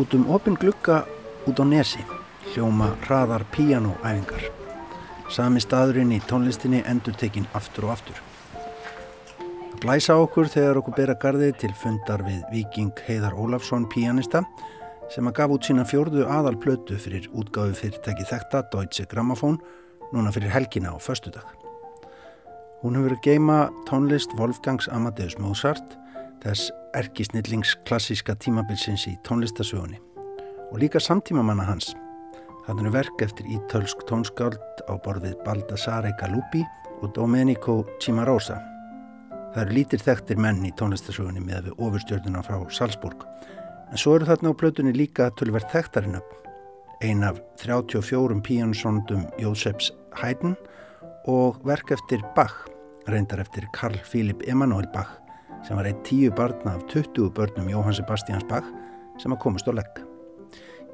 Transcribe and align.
Út 0.00 0.14
um 0.16 0.30
opin 0.32 0.54
glugga 0.56 1.02
út 1.44 1.60
á 1.60 1.64
nesi 1.68 2.00
hljóma 2.54 2.94
hraðar 3.04 3.42
píanóæfingar. 3.52 4.46
Sami 5.28 5.60
staðurinn 5.60 6.14
í 6.16 6.22
tónlistinni 6.24 6.80
endur 6.88 7.18
tekinn 7.20 7.48
aftur 7.52 7.84
og 7.84 7.92
aftur. 7.98 8.16
Það 9.36 9.82
blæsa 9.84 10.16
okkur 10.22 10.48
þegar 10.48 10.80
okkur 10.80 10.96
bera 10.96 11.18
gardi 11.20 11.50
til 11.52 11.72
fundar 11.76 12.24
við 12.24 12.40
viking 12.54 13.04
Heiðar 13.04 13.36
Ólafsson 13.36 13.84
píanista 13.92 14.40
sem 15.12 15.28
að 15.28 15.36
gaf 15.36 15.54
út 15.58 15.68
sína 15.68 15.84
fjórðu 15.84 16.24
aðalplötu 16.32 16.96
fyrir 16.96 17.28
útgáðu 17.36 17.76
fyrirtæki 17.82 18.24
þekta 18.32 18.64
Deutsche 18.72 19.04
Grammophon 19.10 19.60
núna 20.14 20.32
fyrir 20.32 20.54
helgina 20.54 20.96
á 20.96 20.98
förstudag. 20.98 21.44
Hún 22.80 22.96
hefur 22.96 23.18
geima 23.20 23.66
tónlist 23.84 24.32
Wolfgangs 24.40 24.88
Amadeus 24.88 25.36
Mozart 25.36 25.99
þess 26.44 26.70
erkisnillings 26.96 27.74
klassíska 27.88 28.34
tímabilsins 28.40 29.06
í 29.10 29.16
tónlistasögunni 29.26 30.00
og 30.70 30.78
líka 30.82 31.00
samtímamanna 31.02 31.66
hans. 31.66 31.92
Þannig 32.66 32.90
er 32.90 32.94
verk 32.94 33.22
eftir 33.24 33.48
ítölsk 33.50 34.04
tónskáld 34.08 34.82
á 34.86 34.94
borðið 35.04 35.38
Baldassare 35.44 36.12
Galuppi 36.20 36.62
og 37.00 37.12
Domenico 37.16 37.80
Cimarosa. 38.02 38.60
Það 39.50 39.62
eru 39.64 39.76
lítir 39.76 40.04
þekktir 40.04 40.38
menn 40.38 40.62
í 40.66 40.72
tónlistasögunni 40.78 41.42
með 41.42 41.70
við 41.70 41.80
ofurstjörnuna 41.86 42.44
frá 42.46 42.60
Salzburg. 42.70 43.24
En 43.90 43.98
svo 43.98 44.14
eru 44.16 44.28
þarna 44.28 44.54
á 44.54 44.60
plötunni 44.60 44.94
líka 44.94 45.30
tölverð 45.38 45.72
þekktarinn 45.72 46.20
upp. 46.20 46.36
Ein 47.02 47.24
af 47.26 47.40
34 47.58 48.38
píjónsondum 48.46 49.24
Jóseps 49.40 49.90
Haydn 50.20 50.54
og 51.26 51.58
verk 51.66 51.90
eftir 51.96 52.22
Bach, 52.36 52.68
reyndar 53.08 53.42
eftir 53.42 53.66
Karl 53.74 53.98
Philipp 54.04 54.46
Emanuel 54.46 54.86
Bach 54.94 55.19
sem 55.66 55.76
var 55.76 55.88
eitt 55.88 56.02
tíu 56.06 56.30
barna 56.34 56.76
af 56.76 56.86
20 56.92 57.30
börnum 57.36 57.68
Jóhann 57.70 57.96
Sebastians 57.96 58.46
Bach 58.48 58.66
sem 59.20 59.34
að 59.34 59.42
komast 59.44 59.68
á 59.68 59.72
legg. 59.76 60.02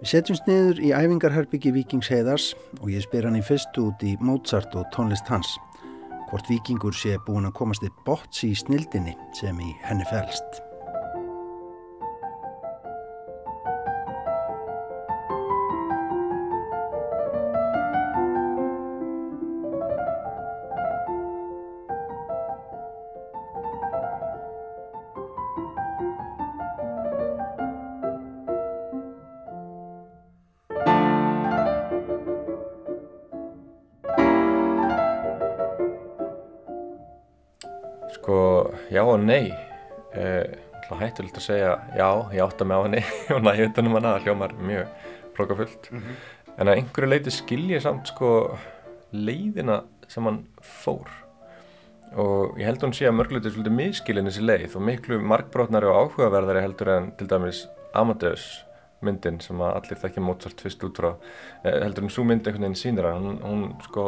Við 0.01 0.11
setjumst 0.11 0.49
niður 0.51 0.83
í 0.85 0.93
æfingarherbyggi 0.93 1.73
Víkings 1.73 2.11
Heiðars 2.13 2.51
og 2.83 2.91
ég 2.93 3.07
spyr 3.07 3.29
hann 3.29 3.39
í 3.39 3.45
fyrst 3.47 3.79
út 3.81 4.05
í 4.05 4.17
Mozart 4.21 4.77
og 4.77 4.85
tónlist 4.93 5.31
hans. 5.33 5.55
Hvort 6.29 6.51
Víkingur 6.51 6.93
sé 6.97 7.17
búin 7.25 7.49
að 7.49 7.57
komast 7.63 7.87
í 7.87 7.93
bots 8.05 8.45
í 8.45 8.53
snildinni 8.59 9.17
sem 9.39 9.57
í 9.63 9.73
henni 9.87 10.05
fælst. 10.11 10.66
Já 38.91 39.03
og 39.03 39.19
nei. 39.25 39.51
Uh, 40.17 40.47
hættulegt 40.95 41.41
að 41.41 41.47
segja 41.49 41.75
já, 41.99 42.09
ég 42.33 42.43
átta 42.45 42.65
mig 42.65 42.79
á 42.79 42.83
henni 42.87 43.03
og 43.35 43.43
næði 43.43 43.69
utanum 43.71 43.97
hana, 43.99 44.15
það 44.17 44.27
hljómar 44.29 44.55
mjög 44.55 45.13
flokafullt 45.37 45.91
mm 45.91 45.99
-hmm. 46.01 46.19
en 46.57 46.69
að 46.69 46.77
einhverju 46.77 47.11
leiti 47.11 47.31
skilja 47.31 47.81
samt 47.81 48.09
sko 48.09 48.59
leiðina 49.13 49.83
sem 50.09 50.25
hann 50.25 50.47
fór. 50.63 51.09
Og 52.17 52.59
ég 52.59 52.67
held 52.67 52.79
að 52.79 52.87
hún 52.87 52.95
sé 52.95 53.09
að 53.09 53.19
mörgluti 53.19 53.51
svolítið 53.51 53.73
miskilin 53.77 54.29
þessi 54.29 54.45
leið 54.47 54.77
og 54.77 54.83
miklu 54.83 55.19
markbrotnari 55.21 55.87
og 55.87 55.97
áhugaverðari 55.97 56.63
heldur 56.63 56.89
en 56.89 57.13
til 57.19 57.29
dæmis 57.29 57.67
Amadeus 57.95 58.65
myndin 59.01 59.41
sem 59.41 59.61
að 59.61 59.75
allir 59.75 60.01
þekkja 60.01 60.23
Mozart 60.23 60.61
fyrst 60.61 60.85
út 60.85 60.97
frá. 60.97 61.17
Eh, 61.65 61.83
heldur 61.83 62.05
en 62.05 62.11
svo 62.11 62.25
mynd 62.25 62.47
einhvern 62.47 62.63
veginn 62.63 62.79
sínir 62.79 63.05
að 63.05 63.19
hún, 63.21 63.41
hún 63.43 63.75
sko 63.83 64.07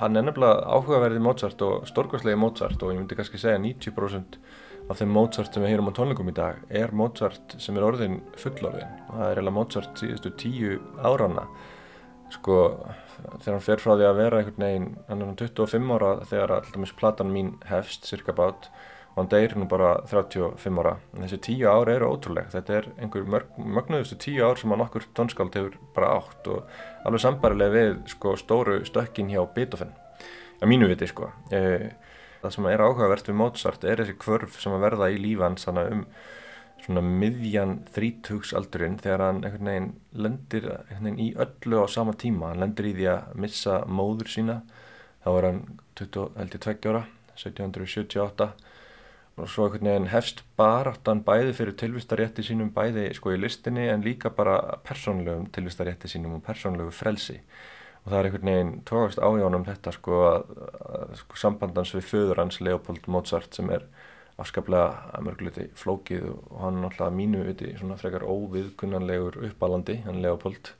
hann 0.00 0.16
er 0.16 0.26
nefnilega 0.26 0.64
áhugaverði 0.68 1.22
Mozart 1.24 1.62
og 1.64 1.86
stórkvæslegi 1.88 2.38
Mozart 2.40 2.82
og 2.82 2.92
ég 2.92 3.00
myndi 3.00 3.16
kannski 3.18 3.40
segja 3.40 3.60
90% 3.62 4.38
af 4.88 5.00
þeim 5.00 5.10
Mozart 5.12 5.54
sem 5.54 5.64
við 5.64 5.74
heyrum 5.74 5.90
á 5.92 5.96
tónleikum 5.96 6.30
í 6.30 6.36
dag 6.36 6.60
er 6.68 6.94
Mozart 6.96 7.56
sem 7.60 7.76
er 7.76 7.86
orðin 7.88 8.20
fullorðin 8.40 8.94
og 9.08 9.14
það 9.14 9.24
er 9.26 9.40
eiginlega 9.40 9.56
Mozart 9.58 10.02
síðustu 10.02 10.32
tíu 10.40 10.78
árana 11.00 11.46
sko 12.32 12.58
þegar 13.40 13.54
hann 13.54 13.64
fer 13.64 13.82
frá 13.82 13.94
því 13.94 14.06
að 14.08 14.20
vera 14.20 14.40
einhvern 14.42 14.66
veginn 14.66 14.88
hann 15.08 15.22
er 15.22 15.30
hann 15.30 15.40
25 15.40 15.92
ára 15.96 16.12
þegar 16.28 16.54
alltaf 16.58 16.94
platan 17.00 17.32
mín 17.34 17.54
hefst 17.68 18.08
cirka 18.08 18.36
bát 18.36 18.70
hann 19.18 19.30
deyr 19.32 19.54
nú 19.58 19.66
bara 19.70 19.94
35 20.08 20.80
ára. 20.82 20.96
Þessi 21.16 21.38
tíu 21.44 21.68
ára 21.70 21.94
eru 21.96 22.10
ótrúlega 22.12 22.52
þetta 22.52 22.76
er 22.78 22.88
einhver 22.98 23.26
mögnuðustu 23.58 24.18
tíu 24.22 24.44
ár 24.46 24.60
sem 24.60 24.72
hann 24.74 24.84
okkur 24.84 25.06
tónskáld 25.16 25.56
hefur 25.58 25.78
bara 25.96 26.12
átt 26.18 26.50
og 26.52 26.68
alveg 27.08 27.24
sambarilega 27.24 27.74
við 27.74 27.94
sko, 28.14 28.34
stóru 28.38 28.80
stökkin 28.86 29.32
hjá 29.32 29.40
Beethoven. 29.54 29.94
Að 30.58 30.72
mínu 30.72 30.90
viti 30.90 31.08
sko. 31.10 31.30
E, 31.54 31.94
það 32.42 32.54
sem 32.54 32.68
er 32.70 32.84
áhugavert 32.84 33.30
við 33.30 33.38
Mozart 33.40 33.86
er 33.86 34.02
þessi 34.02 34.18
kvörf 34.20 34.60
sem 34.62 34.74
að 34.74 34.84
verða 34.86 35.10
í 35.14 35.18
lífans 35.22 35.68
um 35.72 36.04
svona 36.84 37.02
miðjan 37.02 37.80
þríthugsaldurinn 37.92 39.00
þegar 39.02 39.24
hann 39.26 39.42
einhvern 39.42 39.70
veginn 39.70 39.90
lendir 40.14 40.68
einhvern 40.70 41.08
veginn 41.08 41.22
í 41.26 41.28
öllu 41.44 41.82
á 41.82 41.86
sama 41.90 42.14
tíma. 42.14 42.52
Hann 42.52 42.62
lendir 42.62 42.90
í 42.90 42.94
því 42.96 43.10
að 43.12 43.36
missa 43.44 43.82
móður 43.86 44.30
sína. 44.32 44.60
Þá 45.24 45.30
er 45.34 45.48
hann 45.48 45.62
22 45.98 46.92
ára 46.92 47.04
1778 47.34 48.52
og 49.38 49.48
svo 49.50 49.66
einhvern 49.66 49.88
veginn 49.88 50.10
hefst 50.12 50.42
baráttan 50.58 51.22
bæði 51.26 51.54
fyrir 51.56 51.76
tilvistarétti 51.78 52.44
sínum 52.46 52.70
bæði 52.74 53.08
sko 53.16 53.32
í 53.34 53.40
listinni 53.40 53.86
en 53.92 54.04
líka 54.04 54.32
bara 54.34 54.58
persónlegum 54.86 55.48
tilvistarétti 55.54 56.10
sínum 56.10 56.38
og 56.38 56.44
persónlegu 56.46 56.92
frelsi. 56.94 57.38
Og 58.04 58.10
það 58.10 58.18
er 58.18 58.28
einhvern 58.28 58.50
veginn 58.50 58.72
tókast 58.88 59.22
áhjónum 59.22 59.66
þetta 59.68 59.92
sko 59.94 60.20
að, 60.26 60.52
að 60.98 61.14
sko, 61.22 61.40
sambandans 61.42 61.94
við 61.94 62.08
föður 62.10 62.42
hans 62.42 62.60
Leopold 62.64 63.10
Mozart 63.10 63.58
sem 63.58 63.70
er 63.74 63.86
afskaplega 64.38 65.12
að 65.14 65.26
mörguleiti 65.26 65.68
flókið 65.78 66.26
og 66.30 66.58
hann 66.62 66.82
náttúrulega 66.82 67.18
mínu 67.18 67.44
viti 67.46 67.74
svona 67.78 67.98
frekar 67.98 68.26
óviðkunnanlegur 68.26 69.40
uppalandi 69.50 70.00
hann 70.06 70.22
Leopold. 70.24 70.72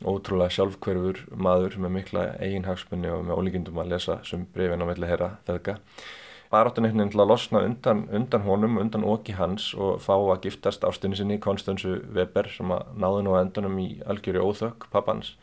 Ótrúlega 0.00 0.56
sjálfkverfur 0.56 1.26
maður 1.36 1.76
með 1.84 1.94
mikla 1.98 2.22
eiginhagsmunni 2.40 3.10
og 3.12 3.26
með 3.28 3.40
ólíkindum 3.40 3.82
að 3.82 3.92
lesa 3.92 4.16
sem 4.24 4.46
brefin 4.54 4.80
á 4.80 4.88
melli 4.88 5.08
herra 5.10 5.34
þeðga 5.48 5.76
baráttan 6.50 6.84
einhvern 6.84 7.04
veginn 7.04 7.12
til 7.14 7.22
að 7.22 7.30
losna 7.30 7.62
undan, 7.62 8.02
undan 8.14 8.44
honum, 8.46 8.78
undan 8.82 9.06
okki 9.06 9.36
hans 9.38 9.70
og 9.78 10.00
fá 10.02 10.16
að 10.16 10.48
giftast 10.48 10.84
ástunni 10.86 11.18
sinni 11.18 11.38
Konstansu 11.42 12.00
Weber 12.14 12.50
sem 12.50 12.72
að 12.74 12.90
náði 12.98 13.24
nú 13.26 13.36
að 13.36 13.44
endanum 13.44 13.78
í 13.78 13.88
algjöru 14.10 14.48
óþökk 14.48 14.88
pappans. 14.90 15.36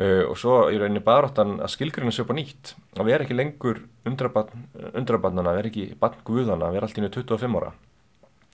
Uh, 0.00 0.24
og 0.30 0.38
svo 0.40 0.54
í 0.72 0.78
rauninni 0.80 1.02
baráttan 1.04 1.58
að 1.60 1.74
skilgrina 1.74 2.14
sér 2.14 2.24
upp 2.24 2.32
á 2.32 2.38
nýtt 2.38 2.72
að 2.96 3.10
vera 3.10 3.26
ekki 3.26 3.36
lengur 3.36 3.82
undrabarnana, 4.08 5.56
vera 5.58 5.68
ekki 5.68 5.90
barn 6.00 6.22
guðana, 6.24 6.70
vera 6.72 6.86
allt 6.86 7.00
í 7.00 7.04
nýju 7.04 7.26
25 7.26 7.58
ára. 7.60 7.74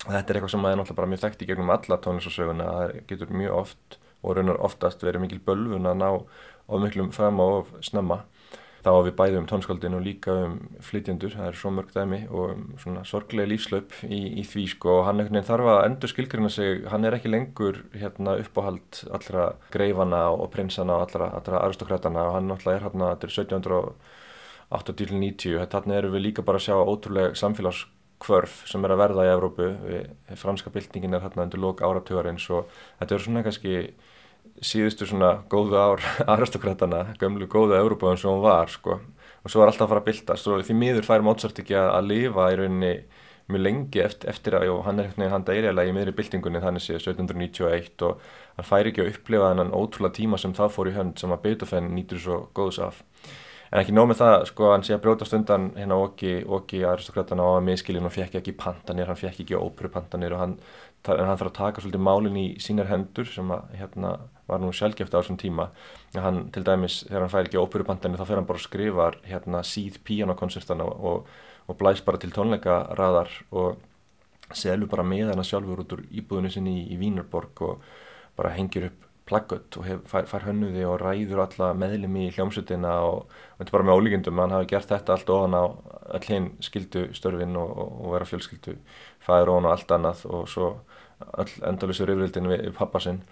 Þetta 0.07 0.33
er 0.33 0.39
eitthvað 0.39 0.53
sem 0.55 0.67
er 0.67 0.75
náttúrulega 0.81 0.99
bara 0.99 1.11
mjög 1.13 1.23
þekkt 1.23 1.45
í 1.45 1.49
gegnum 1.51 1.71
alla 1.77 2.01
tónlistarsöguna 2.03 2.67
það 2.73 2.97
getur 3.11 3.31
mjög 3.37 3.61
oft 3.61 3.99
og 4.23 4.37
raunar 4.37 4.59
oftast 4.65 5.05
verið 5.05 5.23
mikil 5.23 5.41
bölvun 5.45 5.89
að 5.89 6.01
ná 6.01 6.09
of 6.11 6.83
miklum 6.83 7.13
fram 7.15 7.41
og 7.43 7.71
snemma 7.85 8.25
þá 8.87 8.93
að 8.93 9.07
við 9.09 9.15
bæðum 9.19 9.41
um 9.41 9.47
tónskáldin 9.51 9.97
og 9.99 10.05
líka 10.05 10.35
um 10.45 10.53
flytjendur, 10.87 11.33
það 11.35 11.49
er 11.49 11.57
svo 11.59 11.71
mörg 11.75 11.91
dæmi 11.95 12.21
og 12.31 12.53
um 12.53 12.61
svona 12.79 13.03
sorglega 13.09 13.51
lífslaup 13.51 13.91
í, 14.07 14.21
í 14.39 14.45
því 14.47 14.67
sko. 14.77 14.93
Og 15.01 15.07
hann 15.09 15.23
veginn 15.25 15.49
þarf 15.49 15.71
að 15.73 15.87
endur 15.89 16.13
skilgrina 16.13 16.51
sig, 16.53 16.85
hann 16.93 17.07
er 17.07 17.17
ekki 17.17 17.33
lengur 17.33 17.81
hérna 17.97 18.37
uppáhald 18.45 19.03
allra 19.19 19.49
greifana 19.75 20.23
og 20.37 20.47
prinsana 20.55 21.01
og 21.01 21.09
allra, 21.09 21.27
allra 21.41 21.65
aristokratana 21.67 22.29
og 22.29 22.35
hann 22.39 22.49
náttúrulega 22.53 22.79
er 22.79 22.87
hérna, 22.87 23.11
þetta 23.17 23.27
er 23.27 23.35
1780-90, 24.71 25.67
þarna 25.75 25.99
eru 25.99 26.15
við 26.15 26.27
líka 26.29 26.47
bara 26.47 26.63
að 26.63 26.67
sjá 26.69 26.77
ótrúlega 26.79 27.35
samfélagskvörf 27.43 28.55
sem 28.71 28.87
er 28.87 28.95
að 28.95 29.03
verða 29.03 29.27
í 29.27 29.33
Evrópu, 29.35 29.73
franska 30.39 30.71
byltingin 30.75 31.19
er 31.19 31.27
hérna 31.27 31.49
undir 31.49 31.63
lók 31.63 31.83
áratugarins 31.83 32.47
og 32.55 32.71
þetta 33.01 33.19
er 33.19 33.27
svona 33.27 33.47
kannski 33.47 33.75
síðustu 34.65 35.09
svona 35.09 35.37
góðu 35.53 35.79
ár 35.79 36.07
aristokratana, 36.37 37.05
gömlu 37.21 37.49
góðu 37.51 37.77
Európa 37.79 38.17
sem 38.17 38.31
hún 38.31 38.45
var 38.45 38.73
sko. 38.73 39.01
Og 39.45 39.53
svo 39.53 39.63
er 39.63 39.71
alltaf 39.71 39.87
að 39.87 39.93
fara 39.93 40.03
að 40.03 40.09
byltast. 40.09 40.49
Og 40.51 40.65
því 40.67 40.75
miður 40.81 41.07
fær 41.07 41.23
Mozart 41.23 41.61
ekki 41.63 41.77
að, 41.79 41.93
að 41.99 42.11
lifa 42.11 42.51
í 42.51 42.59
rauninni 42.61 42.95
mjög 43.47 43.63
lengi 43.63 44.03
eftir, 44.03 44.31
eftir 44.33 44.57
að, 44.59 44.69
og 44.75 44.85
hann 44.89 44.99
er 45.05 45.13
hann 45.31 45.45
dæriðlega 45.47 45.91
í 45.91 45.95
miðri 45.95 46.15
byltingunni 46.19 46.63
þannig 46.63 46.83
séð 46.83 46.97
1791 46.99 48.03
og 48.09 48.25
hann 48.57 48.67
fær 48.67 48.91
ekki 48.91 49.05
að 49.05 49.11
upplifa 49.13 49.51
þennan 49.53 49.75
ótrúlega 49.77 50.17
tíma 50.19 50.41
sem 50.43 50.55
það 50.57 50.73
fór 50.75 50.91
í 50.91 50.95
hönd 50.97 51.21
sem 51.23 51.35
að 51.35 51.45
Beethoven 51.45 51.93
nýtur 51.95 52.23
svo 52.23 52.39
góðs 52.57 52.81
af. 52.83 53.05
En 53.71 53.81
ekki 53.81 53.95
nóg 53.95 54.11
með 54.11 54.21
það, 54.21 54.37
sko, 54.51 54.69
hann 54.71 54.85
sé 54.87 54.95
að 54.95 55.01
brjótast 55.05 55.35
undan 55.37 55.71
hérna 55.75 55.99
okki, 55.99 56.35
okki 56.59 56.83
aristokratana 56.87 57.47
á 57.47 57.51
að 57.57 57.65
miskilin 57.67 58.07
og 58.07 58.15
fekk 58.15 58.39
ekki 58.41 58.55
pantanir, 58.59 59.11
hann 59.11 59.19
fekk 59.19 59.43
ekki 59.43 59.59
óperupantanir 59.59 60.37
og 60.37 60.43
hann, 60.43 60.55
hann 61.09 61.33
þarf 61.39 61.51
að 61.51 61.59
taka 61.59 61.83
svolítið 61.83 62.05
málinn 62.07 62.39
í 62.41 62.47
sínar 62.63 62.91
hendur 62.91 63.29
sem 63.31 63.51
að, 63.55 63.67
hérna, 63.81 64.13
var 64.47 64.63
nú 64.63 64.73
sjálfgeft 64.75 65.15
á 65.15 65.19
þessum 65.21 65.39
tíma. 65.41 65.69
Hann 66.15 66.47
til 66.55 66.65
dæmis 66.67 67.03
þegar 67.07 67.27
hann 67.27 67.35
fær 67.35 67.49
ekki 67.49 67.61
óperubandinni 67.63 68.21
þá 68.21 68.27
fer 68.27 68.41
hann 68.41 68.49
bara 68.49 68.63
að 68.63 68.69
skrifa 68.69 69.11
hérna 69.27 69.63
síð 69.67 70.01
píjánakoncertana 70.07 70.87
og, 70.87 71.29
og 71.67 71.79
blæs 71.81 72.03
bara 72.07 72.21
til 72.23 72.33
tónleikaraðar 72.35 73.33
og 73.51 73.79
selur 74.55 74.91
bara 74.91 75.07
með 75.07 75.33
hann 75.33 75.47
sjálfur 75.47 75.83
út 75.83 75.97
úr 75.97 76.05
íbúðinu 76.11 76.53
sinni 76.55 76.81
í, 76.83 76.85
í 76.95 77.01
Vínarborg 77.01 77.65
og, 77.67 77.87
bara 78.37 78.55
hengir 78.55 78.91
upp 78.91 79.05
plaggött 79.27 79.77
og 79.81 79.87
hef, 79.89 80.03
fær, 80.07 80.27
fær 80.31 80.45
hönnuði 80.47 80.85
og 80.87 81.01
ræður 81.03 81.43
alla 81.43 81.73
meðlum 81.75 82.15
í 82.21 82.29
hljómsutina 82.37 82.93
og 83.09 83.25
þetta 83.57 83.67
er 83.67 83.75
bara 83.75 83.87
með 83.89 83.99
ólíkindum, 83.99 84.43
hann 84.43 84.55
hafi 84.55 84.69
gert 84.71 84.93
þetta 84.93 85.17
allt 85.17 85.33
ofan 85.35 85.57
á 85.59 85.65
all 85.67 86.29
hinn 86.29 86.53
skildu 86.63 87.09
störfin 87.17 87.59
og, 87.59 87.73
og, 87.73 87.97
og 88.05 88.15
vera 88.15 88.29
fjölskyldu 88.31 88.77
fæður 89.27 89.57
ofan 89.57 89.67
og 89.67 89.75
allt 89.75 89.97
annað 89.97 90.23
og 90.31 90.47
svo 90.53 90.69
all 91.25 91.55
endalusur 91.71 92.11
yfirvildin 92.13 92.51
við 92.51 92.75
pappa 92.77 93.01
sinn. 93.03 93.23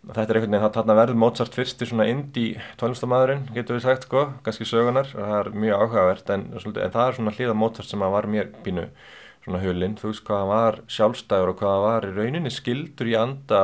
Þetta 0.00 0.32
er 0.32 0.38
einhvern 0.40 0.56
veginn, 0.56 0.72
þarna 0.74 0.96
verður 0.96 1.18
Mozart 1.20 1.56
fyrst 1.56 1.82
í 1.84 1.86
svona 1.90 2.06
indie 2.08 2.62
tónlistamæðurinn, 2.80 3.42
getur 3.52 3.76
við 3.76 3.84
sagt 3.84 4.06
sko, 4.06 4.22
kannski 4.46 4.64
sögunar, 4.64 5.10
það 5.12 5.34
er 5.36 5.50
mjög 5.52 5.82
áhugavert 5.84 6.32
en, 6.32 6.46
en 6.56 6.94
það 6.94 7.02
er 7.04 7.18
svona 7.18 7.34
hlýða 7.36 7.56
Mozart 7.60 7.90
sem 7.90 8.04
að 8.06 8.14
var 8.16 8.28
mér 8.32 8.48
pínu 8.64 8.86
svona 9.44 9.60
hulinn, 9.60 9.98
þú 10.00 10.08
veist 10.08 10.24
hvað 10.24 10.40
hann 10.40 10.50
var 10.54 10.80
sjálfstæður 10.96 11.52
og 11.52 11.60
hvað 11.60 11.74
hann 11.74 11.84
var 11.84 12.08
í 12.08 12.14
rauninni 12.16 12.52
skildur 12.54 13.12
í 13.12 13.16
anda 13.20 13.60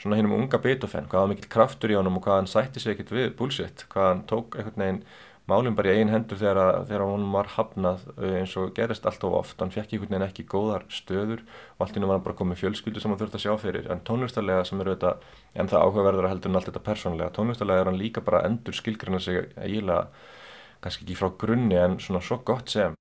svona 0.00 0.18
hinn 0.18 0.30
um 0.30 0.36
unga 0.38 0.60
Beethoven, 0.64 1.06
hvað 1.10 1.24
hann 1.24 1.32
mikill 1.34 1.52
kraftur 1.52 1.92
í 1.92 1.98
honum 1.98 2.16
og 2.18 2.24
hvað 2.26 2.40
hann 2.40 2.50
sætti 2.50 2.80
sig 2.80 2.94
ekkert 2.94 3.12
við 3.14 3.30
bullshit, 3.38 3.84
hvað 3.92 4.08
hann 4.10 4.24
tók 4.30 4.58
einhvern 4.58 4.84
veginn 4.84 5.02
málum 5.50 5.76
bara 5.76 5.92
í 5.92 6.00
einn 6.00 6.12
hendur 6.12 6.38
þegar, 6.40 6.86
þegar 6.88 7.04
hann 7.04 7.26
var 7.34 7.50
hafnað 7.54 8.06
eh, 8.16 8.38
eins 8.40 8.54
og 8.60 8.72
gerist 8.76 9.04
allt 9.08 9.26
of 9.28 9.36
oft, 9.40 9.58
hann 9.60 9.72
fekk 9.74 9.92
einhvern 9.92 10.14
veginn 10.14 10.26
ekki 10.28 10.46
góðar 10.48 10.86
stöður 10.88 11.44
og 11.76 11.84
allt 11.84 11.98
ínum 12.00 12.12
var 12.12 12.18
hann 12.18 12.26
bara 12.26 12.38
komið 12.38 12.62
fjölskyldu 12.62 13.02
sem 13.02 13.12
hann 13.12 13.20
þurfti 13.20 13.40
að 13.40 13.44
sjá 13.44 13.54
fyrir, 13.60 13.90
en 13.92 14.02
tónlistarlega 14.08 14.64
sem 14.68 14.80
eru 14.80 14.96
þetta, 14.96 15.14
en 15.54 15.70
það 15.72 15.86
áhugaverður 15.86 16.28
að 16.28 16.34
heldur 16.34 16.52
en 16.52 16.60
allt 16.60 16.70
þetta 16.70 16.84
persónlega, 16.88 17.34
tónlistarlega 17.36 17.84
er 17.84 17.92
hann 17.92 18.00
líka 18.00 18.24
bara 18.24 18.44
endur 18.48 18.76
skilgrina 18.76 19.20
sig 19.20 19.52
eiginlega 19.54 20.08
kannski 20.84 21.06
ekki 21.06 21.20
frá 21.20 21.32
grunni 21.40 21.80
en 21.80 22.00
svona 22.00 22.24
svo 22.24 22.40
gott 22.44 22.72
sem 22.72 22.96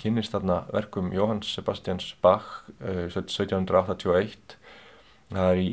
kynist 0.00 0.34
þarna 0.34 0.62
verkum 0.72 1.12
Jóhanns 1.14 1.52
Sebastians 1.54 2.14
Bach 2.24 2.64
uh, 2.80 3.06
1781 3.12 4.56
það 5.30 5.50
er 5.52 5.60
í 5.62 5.68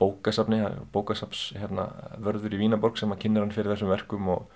bókasafni 0.00 0.60
bókasaps 0.94 1.50
hérna, 1.56 1.88
vörður 2.22 2.56
í 2.56 2.60
Vínaborg 2.64 2.98
sem 2.98 3.12
að 3.14 3.22
kynna 3.22 3.44
hann 3.44 3.54
fyrir 3.54 3.74
þessum 3.74 3.92
verkum 3.92 4.30
og, 4.34 4.48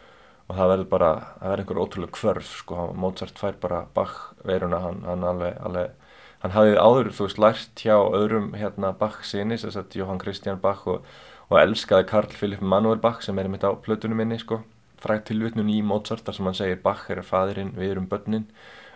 og 0.48 0.58
það 0.58 0.72
verður 0.72 0.90
bara, 0.90 1.10
það 1.38 1.52
verður 1.52 1.64
einhver 1.64 1.82
ótrúlega 1.84 2.16
kvörf 2.18 2.52
sko, 2.64 2.86
Mozart 2.98 3.38
fær 3.38 3.58
bara 3.62 3.84
Bach 3.94 4.16
veiruna, 4.46 4.82
hann, 4.82 5.04
hann 5.06 5.26
alveg, 5.30 5.54
alveg 5.62 5.94
hann 6.42 6.56
hafið 6.56 6.80
áður, 6.80 7.12
þú 7.14 7.28
veist, 7.28 7.42
lært 7.44 7.84
hjá 7.84 7.96
öðrum 8.00 8.50
hérna 8.58 8.92
Bach 8.98 9.22
sinni, 9.28 9.60
þess 9.60 9.78
að 9.78 10.00
Johann 10.00 10.22
Christian 10.22 10.60
Bach 10.62 10.86
og, 10.90 11.06
og 11.50 11.60
elskaði 11.62 12.08
Karl 12.10 12.34
Philipp 12.34 12.64
Manuel 12.64 12.98
Bach 13.02 13.22
sem 13.22 13.38
er 13.38 13.50
mitt 13.52 13.66
á 13.66 13.70
plötunum 13.78 14.18
minni 14.18 14.40
sko, 14.42 14.64
frækt 15.00 15.28
tilvitnun 15.30 15.70
í 15.70 15.78
Mozart 15.86 16.26
þar 16.26 16.38
sem 16.38 16.50
hann 16.50 16.58
segir 16.58 16.82
Bach 16.82 17.06
er 17.12 17.22
fæðirinn, 17.26 17.76
við 17.78 17.94
erum 17.94 18.10
börnin 18.10 18.50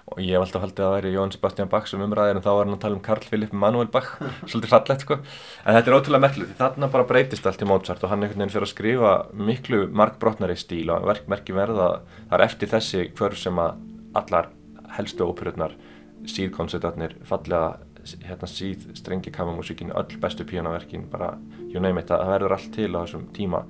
og 0.04 0.20
ég 0.20 0.34
hef 0.36 0.44
alltaf 0.44 0.64
haldið 0.64 0.84
að 0.84 0.90
það 0.90 0.94
væri 0.94 1.12
Jón 1.14 1.32
Sebastian 1.32 1.70
Bach 1.72 1.86
sem 1.88 2.02
umræðir 2.04 2.36
en 2.36 2.44
þá 2.44 2.50
var 2.50 2.66
hann 2.66 2.76
að 2.76 2.82
tala 2.82 2.98
um 2.98 3.04
Karl 3.04 3.24
Philipp 3.24 3.54
Manuel 3.56 3.88
Bach. 3.92 4.10
Svolítið 4.50 4.74
fallett 4.74 5.06
sko. 5.06 5.16
En 5.64 5.78
þetta 5.78 5.90
er 5.90 5.96
ótrúlega 5.96 6.24
merklu 6.26 6.48
því 6.50 6.58
þarna 6.58 6.90
bara 6.92 7.08
breytist 7.08 7.48
allt 7.48 7.64
í 7.64 7.68
Mozart 7.70 8.04
og 8.04 8.12
hann 8.12 8.26
einhvern 8.26 8.44
veginn 8.44 8.52
fyrir 8.52 8.68
að 8.68 8.74
skrifa 8.74 9.14
miklu 9.48 9.80
markbrotnari 9.96 10.58
stíl 10.60 10.92
og 10.92 11.08
verkmerki 11.08 11.56
verða 11.56 11.88
það 12.28 12.36
er 12.36 12.46
eftir 12.50 12.72
þessi 12.74 13.08
hvörf 13.16 13.40
sem 13.40 13.64
að 13.64 13.80
allar 14.20 14.52
helstu 14.98 15.26
óperurnar 15.26 15.74
síðkoncertarnir 16.30 17.16
fallega 17.26 17.78
hérna 18.28 18.48
síð 18.48 18.90
strengi 18.98 19.32
kamamúsíkin 19.32 19.92
öll 19.96 20.18
bestu 20.20 20.44
píjónaverkin 20.44 21.08
bara, 21.10 21.34
you 21.72 21.80
name 21.80 22.00
it, 22.00 22.10
það 22.12 22.32
verður 22.34 22.56
allt 22.58 22.72
til 22.74 22.92
á 22.92 23.00
þessum 23.00 23.28
tíma 23.32 23.64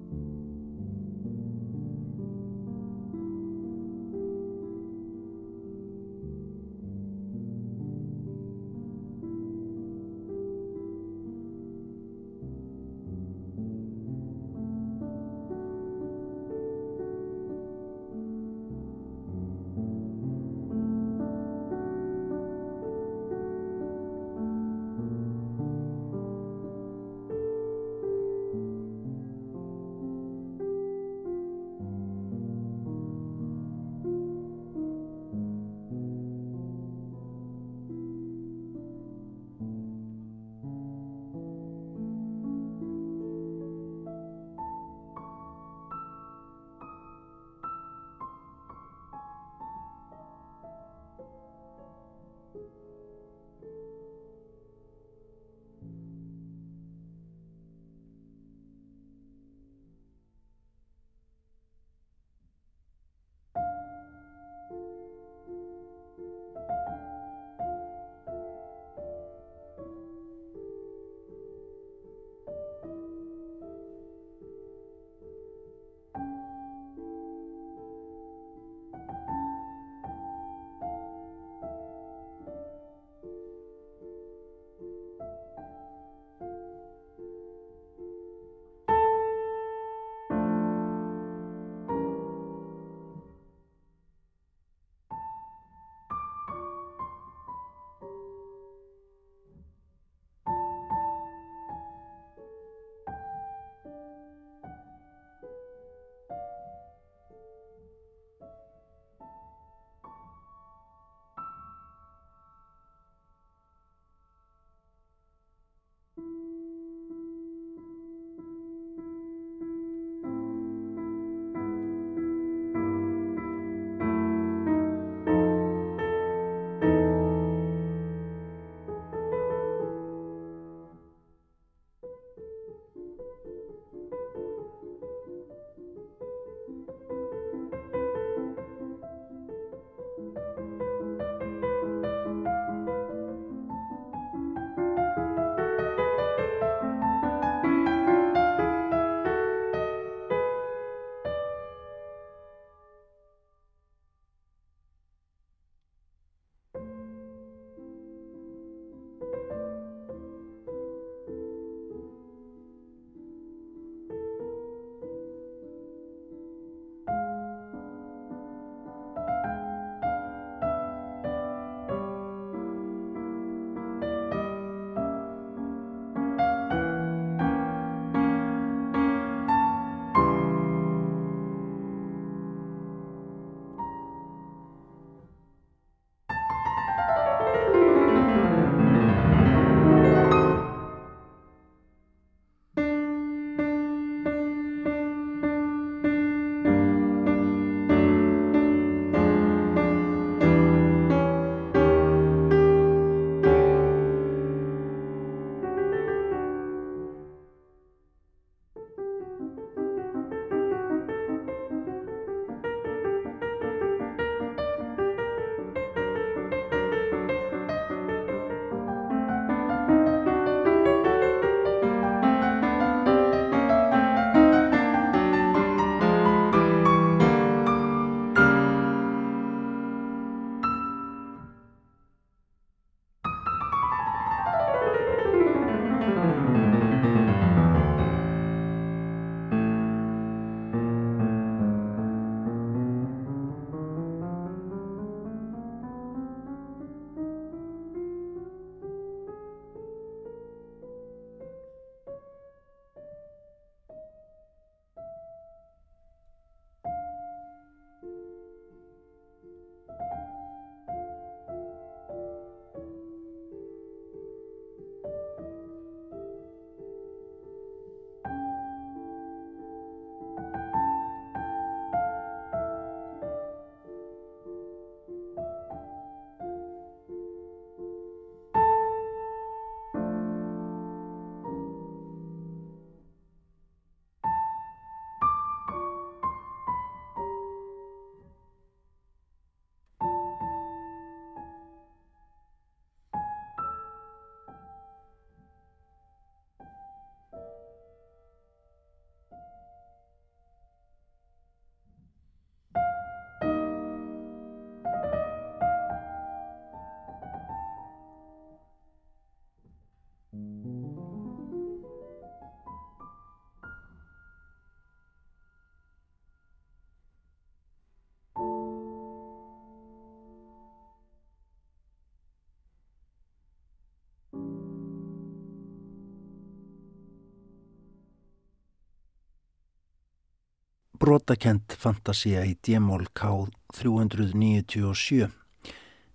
brotakent 331.04 331.74
fantasia 331.76 332.46
í 332.48 332.54
D-mól 332.64 333.02
K 333.12 333.28
397 333.76 335.26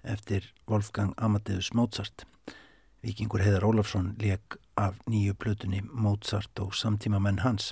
eftir 0.01 0.48
Wolfgang 0.65 1.12
Amadeus 1.22 1.67
Mozart. 1.77 2.24
Vikingur 3.05 3.43
Heiðar 3.46 3.67
Ólafsson 3.69 4.15
leik 4.17 4.58
af 4.74 4.98
nýju 5.05 5.36
plötunni 5.38 5.84
Mozart 5.86 6.63
og 6.63 6.74
samtíma 6.74 7.22
menn 7.22 7.43
hans. 7.43 7.69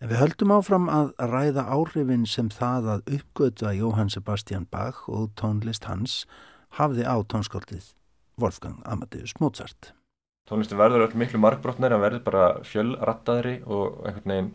En 0.00 0.08
við 0.08 0.22
höldum 0.22 0.54
áfram 0.56 0.88
að 0.88 1.12
ræða 1.20 1.66
áhrifin 1.68 2.24
sem 2.24 2.48
það 2.48 2.90
að 2.94 3.12
uppgöta 3.18 3.74
Jóhann 3.76 4.14
Sebastian 4.14 4.64
Bach 4.72 5.04
og 5.12 5.28
tónlist 5.36 5.84
hans 5.84 6.22
hafði 6.80 7.04
á 7.04 7.20
tónskóldið 7.28 7.92
Wolfgang 8.40 8.80
Amadeus 8.88 9.36
Mozart. 9.36 9.92
Tónlistin 10.48 10.80
verður 10.80 11.10
öll 11.10 11.20
miklu 11.20 11.44
markbrotnari, 11.44 11.92
hann 11.92 12.06
verður 12.08 12.24
bara 12.24 12.50
fjölrattaðri 12.64 13.58
og 13.68 14.00
einhvern 14.08 14.32
veginn 14.32 14.52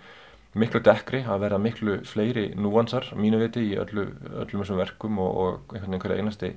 miklu 0.60 0.81
dekkri, 0.86 1.24
að 1.25 1.45
verða 1.48 1.60
miklu 1.62 1.98
fleiri 2.07 2.48
núansar, 2.60 3.10
mínu 3.17 3.39
viti, 3.41 3.63
í 3.74 3.77
öllu, 3.81 4.07
öllum 4.43 4.63
þessum 4.63 4.81
verkum 4.81 5.19
og, 5.24 5.38
og 5.43 5.75
einhvern 5.75 5.95
veginn 5.95 6.03
hverja 6.05 6.24
einasti, 6.24 6.51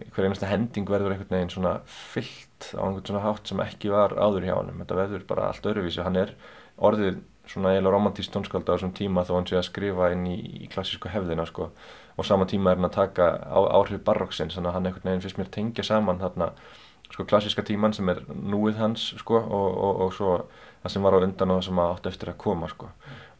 hver 0.00 0.26
einasta 0.26 0.48
hending 0.50 0.88
verður 0.90 1.14
einhvern 1.14 1.36
veginn 1.36 1.52
svona 1.52 1.74
fyllt 1.86 2.70
á 2.74 2.82
einhvern 2.82 3.06
svona 3.06 3.24
hátt 3.26 3.50
sem 3.50 3.62
ekki 3.62 3.92
var 3.92 4.16
áður 4.18 4.48
hjá 4.48 4.54
hann. 4.56 4.72
Þetta 4.80 4.98
verður 4.98 5.26
bara 5.28 5.50
allt 5.50 5.68
öruvísi, 5.70 6.02
hann 6.02 6.18
er 6.18 6.34
orðið 6.80 7.20
svona 7.50 7.74
eiginlega 7.74 7.94
romantísk 7.94 8.34
tónskálda 8.34 8.74
á 8.74 8.76
þessum 8.76 8.92
tíma 8.96 9.24
þó 9.26 9.34
hann 9.38 9.48
sé 9.48 9.58
að 9.58 9.66
skrifa 9.70 10.10
inn 10.14 10.26
í, 10.30 10.36
í 10.64 10.68
klassísku 10.70 11.10
hefðina 11.10 11.46
sko 11.48 11.70
og 12.16 12.26
sama 12.26 12.46
tíma 12.50 12.72
er 12.72 12.78
hann 12.78 12.90
að 12.90 12.98
taka 12.98 13.30
á, 13.42 13.58
áhrif 13.74 14.02
barokksins, 14.06 14.54
þannig 14.56 14.70
að 14.70 14.76
hann 14.76 14.90
einhvern 14.90 15.10
veginn 15.10 15.24
fyrst 15.24 15.40
mér 15.40 15.50
tengja 15.54 15.86
saman 15.86 16.20
þarna 16.20 16.50
sko 17.10 17.26
klassíska 17.26 17.64
tíman 17.66 17.94
sem 17.96 18.08
er 18.12 18.22
núið 18.28 18.78
hans 18.80 19.10
sko 19.18 19.40
og, 19.40 19.70
og, 19.70 20.02
og 20.06 20.12
svo 20.14 20.34
það 20.82 20.94
sem 20.94 21.06
var 21.06 21.16
á 21.16 21.24
undan 21.24 21.52
og 21.52 21.60
það 21.60 21.66
sem 21.68 21.82
átt 21.84 22.06
eftir 22.10 22.32
að 22.32 22.38
koma 22.44 22.68
sko 22.70 22.90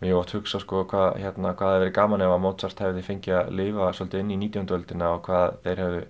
og 0.01 0.09
ég 0.09 0.17
ótt 0.17 0.35
hugsa 0.37 0.61
sko 0.63 0.85
hvað 0.91 1.21
hérna, 1.21 1.55
hvað 1.57 1.75
hefði 1.75 1.85
verið 1.85 1.95
gaman 1.99 2.25
ef 2.25 2.35
að 2.35 2.43
Mozart 2.47 2.83
hefði 2.85 3.05
fengið 3.07 3.37
að 3.37 3.53
lifa 3.61 3.93
svolítið 3.97 4.25
inn 4.25 4.35
í 4.35 4.41
19. 4.47 4.75
öldina 4.77 5.13
og 5.15 5.23
hvað 5.27 5.57
þeir 5.67 5.83
hefðu 5.85 6.03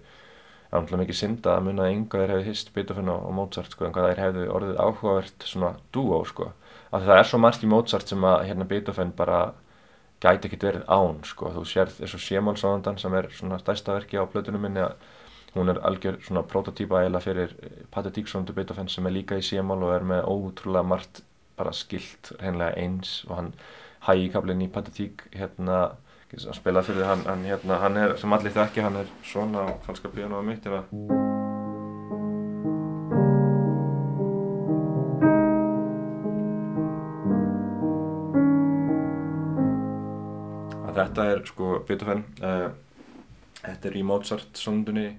ánlega 0.70 1.00
mikið 1.00 1.18
synda 1.18 1.56
að 1.56 1.64
munna 1.66 1.86
að 1.86 1.94
ynga 1.96 2.20
þeir 2.20 2.32
hefði 2.34 2.50
hist 2.50 2.70
Beethoven 2.74 3.10
og, 3.10 3.24
Mozart 3.34 3.74
sko 3.74 3.86
en 3.86 3.94
hvað 3.96 4.10
þeir 4.10 4.22
hefðu 4.24 4.44
orðið 4.54 4.82
áhugavert 4.84 5.46
svona 5.50 5.72
dúó 5.94 6.20
sko 6.28 6.52
af 6.90 7.06
það 7.06 7.16
er 7.16 7.30
svo 7.30 7.40
margt 7.42 7.66
í 7.66 7.70
Mozart 7.70 8.10
sem 8.10 8.26
að 8.30 8.44
hérna 8.46 8.68
Beethoven 8.70 9.10
bara 9.18 9.40
gæti 10.22 10.46
ekkert 10.46 10.66
verið 10.68 10.86
án 10.86 11.18
sko 11.26 11.50
þú 11.56 11.64
sérð 11.66 11.98
eins 12.04 12.14
og 12.14 12.22
Sjömálsáðandan 12.22 13.00
sem 13.02 13.14
er 13.18 13.30
svona 13.34 13.58
stærsta 13.58 13.96
verki 13.96 14.20
á 14.20 14.30
plötunum 14.30 14.62
minni 14.62 14.84
að 14.84 14.94
hún 15.54 15.72
er 15.72 15.80
algjör 15.82 16.20
svona 16.22 16.42
prototýpa 16.46 17.02
eða 17.06 17.20
fyrir 17.24 17.54
Patti 17.90 18.12
Díksson 18.14 18.46
til 18.46 18.54
Beethoven 18.54 18.88
sem 18.88 19.06
er 19.06 19.16
líka 19.16 19.38
í 19.38 19.44
sémál 19.44 19.82
og 19.82 19.94
er 19.94 20.06
með 20.06 20.28
ótrúlega 20.30 20.86
margt 20.86 21.22
bara 21.58 21.72
skilt 21.74 22.32
reynlega 22.40 22.76
eins 22.78 23.24
og 23.28 23.36
hann 23.36 23.52
hægi 24.06 24.30
kablin 24.32 24.62
í 24.62 24.70
Patti 24.72 24.94
Dík 24.96 25.26
hérna 25.34 25.80
að 26.30 26.54
spila 26.54 26.82
fyrir 26.86 27.08
hann, 27.08 27.24
hann 27.26 27.42
hérna 27.44 27.80
hann 27.82 27.96
er 27.98 28.14
sem 28.20 28.32
allir 28.32 28.54
þekki 28.54 28.84
hann 28.86 29.00
er 29.02 29.10
svona 29.26 29.66
á 29.66 29.68
falska 29.82 30.12
piano 30.14 30.38
á 30.38 30.42
mitt 30.46 30.66
eða? 30.66 30.84
Þetta 41.00 41.26
er 41.32 41.42
sko 41.48 41.80
Beethoven 41.88 42.22
uh, 42.44 42.70
Þetta 43.60 43.90
er 43.90 44.00
í 44.00 44.06
Mozart 44.06 44.56
sondunni 44.56 45.10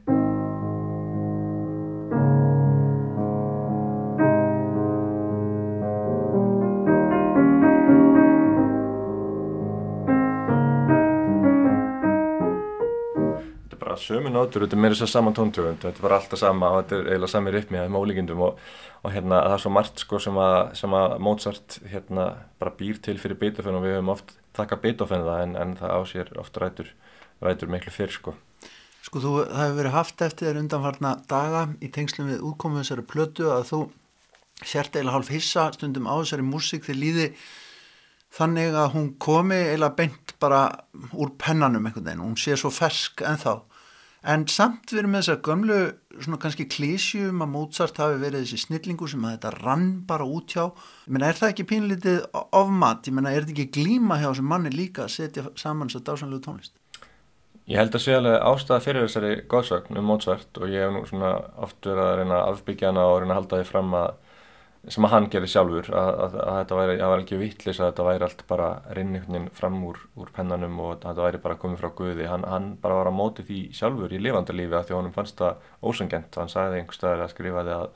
sömu 14.02 14.32
nótur, 14.34 14.66
þetta 14.66 14.78
er 14.78 14.82
meira 14.82 14.98
svo 14.98 15.08
saman 15.10 15.36
tóntöfund 15.36 15.84
þetta 15.84 16.00
er 16.00 16.06
bara 16.06 16.18
alltaf 16.20 16.42
sama 16.42 16.72
og 16.74 16.82
þetta 16.82 16.98
er 16.98 17.10
eiginlega 17.12 17.32
sami 17.32 17.54
rytmi 17.54 17.80
að 17.80 17.88
þeim 17.88 17.98
ólíkindum 18.00 18.44
og, 18.48 18.62
og 19.02 19.14
hérna 19.14 19.42
það 19.46 19.56
er 19.56 19.64
svo 19.64 19.72
margt 19.78 20.04
sko 20.04 20.22
sem 20.24 20.40
að, 20.42 20.58
sem 20.80 20.96
að 20.98 21.16
Mozart 21.28 21.78
hérna 21.92 22.28
bara 22.62 22.74
býr 22.80 23.02
til 23.06 23.18
fyrir 23.22 23.40
Beethoven 23.42 23.78
og 23.78 23.86
við 23.86 23.98
höfum 23.98 24.14
oft 24.16 24.36
þakkað 24.58 24.84
Beethoven 24.86 25.26
það 25.28 25.44
en, 25.46 25.56
en 25.64 25.76
það 25.80 25.96
á 25.96 26.00
sér 26.12 26.34
oft 26.42 26.62
rætur, 26.64 26.92
rætur 27.42 27.72
miklu 27.72 27.94
fyrr 27.94 28.14
sko. 28.14 28.36
Sko 29.02 29.22
þú, 29.24 29.32
hefur 29.50 29.80
verið 29.80 29.96
haft 29.96 30.22
eftir 30.22 30.52
þér 30.52 30.62
undanfarna 30.62 31.16
daga 31.30 31.66
í 31.82 31.90
tengslum 31.94 32.30
við 32.30 32.46
útkomið 32.52 32.84
þessari 32.84 33.08
plötu 33.10 33.50
að 33.50 33.66
þú 33.72 33.82
sért 34.62 34.94
eiginlega 34.94 35.16
hálf 35.16 35.32
hissa 35.34 35.66
stundum 35.74 36.10
á 36.10 36.14
þessari 36.22 36.46
músík. 36.46 36.86
Þegar 36.86 37.02
líði 37.02 37.28
þannig 38.38 38.78
að 38.78 38.94
hún 38.94 39.10
komi 39.22 39.58
eiginlega 39.58 39.98
beint 39.98 40.36
bara 40.42 40.62
úr 41.18 41.34
pennanum 41.42 41.90
einhvern 41.90 42.08
veginn, 42.08 42.24
hún 42.24 42.38
sé 42.40 42.56
svo 42.60 42.72
fersk 42.74 43.26
en 43.26 43.42
þá 43.42 43.54
en 44.32 44.44
samt 44.54 44.92
verið 44.94 45.10
með 45.10 45.24
þessar 45.24 45.40
gömlu 45.48 45.80
svona 46.22 46.38
kannski 46.44 46.68
klísjum 46.70 47.42
að 47.42 47.52
Mozart 47.56 47.98
hafi 47.98 48.20
verið 48.22 48.46
þessi 48.46 48.60
snillingu 48.68 49.10
sem 49.10 49.24
að 49.26 49.34
þetta 49.34 49.54
rann 49.56 49.88
bara 50.06 50.28
út 50.30 50.54
hjá. 50.54 50.68
Ég 51.08 51.16
menna 51.16 51.32
er 51.32 51.40
það 51.40 51.56
ekki 51.56 51.66
pínlítið 51.72 52.20
ofmat? 52.38 53.10
Ég 53.10 53.18
menna 53.18 53.34
er 53.34 53.48
þetta 53.48 53.58
ekki 53.58 53.82
glíma 53.82 54.20
hjá 54.22 54.30
sem 54.38 54.46
manni 54.46 54.70
líka 54.76 55.08
að 55.08 55.16
setja 55.16 55.48
saman 55.58 55.90
þess 55.90 56.04
að 56.04 56.08
dásanlegu 56.12 56.46
tónlist 56.46 56.78
Ég 57.70 57.78
held 57.78 57.94
að 57.96 58.04
sé 58.04 58.16
alveg 58.18 58.42
ástæða 58.42 58.82
fyrir 58.84 59.06
þessari 59.06 59.36
góðsögn 59.52 60.00
um 60.02 60.08
Mozart 60.10 60.58
og 60.58 60.72
ég 60.72 60.82
hef 60.82 60.94
nú 60.96 61.04
svona 61.06 61.36
oft 61.62 61.86
verið 61.86 62.04
að 62.08 62.16
reyna 62.20 62.40
að 62.40 62.56
afbyggja 62.56 62.90
hana 62.90 63.08
og 63.12 63.20
reyna 63.22 63.36
að 63.36 63.42
halda 63.42 63.60
því 63.62 63.68
fram 63.70 63.98
að 64.00 64.10
sem 64.90 65.06
að 65.06 65.12
hann 65.14 65.28
gerði 65.30 65.50
sjálfur 65.54 65.90
að, 65.94 66.08
að, 66.24 66.36
að 66.42 66.56
þetta 66.58 66.78
væri, 66.80 66.96
það 66.98 67.12
var 67.12 67.22
ekki 67.22 67.38
vittlis 67.38 67.80
að 67.80 67.90
þetta 67.92 68.06
væri 68.08 68.26
allt 68.26 68.40
bara 68.50 68.70
rinningnin 68.98 69.46
fram 69.54 69.78
úr, 69.86 70.00
úr 70.18 70.32
pennanum 70.34 70.80
og 70.82 70.96
að 70.96 71.04
þetta 71.04 71.26
væri 71.28 71.42
bara 71.44 71.58
komið 71.62 71.84
frá 71.84 71.92
Guði. 72.00 72.26
Hann, 72.32 72.48
hann 72.50 72.72
bara 72.82 72.98
var 72.98 73.12
að 73.12 73.18
móti 73.20 73.46
því 73.46 73.60
sjálfur 73.78 74.16
í 74.16 74.22
lifandalífi 74.26 74.78
að 74.80 74.88
því 74.90 74.98
honum 74.98 75.14
fannst 75.14 75.38
það 75.38 75.70
ósangent 75.86 76.42
hann 76.42 76.50
sagði 76.50 76.82
einhver 76.82 76.98
staðar 76.98 77.26
að 77.28 77.34
skrifaði 77.36 77.76
að, 77.78 77.88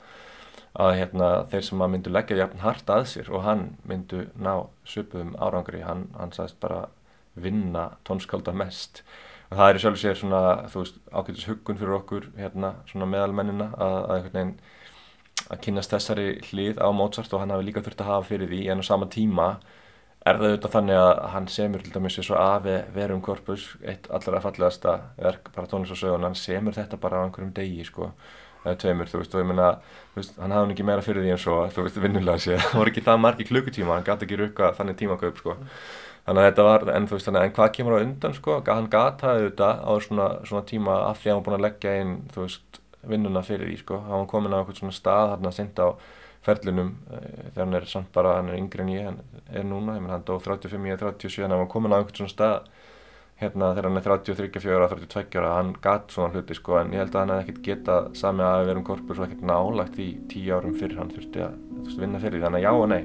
að 0.86 0.94
hérna, 1.00 1.32
þeir 1.50 1.66
sem 1.66 1.82
að 1.82 1.94
myndu 1.96 2.14
leggja 2.14 2.38
jafn 2.44 2.62
hart 2.62 2.94
að 2.94 3.06
sér 3.16 3.32
og 3.34 3.46
hann 3.48 3.68
myndu 3.90 4.28
ná 4.38 4.52
söpuðum 4.86 5.34
árangri. 5.42 5.82
Hann, 5.82 6.06
hann 6.14 6.34
sagðist 6.36 6.62
bara 6.62 6.84
vinna 7.34 7.88
tónskálda 8.06 8.54
mest 8.54 9.02
og 9.50 9.58
það 9.58 9.68
er 9.68 9.80
sjálfur 9.82 10.02
sér 10.02 10.18
svona 10.18 10.42
þú 10.72 10.82
veist 10.82 11.00
ákveðis 11.12 11.48
huggun 11.50 11.80
fyrir 11.80 11.98
okkur 12.00 12.28
hérna 12.40 12.72
svona 12.90 13.10
meðalmennina 13.10 13.70
að 13.76 13.98
einhvern 14.16 14.36
veginn 14.38 14.54
að 15.46 15.60
kynast 15.66 15.92
þessari 15.92 16.28
hlið 16.48 16.80
á 16.82 16.88
Mozart 16.96 17.34
og 17.34 17.42
hann 17.42 17.52
hafi 17.54 17.68
líka 17.68 17.82
þurft 17.84 18.02
að 18.02 18.10
hafa 18.10 18.28
fyrir 18.30 18.50
því 18.50 18.62
en 18.72 18.82
á 18.82 18.84
sama 18.88 19.06
tíma 19.12 19.50
er 20.26 20.40
það 20.40 20.48
auðvitað 20.48 20.72
þannig 20.74 21.00
að 21.00 21.12
hann 21.34 21.46
semur 21.54 21.84
til 21.84 21.92
dæmis 21.94 22.16
svo 22.18 22.38
afi 22.40 22.74
verum 22.96 23.20
korpus 23.22 23.68
eitt 23.86 24.08
allra 24.10 24.40
fallegasta 24.42 24.96
verk 25.20 25.52
bara 25.54 25.70
tónlist 25.70 25.94
og 25.94 26.00
sögun, 26.00 26.26
hann 26.26 26.38
semur 26.38 26.74
þetta 26.74 26.98
bara 27.02 27.22
á 27.22 27.24
einhverjum 27.26 27.52
degi 27.54 27.86
sko, 27.86 28.10
eða 28.64 28.80
tveimur 28.82 29.12
þú 29.12 29.20
veist 29.20 29.36
og 29.36 29.44
ég 29.44 29.48
menna, 29.52 29.68
þú 30.14 30.20
veist, 30.22 30.40
hann 30.42 30.56
hafði 30.56 30.74
ekki 30.74 30.88
meira 30.88 31.06
fyrir 31.06 31.22
því 31.22 31.36
en 31.36 31.42
svo 31.44 31.60
þú 31.76 31.86
veist, 31.86 32.00
vinnulega 32.02 32.42
sé, 32.42 32.58
það 32.64 32.80
voru 32.80 32.94
ekki 32.94 33.06
það 33.06 33.22
margi 33.22 33.48
klukkutíma, 33.52 33.94
hann 33.94 34.08
gæti 34.08 34.26
ekki 34.26 34.40
rukka 34.42 34.72
þannig 34.80 34.98
tímakaupp 35.04 35.40
sko 35.44 35.56
þannig 36.26 36.42
að 36.42 36.48
þetta 36.48 36.66
var, 36.66 36.88
en 36.96 37.06
þú 37.06 37.16
veist, 37.16 37.30
en 37.30 37.54
hvað 37.56 37.72
kemur 37.76 37.96
á 37.96 38.02
undan 38.02 38.34
sko, 38.34 38.58
hann 38.66 38.90
gata 38.90 39.36
auðvitað 39.36 39.82
á 39.86 39.92
svona, 40.02 40.28
svona 40.48 40.66
tíma 40.66 40.98
af 41.06 41.22
því 41.22 41.30
að 41.30 41.36
hann 41.36 41.46
búin 41.46 41.58
að 41.58 41.66
leggja 41.68 41.96
inn, 42.02 42.16
þú 42.34 42.46
veist 42.46 42.80
vinnuna 43.06 43.42
fyrir 43.46 43.70
því 43.70 43.80
sko, 43.82 44.00
hann 44.08 44.28
komin 44.30 44.54
á 44.54 44.58
eitthvað 44.58 44.80
svona 44.80 44.96
stað 44.96 45.34
hann 45.36 45.50
að 45.50 45.58
senda 45.60 45.86
á 45.86 45.90
ferlinum 46.46 46.92
e, 47.10 47.20
þegar 47.52 47.62
hann 47.64 47.78
er 47.78 47.86
samt 47.90 48.10
bara, 48.14 48.36
hann 48.38 48.50
er 48.50 48.58
yngri 48.60 48.84
en 48.84 48.92
ég 48.92 49.08
hann 49.08 49.20
er 49.50 49.66
núna, 49.66 49.96
ég 49.96 50.04
menn 50.04 50.14
hann 50.14 50.26
dó 50.26 50.36
35, 50.42 50.90
ég 50.90 50.98
er 50.98 51.02
37 51.02 51.46
hann 51.46 51.70
komin 51.70 51.94
á 51.94 51.98
eitthvað 51.98 52.22
svona 52.22 52.34
stað 52.34 52.70
hérna 53.40 53.72
þegar 53.74 53.90
hann 53.90 54.00
er 54.00 54.06
33, 54.06 54.48
34, 54.56 54.88
32 55.12 55.40
ára 55.42 55.52
hann 55.58 55.74
gatt 55.84 56.14
svona 56.14 56.32
hluti 56.32 56.56
sko 56.56 56.78
en 56.80 56.94
ég 56.96 57.02
held 57.04 57.14
að 57.14 57.22
hann 57.22 57.34
hefði 57.34 57.44
ekkert 57.44 57.66
getað 57.66 58.08
sami 58.16 58.46
að 58.46 58.62
við 58.62 58.72
erum 58.74 58.86
korpur 58.86 59.18
svo 59.18 59.26
ekkert 59.26 59.44
nálagt 59.50 60.00
í 60.00 60.08
10 60.32 60.56
árum 60.56 60.76
fyrir 60.78 61.02
hann 61.02 61.12
þurfti 61.12 61.44
að 61.44 61.58
veist, 61.82 62.00
vinna 62.00 62.22
fyrir 62.22 62.38
því, 62.38 62.44
þannig 62.46 62.62
að 62.62 62.68
já 62.68 62.72
og 62.72 62.90
nei 62.94 63.02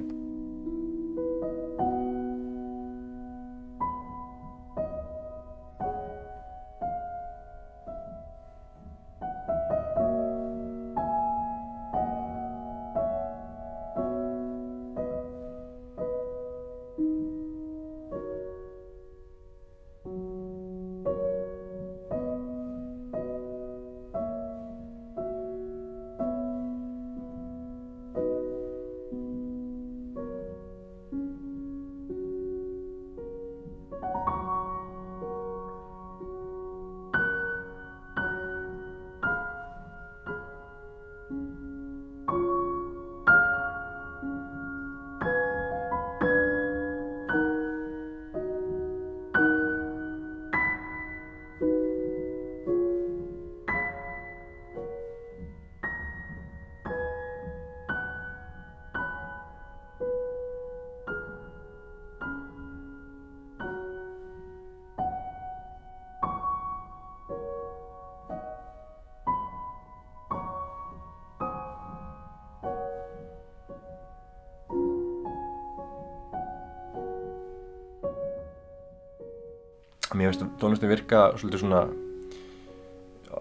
tónlistin 80.62 80.92
virka 80.92 81.28
svolítið 81.36 81.66
svona 81.66 81.84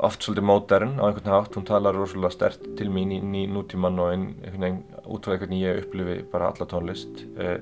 oft 0.00 0.22
svolítið 0.24 0.46
mótern 0.46 0.96
á 1.02 1.08
einhvern 1.08 1.32
hátt, 1.32 1.56
hún 1.58 1.66
talar 1.66 1.96
rosalega 1.96 2.32
stert 2.32 2.62
til 2.78 2.88
mín 2.92 3.12
í, 3.12 3.18
í 3.20 3.46
nútíman 3.50 3.98
og 4.00 4.12
einhvern 4.14 4.64
veginn 4.64 4.82
útvæði 5.10 5.42
hvernig 5.42 5.64
ég 5.64 5.80
upplifi 5.82 6.16
bara 6.30 6.50
alla 6.52 6.66
tónlist. 6.70 7.24
Eh, 7.36 7.58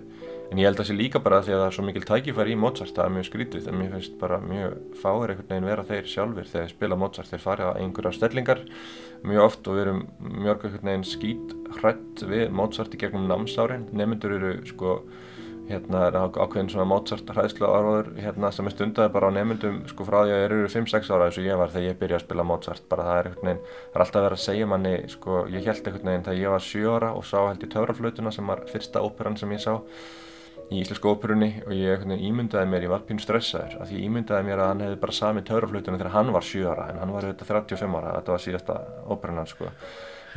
en 0.48 0.60
ég 0.60 0.68
held 0.68 0.78
að 0.78 0.82
það 0.82 0.90
sé 0.90 0.96
líka 0.96 1.22
bara 1.24 1.40
því 1.44 1.54
að 1.54 1.62
það 1.62 1.66
er 1.66 1.76
svo 1.76 1.84
mikil 1.86 2.04
tækifæri 2.08 2.54
í 2.54 2.60
Mozart, 2.60 2.94
það 2.96 3.04
er 3.04 3.14
mjög 3.16 3.28
skrítið. 3.28 3.68
En 3.68 3.78
mér 3.80 3.94
finnst 3.96 4.18
bara 4.20 4.40
mjög 4.44 4.76
fáir 5.00 5.32
einhvern 5.32 5.50
veginn 5.52 5.70
vera 5.70 5.86
þeir 5.88 6.10
sjálfur 6.12 6.50
þegar 6.52 6.66
þeir 6.66 6.74
spila 6.74 7.00
Mozart, 7.02 7.32
þeir 7.32 7.44
fara 7.44 7.72
einhverja 7.80 8.14
stellingar 8.16 8.62
mjög 9.28 9.44
oft 9.44 9.68
og 9.68 9.78
við 9.78 9.84
erum 9.86 10.04
mjög 10.20 10.68
einhvern 10.68 10.92
veginn 10.92 11.08
skít 11.08 11.56
hrætt 11.80 12.24
við 12.28 12.54
Mozart 12.54 12.94
í 12.94 13.00
gegnum 13.00 13.28
namsárin, 13.28 13.88
nemyndur 13.92 14.36
eru 14.38 14.54
sko 14.68 15.00
hérna 15.68 16.02
er 16.08 16.16
ákveðin 16.18 16.70
svona 16.72 16.86
Mozart 16.88 17.30
hræðslu 17.34 17.68
áraður 17.68 18.10
hérna 18.18 18.50
sem 18.54 18.68
er 18.68 18.74
stundaði 18.74 19.12
bara 19.14 19.30
á 19.30 19.36
nefndum 19.36 19.80
sko 19.90 20.06
frá 20.08 20.18
því 20.20 20.32
að 20.34 20.40
ég 20.40 20.46
eru 20.48 20.70
5-6 20.74 21.10
ára 21.14 21.28
eins 21.28 21.40
og 21.40 21.48
ég 21.48 21.60
var 21.60 21.74
þegar 21.74 21.88
ég 21.88 21.98
byrjaði 22.00 22.20
að 22.20 22.24
spila 22.26 22.46
Mozart. 22.48 22.86
Bara 22.90 23.08
það 23.08 23.18
er 23.18 23.30
einhvern 23.30 23.50
veginn, 23.50 23.66
það 23.88 23.98
er 23.98 24.04
alltaf 24.06 24.24
verið 24.26 24.38
að 24.38 24.44
segja 24.44 24.70
manni 24.72 24.94
sko 25.14 25.42
ég 25.52 25.68
held 25.68 25.90
einhvern 25.90 26.12
veginn 26.12 26.26
þegar 26.28 26.40
ég 26.42 26.56
var 26.56 26.66
7 26.68 26.96
ára 26.96 27.12
og 27.18 27.28
sá 27.28 27.38
held 27.42 27.66
í 27.66 27.70
Töfraflötuna 27.74 28.34
sem 28.34 28.54
var 28.54 28.64
fyrsta 28.72 29.04
óperan 29.04 29.38
sem 29.40 29.54
ég 29.54 29.62
sá 29.64 29.74
í 30.68 30.82
Íslensku 30.82 31.08
óperunni 31.08 31.62
og 31.64 31.72
ég 31.72 31.94
einhvern 31.94 32.12
veginn 32.12 32.28
ímyndaði 32.28 32.68
mér, 32.68 32.84
ég 32.84 32.92
var 32.92 33.04
pínu 33.08 33.22
stressaður 33.24 33.78
af 33.80 33.88
því 33.88 34.02
ég 34.02 34.10
ímyndaði 34.10 34.48
mér 34.48 34.60
að 34.60 34.70
hann 34.72 34.82
hefði 34.84 35.00
bara 35.04 35.16
sami 35.16 35.44
Töfraflötuna 35.48 36.00
þegar 36.00 36.12
hann 36.12 36.32
var 36.34 36.44
7 36.44 36.66
ára 36.68 36.88
en 36.92 37.00
hann 37.00 37.14
var 37.14 37.24
auðvitað 37.24 37.52
35 37.54 37.96
ára, 37.96 38.12
þetta 38.18 38.34
var 38.34 38.44
síðasta 38.44 38.76
óperan 39.08 39.40
hann 39.40 39.48
sko 39.48 39.70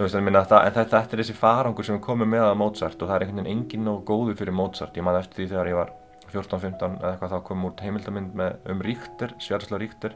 Veist, 0.01 0.15
en 0.17 0.25
það, 0.33 0.63
en 0.65 0.73
þetta, 0.73 0.99
þetta 1.03 1.13
er 1.13 1.21
þessi 1.21 1.33
farangur 1.37 1.85
sem 1.85 1.99
komið 2.01 2.29
með 2.31 2.43
að 2.47 2.55
Mozart 2.57 3.03
og 3.03 3.09
það 3.09 3.15
er 3.15 3.23
einhvern 3.25 3.43
veginn 3.43 3.51
enginn 3.59 3.89
og 3.91 3.99
góður 4.07 4.37
fyrir 4.39 4.55
Mozart. 4.57 4.95
Ég 4.97 5.05
man 5.05 5.17
eftir 5.19 5.43
því 5.43 5.47
þegar 5.51 5.69
ég 5.69 5.77
var 5.77 5.91
14-15 6.31 6.95
eða 6.95 7.11
eitthvað 7.11 7.35
þá 7.35 7.43
kom 7.49 7.67
út 7.67 7.83
heimildamind 7.85 8.33
með, 8.39 8.55
um 8.71 8.81
Ríkter, 8.87 9.35
Sværsla 9.43 9.77
Ríkter 9.81 10.15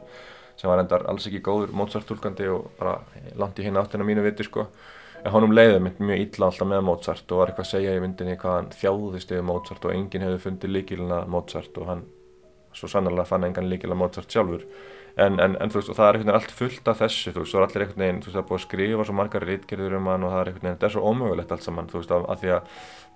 sem 0.56 0.72
var 0.72 0.82
endar 0.82 1.04
alls 1.10 1.28
ekki 1.28 1.42
góður 1.44 1.74
Mozart-tólkandi 1.76 2.48
og 2.50 2.70
bara 2.80 2.96
í 3.36 3.66
hinn 3.66 3.78
áttina 3.78 4.08
mínu 4.08 4.24
viti 4.26 4.48
sko. 4.48 4.66
En 5.22 5.34
honum 5.34 5.54
leiði 5.54 5.78
mynd 5.84 6.02
mjög 6.02 6.24
illa 6.24 6.50
alltaf 6.50 6.70
með 6.72 6.84
Mozart 6.88 7.32
og 7.32 7.42
var 7.42 7.52
eitthvað 7.52 7.68
að 7.68 7.72
segja 7.76 7.94
í 7.94 8.02
myndinni 8.02 8.36
hvað 8.40 8.58
hann 8.58 8.74
þjáðist 8.74 9.32
yfir 9.36 9.46
Mozart 9.46 9.86
og 9.86 9.94
enginn 9.94 10.26
hefði 10.26 10.42
fundið 10.48 10.74
líkilina 10.76 11.22
Mozart 11.30 11.78
og 11.82 11.90
hann 11.92 12.04
svo 12.76 12.90
sannarlega 12.90 13.28
fann 13.28 13.46
engan 13.46 13.70
líkila 13.70 13.96
Mozart 13.98 14.32
sjálfur 14.32 14.66
en, 15.16 15.38
en, 15.40 15.56
en 15.56 15.72
veist, 15.72 15.88
það 15.96 16.06
er 16.06 16.18
einhvern 16.18 16.28
veginn 16.28 16.36
allt 16.36 16.54
fullt 16.58 16.88
af 16.90 17.00
þessu, 17.00 17.32
þú 17.32 17.42
veist, 17.42 17.52
svo 17.52 17.60
er 17.60 17.66
allir 17.66 17.84
einhvern 17.84 18.02
veginn, 18.04 18.20
þú 18.20 18.28
veist, 18.28 18.36
það 18.36 18.42
er 18.42 18.48
búið 18.50 18.58
að 18.58 18.64
skrifa 18.66 19.06
svo 19.08 19.16
margar 19.16 19.46
rítgerður 19.48 19.96
um 19.96 20.10
hann 20.12 20.26
og 20.26 20.32
það 20.34 20.40
er 20.40 20.50
einhvern 20.50 20.66
veginn, 20.66 20.76
þetta 20.76 20.88
er 20.88 20.94
svo 20.96 21.04
ómögulegt 21.10 21.54
allt 21.56 21.66
saman, 21.66 21.88
þú 21.92 22.00
veist, 22.00 22.12
af, 22.16 22.26
af 22.34 22.42
því 22.42 22.52
að 22.56 22.74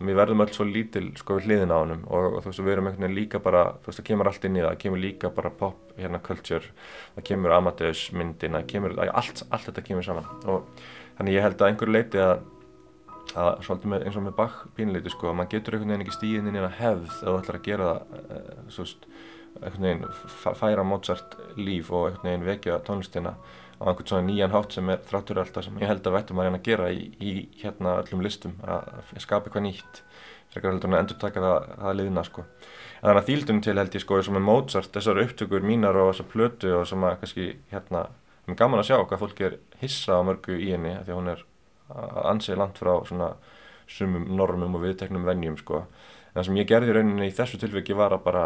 við 0.08 0.20
verðum 0.20 0.44
öll 0.44 0.54
svo 0.56 0.66
lítil, 0.68 1.02
sko, 1.20 1.36
við 1.36 1.48
hliðin 1.50 1.74
á 1.74 1.78
hann 1.78 1.92
og, 1.98 2.28
og 2.30 2.38
þú 2.38 2.52
veist, 2.52 2.62
við 2.64 2.74
erum 2.76 2.88
einhvern 2.88 3.06
veginn 3.06 3.18
líka 3.18 3.42
bara, 3.44 3.64
þú 3.82 3.90
veist, 3.90 4.00
það 4.00 4.08
kemur 4.08 4.30
allt 4.30 4.46
inn 4.48 4.56
í 4.56 4.62
það, 4.62 4.70
það 4.70 4.80
kemur 4.86 5.02
líka 5.04 5.32
bara 5.36 5.50
pop, 5.60 5.82
hérna, 5.98 6.22
culture, 6.24 6.72
það 7.18 7.28
kemur 7.28 7.56
Amadeus 7.58 8.06
myndin, 8.16 8.56
það 8.56 8.70
kemur, 8.72 8.96
allt, 9.10 9.44
allt 9.50 9.68
þetta 9.68 9.84
kemur 9.90 10.08
saman. 10.08 10.32
Og 10.48 10.88
þannig 11.18 11.36
ég 11.36 11.44
held 11.44 11.60
að 11.60 11.72
einhver 11.74 11.92
leiti 11.92 12.24
að 12.24 12.40
að 13.38 13.60
svolítið 13.64 13.92
með, 13.92 14.04
eins 14.06 14.18
og 14.18 14.24
með 14.24 14.36
Bach 14.38 14.56
pínleiti 14.76 15.12
sko, 15.12 15.32
maður 15.36 15.52
getur 15.54 15.76
einhvern 15.76 15.92
veginn 15.92 16.04
ekki 16.04 16.16
stíðin 16.16 16.50
inn 16.50 16.58
í 16.58 16.62
að 16.62 16.78
hefð 16.80 17.04
ef 17.10 17.20
þú 17.20 17.34
ætlar 17.36 17.58
að 17.58 17.66
gera 17.66 17.90
það, 17.90 18.14
e, 18.20 18.40
veist, 18.76 19.04
einhvern 19.04 19.09
veginn 19.62 20.06
færa 20.58 20.84
Mozart 20.86 21.36
líf 21.56 21.90
og 21.92 22.20
veginn 22.24 22.46
vekja 22.46 22.80
tónlistina 22.86 23.36
á 23.80 23.82
einhvern 23.88 24.08
svona 24.08 24.26
nýjan 24.26 24.52
hátt 24.52 24.76
sem 24.76 24.90
er 24.92 25.00
þráttur 25.08 25.40
alltaf 25.40 25.64
sem 25.64 25.78
ég 25.80 25.88
held 25.88 26.06
að 26.06 26.16
vættum 26.18 26.40
að 26.40 26.48
reyna 26.48 26.60
að 26.60 26.66
gera 26.68 26.90
í, 26.92 27.06
í 27.16 27.32
hérna 27.62 27.96
öllum 28.02 28.24
listum 28.24 28.58
að 28.64 29.14
skapa 29.16 29.48
eitthvað 29.48 29.66
nýtt 29.68 30.02
frekar 30.50 30.72
heldur 30.72 30.90
en 30.90 30.96
að 30.96 31.02
endur 31.04 31.18
taka 31.20 31.42
það, 31.44 31.68
það 31.78 31.96
liðna 32.00 32.24
sko. 32.26 32.44
En 33.00 33.04
þannig 33.04 33.20
að 33.20 33.28
þýldunum 33.28 33.62
til 33.64 33.76
held 33.78 33.94
ég 33.96 34.04
sko 34.04 34.18
og 34.18 34.32
með 34.34 34.44
Mozart, 34.48 34.90
þessar 34.94 35.20
upptökur 35.22 35.66
mínar 35.66 35.98
og 36.00 36.10
þessar 36.10 36.28
plötu 36.32 36.72
og 36.74 36.88
sem 36.90 37.06
að 37.06 37.16
kannski 37.22 37.46
hérna, 37.70 38.02
mér 38.46 38.56
er 38.56 38.58
gaman 38.58 38.82
að 38.82 38.88
sjá 38.90 38.96
hvað 38.98 39.22
fólk 39.22 39.42
er 39.46 39.56
hissa 39.80 40.18
á 40.18 40.26
mörgu 40.26 40.58
í 40.58 40.72
henni 40.74 40.96
því 40.98 41.14
að 41.14 41.20
hún 41.20 41.32
er 41.34 41.44
ansið 42.30 42.60
langt 42.60 42.82
frá 42.82 42.92
svona 43.06 43.30
sumum 43.90 44.26
normum 44.38 44.76
og 44.78 44.84
viðteknum 44.84 45.26
vennjum 45.26 45.58
sko. 45.60 45.84
En 46.30 46.40
það 46.40 46.48
sem 46.48 46.60
ég 46.60 46.68
gerði 46.70 46.98
rauninni 46.98 47.30
í 47.30 47.34
þessu 47.34 47.58
tilviki 47.62 47.96
var 47.98 48.14
að 48.14 48.26
bara 48.26 48.44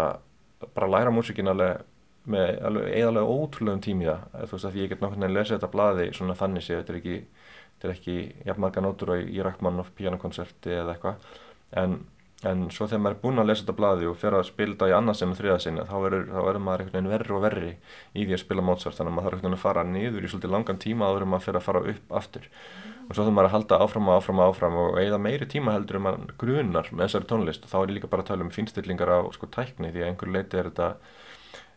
bara 0.74 0.90
læra 0.90 1.12
músikin 1.14 1.50
alveg 1.52 1.82
með 2.30 2.50
alveg 2.64 2.94
eðalega 2.96 3.32
ótrúlegum 3.36 3.82
tími 3.84 4.08
það. 4.08 4.22
Þú 4.48 4.56
veist 4.56 4.68
að 4.68 4.78
ég 4.80 4.92
get 4.92 5.02
náttúrulega 5.02 5.28
að 5.28 5.36
lesa 5.36 5.56
þetta 5.56 5.72
blaði 5.74 6.06
svona 6.16 6.36
þannig 6.38 6.64
sé 6.64 6.78
þetta 6.78 6.94
er 6.94 7.00
ekki 7.00 7.16
ekki 7.84 8.14
jafnmarga 8.46 8.80
nótur 8.80 9.10
í, 9.18 9.24
í 9.36 9.42
Rachmaninoff 9.44 9.92
pianokoncerti 9.98 10.72
eða 10.72 10.94
eitthvað. 10.94 11.26
En, 11.82 11.98
en 12.48 12.64
svo 12.74 12.86
þegar 12.88 13.02
maður 13.04 13.16
er 13.16 13.20
búinn 13.22 13.40
að 13.42 13.48
lesa 13.50 13.62
þetta 13.62 13.76
blaði 13.78 14.08
og 14.10 14.16
fer 14.20 14.36
að 14.36 14.46
spila 14.48 14.74
þetta 14.74 14.88
í 14.90 14.94
annarsinn 14.98 15.32
og 15.32 15.38
þriðarsinn 15.38 15.80
þá 15.88 15.94
verður 16.04 16.58
maður 16.60 16.84
einhvern 16.84 16.94
veginn 16.94 17.12
verri 17.12 17.34
og 17.34 17.44
verri 17.44 17.70
í 18.12 18.24
því 18.24 18.36
að 18.36 18.42
spila 18.42 18.64
Mozart. 18.68 18.98
Þannig 18.98 19.12
að 19.12 19.16
maður 19.16 19.26
þarf 19.26 19.38
einhvern 19.38 19.48
veginn 19.48 19.58
að 19.58 19.64
fara 19.64 19.84
niður 19.88 20.26
í 20.26 20.32
svolítið 20.32 20.54
langan 20.54 20.80
tíma 20.84 21.08
áður 21.08 21.26
en 21.26 21.32
maður 21.32 21.46
fer 21.46 21.58
að 21.58 21.66
fara 21.68 21.84
upp 21.94 22.16
aftur. 22.20 22.48
Og 23.04 23.12
svo 23.12 23.24
þarf 23.24 23.36
maður 23.36 23.50
að 23.50 23.54
halda 23.56 23.80
áfram 23.84 24.08
og 24.08 24.18
áfram 24.18 24.40
og 24.40 24.52
áfram 24.52 24.78
og 24.84 25.00
eða 25.02 25.20
meiri 25.20 25.48
tíma 25.50 25.74
heldur 25.76 26.00
um 26.00 26.10
að 26.10 26.22
grunar 26.40 26.88
með 26.92 27.06
þessari 27.06 27.30
tónlist 27.32 27.66
og 27.66 27.72
þá 27.72 27.78
er 27.82 27.94
líka 27.98 28.12
bara 28.12 28.24
að 28.24 28.30
tala 28.32 28.46
um 28.46 28.54
finstillingar 28.54 29.12
á 29.12 29.20
sko 29.36 29.48
tækni 29.52 29.92
því 29.92 30.04
að 30.04 30.08
einhver 30.10 30.32
leiti 30.32 30.60
er 30.60 30.70
þetta 30.70 30.88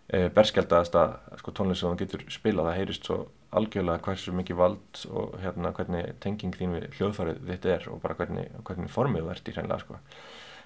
e, 0.08 0.22
berskjaldast 0.36 0.96
að 1.00 1.18
sko 1.42 1.56
tónlist 1.56 1.84
sem 1.84 1.92
það 1.92 2.04
getur 2.06 2.26
spilað. 2.32 2.70
Það 2.70 2.80
heyrist 2.80 3.10
svo 3.10 3.20
algjörlega 3.58 4.04
hversu 4.04 4.34
mikið 4.36 4.60
vald 4.60 5.04
og 5.12 5.38
hérna 5.44 5.72
hvernig 5.76 6.16
tenging 6.24 6.56
þín 6.56 6.76
við 6.76 6.90
hljóðfarið 6.98 7.44
þitt 7.48 7.70
er 7.76 7.88
og 7.92 8.02
bara 8.04 8.18
hvernig, 8.20 8.52
hvernig 8.68 8.92
formið 8.92 9.28
verðt 9.30 9.52
í 9.52 9.56
hreinlega 9.56 9.84
sko. 9.84 10.00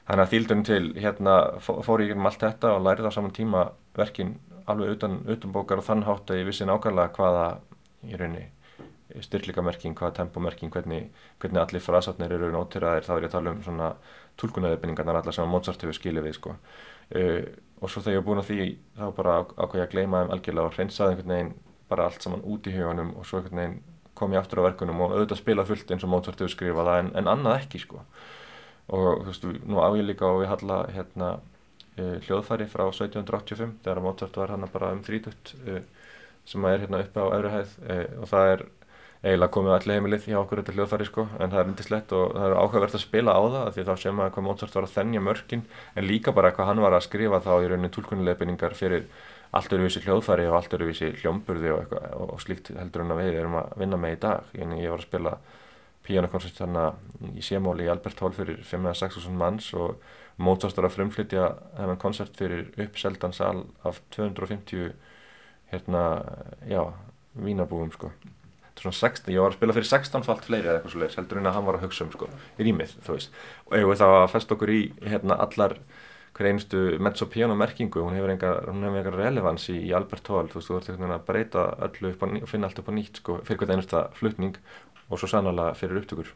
Þannig 0.08 0.24
að 0.26 0.32
þýldunum 0.34 0.64
til 0.68 0.86
hérna 0.98 1.36
fór 1.62 2.02
ég 2.04 2.16
um 2.16 2.26
allt 2.28 2.42
þetta 2.42 2.74
og 2.76 2.86
lærið 2.88 3.10
á 3.10 3.16
saman 3.16 3.36
tíma 3.36 3.68
verkin 3.98 4.34
alveg 4.70 4.96
utan, 4.98 5.22
utan 5.30 5.54
bókar 5.54 5.82
og 5.82 5.88
þann 5.88 6.08
hátt 6.08 6.32
að 6.32 6.42
ég 6.42 6.50
vissi 6.50 6.68
nákvæmlega 6.68 7.14
hvaða 7.18 7.46
í 8.08 8.18
rauninni 8.18 8.50
styrklikamerking, 9.20 9.96
hvaða 9.98 10.22
tempomerking, 10.22 10.72
hvernig, 10.72 11.10
hvernig 11.42 11.62
allir 11.62 11.84
frasatnir 11.84 12.32
eru 12.32 12.52
nótiraðir, 12.54 13.06
þá 13.06 13.12
er 13.16 13.26
ég 13.26 13.30
að 13.30 13.36
tala 13.36 13.54
um 13.54 13.62
svona 13.66 13.90
tólkunæðibinningarnar 14.40 15.20
allar 15.20 15.36
sem 15.36 15.46
að 15.46 15.52
Mozart 15.52 15.84
hefur 15.84 15.98
skilið 15.98 16.28
við 16.30 16.38
sko. 16.38 16.56
Uh, 17.12 17.42
og 17.82 17.92
svo 17.92 18.04
þegar 18.04 18.16
ég 18.16 18.22
er 18.22 18.28
búin 18.28 18.40
á 18.40 18.46
því 18.48 18.68
þá 19.00 19.06
bara 19.18 19.38
ákveði 19.58 19.84
að 19.84 19.94
gleyma 19.96 20.22
þeim 20.22 20.36
algjörlega 20.36 20.70
og 20.70 20.78
hreinsaði 20.78 21.16
einhvern 21.16 21.34
veginn 21.36 21.56
bara 21.92 22.06
allt 22.08 22.24
saman 22.24 22.46
út 22.48 22.70
í 22.70 22.76
hugunum 22.76 23.16
og 23.20 23.28
svo 23.28 23.42
einhvern 23.42 23.62
veginn 23.62 23.80
kom 24.16 24.36
ég 24.36 24.40
aftur 24.40 24.62
á 24.64 24.68
verkunum 24.70 25.02
og 25.04 25.16
auðvitað 25.16 25.42
spila 25.42 25.66
fullt 25.68 25.92
eins 25.92 26.06
og 26.06 26.14
Mozart 26.14 26.40
hefur 26.40 26.54
skrifað 26.54 26.88
það 26.88 27.02
en, 27.02 27.12
en 27.20 27.32
annað 27.34 27.58
ekki 27.66 27.82
sko. 27.84 28.06
Og 28.90 29.24
þú 29.24 29.30
veist, 29.30 29.48
nú 29.70 29.80
á 29.80 29.88
ég 29.96 30.08
líka 30.08 30.28
og 30.28 30.42
við 30.42 30.52
halla 30.52 30.82
hérna 30.92 31.32
uh, 31.38 32.18
hljóðfæri 32.26 32.68
frá 32.72 32.88
1785 32.90 33.80
þegar 33.86 34.04
Mozart 34.04 34.38
var 34.42 34.54
hann 34.56 34.68
bara 34.74 34.92
um 34.96 35.02
30 35.06 35.56
uh, 35.68 35.82
sem 36.46 36.66
er 36.66 36.84
hérna 36.84 37.04
uppe 37.06 37.22
á 37.22 37.28
öðru 37.38 37.52
hæð 37.54 37.74
og 38.18 38.30
það 38.32 38.52
er 38.52 38.64
eiginlega 39.22 39.54
komið 39.54 39.76
allir 39.76 40.00
heimilið 40.00 40.24
hjá 40.26 40.38
okkur 40.40 40.60
þetta 40.64 40.74
hljóðfæri 40.74 41.06
sko 41.06 41.26
en 41.38 41.52
það 41.52 41.60
er 41.62 41.68
indislegt 41.70 42.14
og 42.18 42.32
það 42.34 42.46
er 42.48 42.56
áhugavert 42.58 42.96
að 42.98 43.04
spila 43.04 43.36
á 43.38 43.42
það 43.54 43.68
því 43.76 43.86
þá 43.86 43.92
sem 44.02 44.18
maður 44.18 44.34
hvað 44.34 44.48
Mozart 44.48 44.78
var 44.80 44.88
að 44.88 44.96
þennja 44.96 45.22
mörkin 45.28 45.62
en 45.94 46.08
líka 46.10 46.34
bara 46.34 46.52
hvað 46.56 46.72
hann 46.72 46.82
var 46.82 46.98
að 46.98 47.06
skrifa 47.06 47.42
þá 47.46 47.52
í 47.60 47.70
rauninni 47.70 47.94
tólkunnilegfinningar 47.94 48.74
fyrir 48.80 49.06
allt 49.52 49.74
öruvísi 49.76 50.02
hljóðfæri 50.06 50.46
og 50.48 50.58
allt 50.58 50.76
öruvísi 50.78 51.12
hljómburði 51.20 51.74
og, 51.76 51.96
og, 52.16 52.38
slíkt 52.44 52.72
heldur 52.76 53.04
en 53.04 53.14
að 53.16 53.22
við 53.22 53.40
erum 53.42 53.58
að 53.60 53.74
vinna 53.82 54.00
með 54.00 54.16
í 54.16 54.20
dag. 54.24 54.54
En 54.56 54.76
ég 54.78 54.94
var 54.94 55.02
að 55.02 55.08
spila 55.10 55.34
píjónakonsert 56.06 56.60
hérna 56.64 56.92
í 57.36 57.44
Sémóli 57.46 57.86
í 57.86 57.92
Albert 57.92 58.20
Hall 58.24 58.34
fyrir 58.36 58.62
5-6.000 58.66 59.38
manns 59.38 59.70
og 59.78 60.02
Mozart 60.42 60.78
var 60.80 60.88
að 60.90 60.98
frumflytja 60.98 61.48
þennan 61.78 62.02
konsert 62.02 62.38
fyrir 62.40 62.70
uppseldan 62.82 63.36
sal 63.36 63.66
af 63.86 64.02
250 64.16 64.94
hérna, 65.72 66.04
já, 66.68 66.84
vínabúum 67.38 67.92
sko. 67.94 68.12
Svona 68.82 68.96
16, 68.98 69.30
ég 69.30 69.44
var 69.44 69.52
að 69.52 69.60
spila 69.60 69.76
fyrir 69.76 69.90
16 69.92 70.24
falt 70.26 70.48
fleiri 70.48 70.66
eða 70.66 70.80
eitthvað 70.80 70.94
svo 70.96 71.02
leiðis, 71.02 71.18
heldur 71.20 71.40
en 71.42 71.50
að 71.50 71.58
hann 71.58 71.68
var 71.68 71.78
að 71.78 71.84
hugsa 71.86 72.06
um 72.08 72.14
sko, 72.16 72.30
í 72.58 72.66
rýmið, 72.66 72.96
þú 73.06 73.18
veist. 73.18 73.36
Og 73.70 73.76
ég 73.78 73.90
veist 73.92 74.06
að 74.06 74.14
það 74.16 74.32
fest 74.34 74.56
okkur 74.56 74.72
í 74.74 74.80
hérna 75.06 75.38
allar 75.46 75.76
hver 76.32 76.48
einstu 76.48 76.82
mezzo 77.04 77.28
piano 77.30 77.58
merkingu. 77.60 78.02
Hún 78.02 78.16
hefur 78.16 78.32
enga 78.34 79.12
relevans 79.14 79.68
í, 79.70 79.78
í 79.90 79.94
Albert 79.94 80.32
Hall, 80.32 80.50
þú 80.50 80.58
veist, 80.58 80.72
þú 80.72 80.78
einhvern 80.80 81.04
veginn 81.04 81.18
að 81.18 81.26
breyta 81.28 81.66
öllu 81.88 82.14
og 82.16 82.50
finna 82.50 82.70
allt 82.72 82.82
upp 82.82 82.90
á 82.90 82.94
nýtt 82.96 83.22
sko, 83.22 83.38
fyrir 83.46 83.62
hvert 83.62 83.76
einasta 83.76 84.04
flutning 84.18 84.58
og 85.12 85.20
svo 85.20 85.28
sannlega 85.28 85.76
fyrir 85.76 86.02
upptökur 86.02 86.36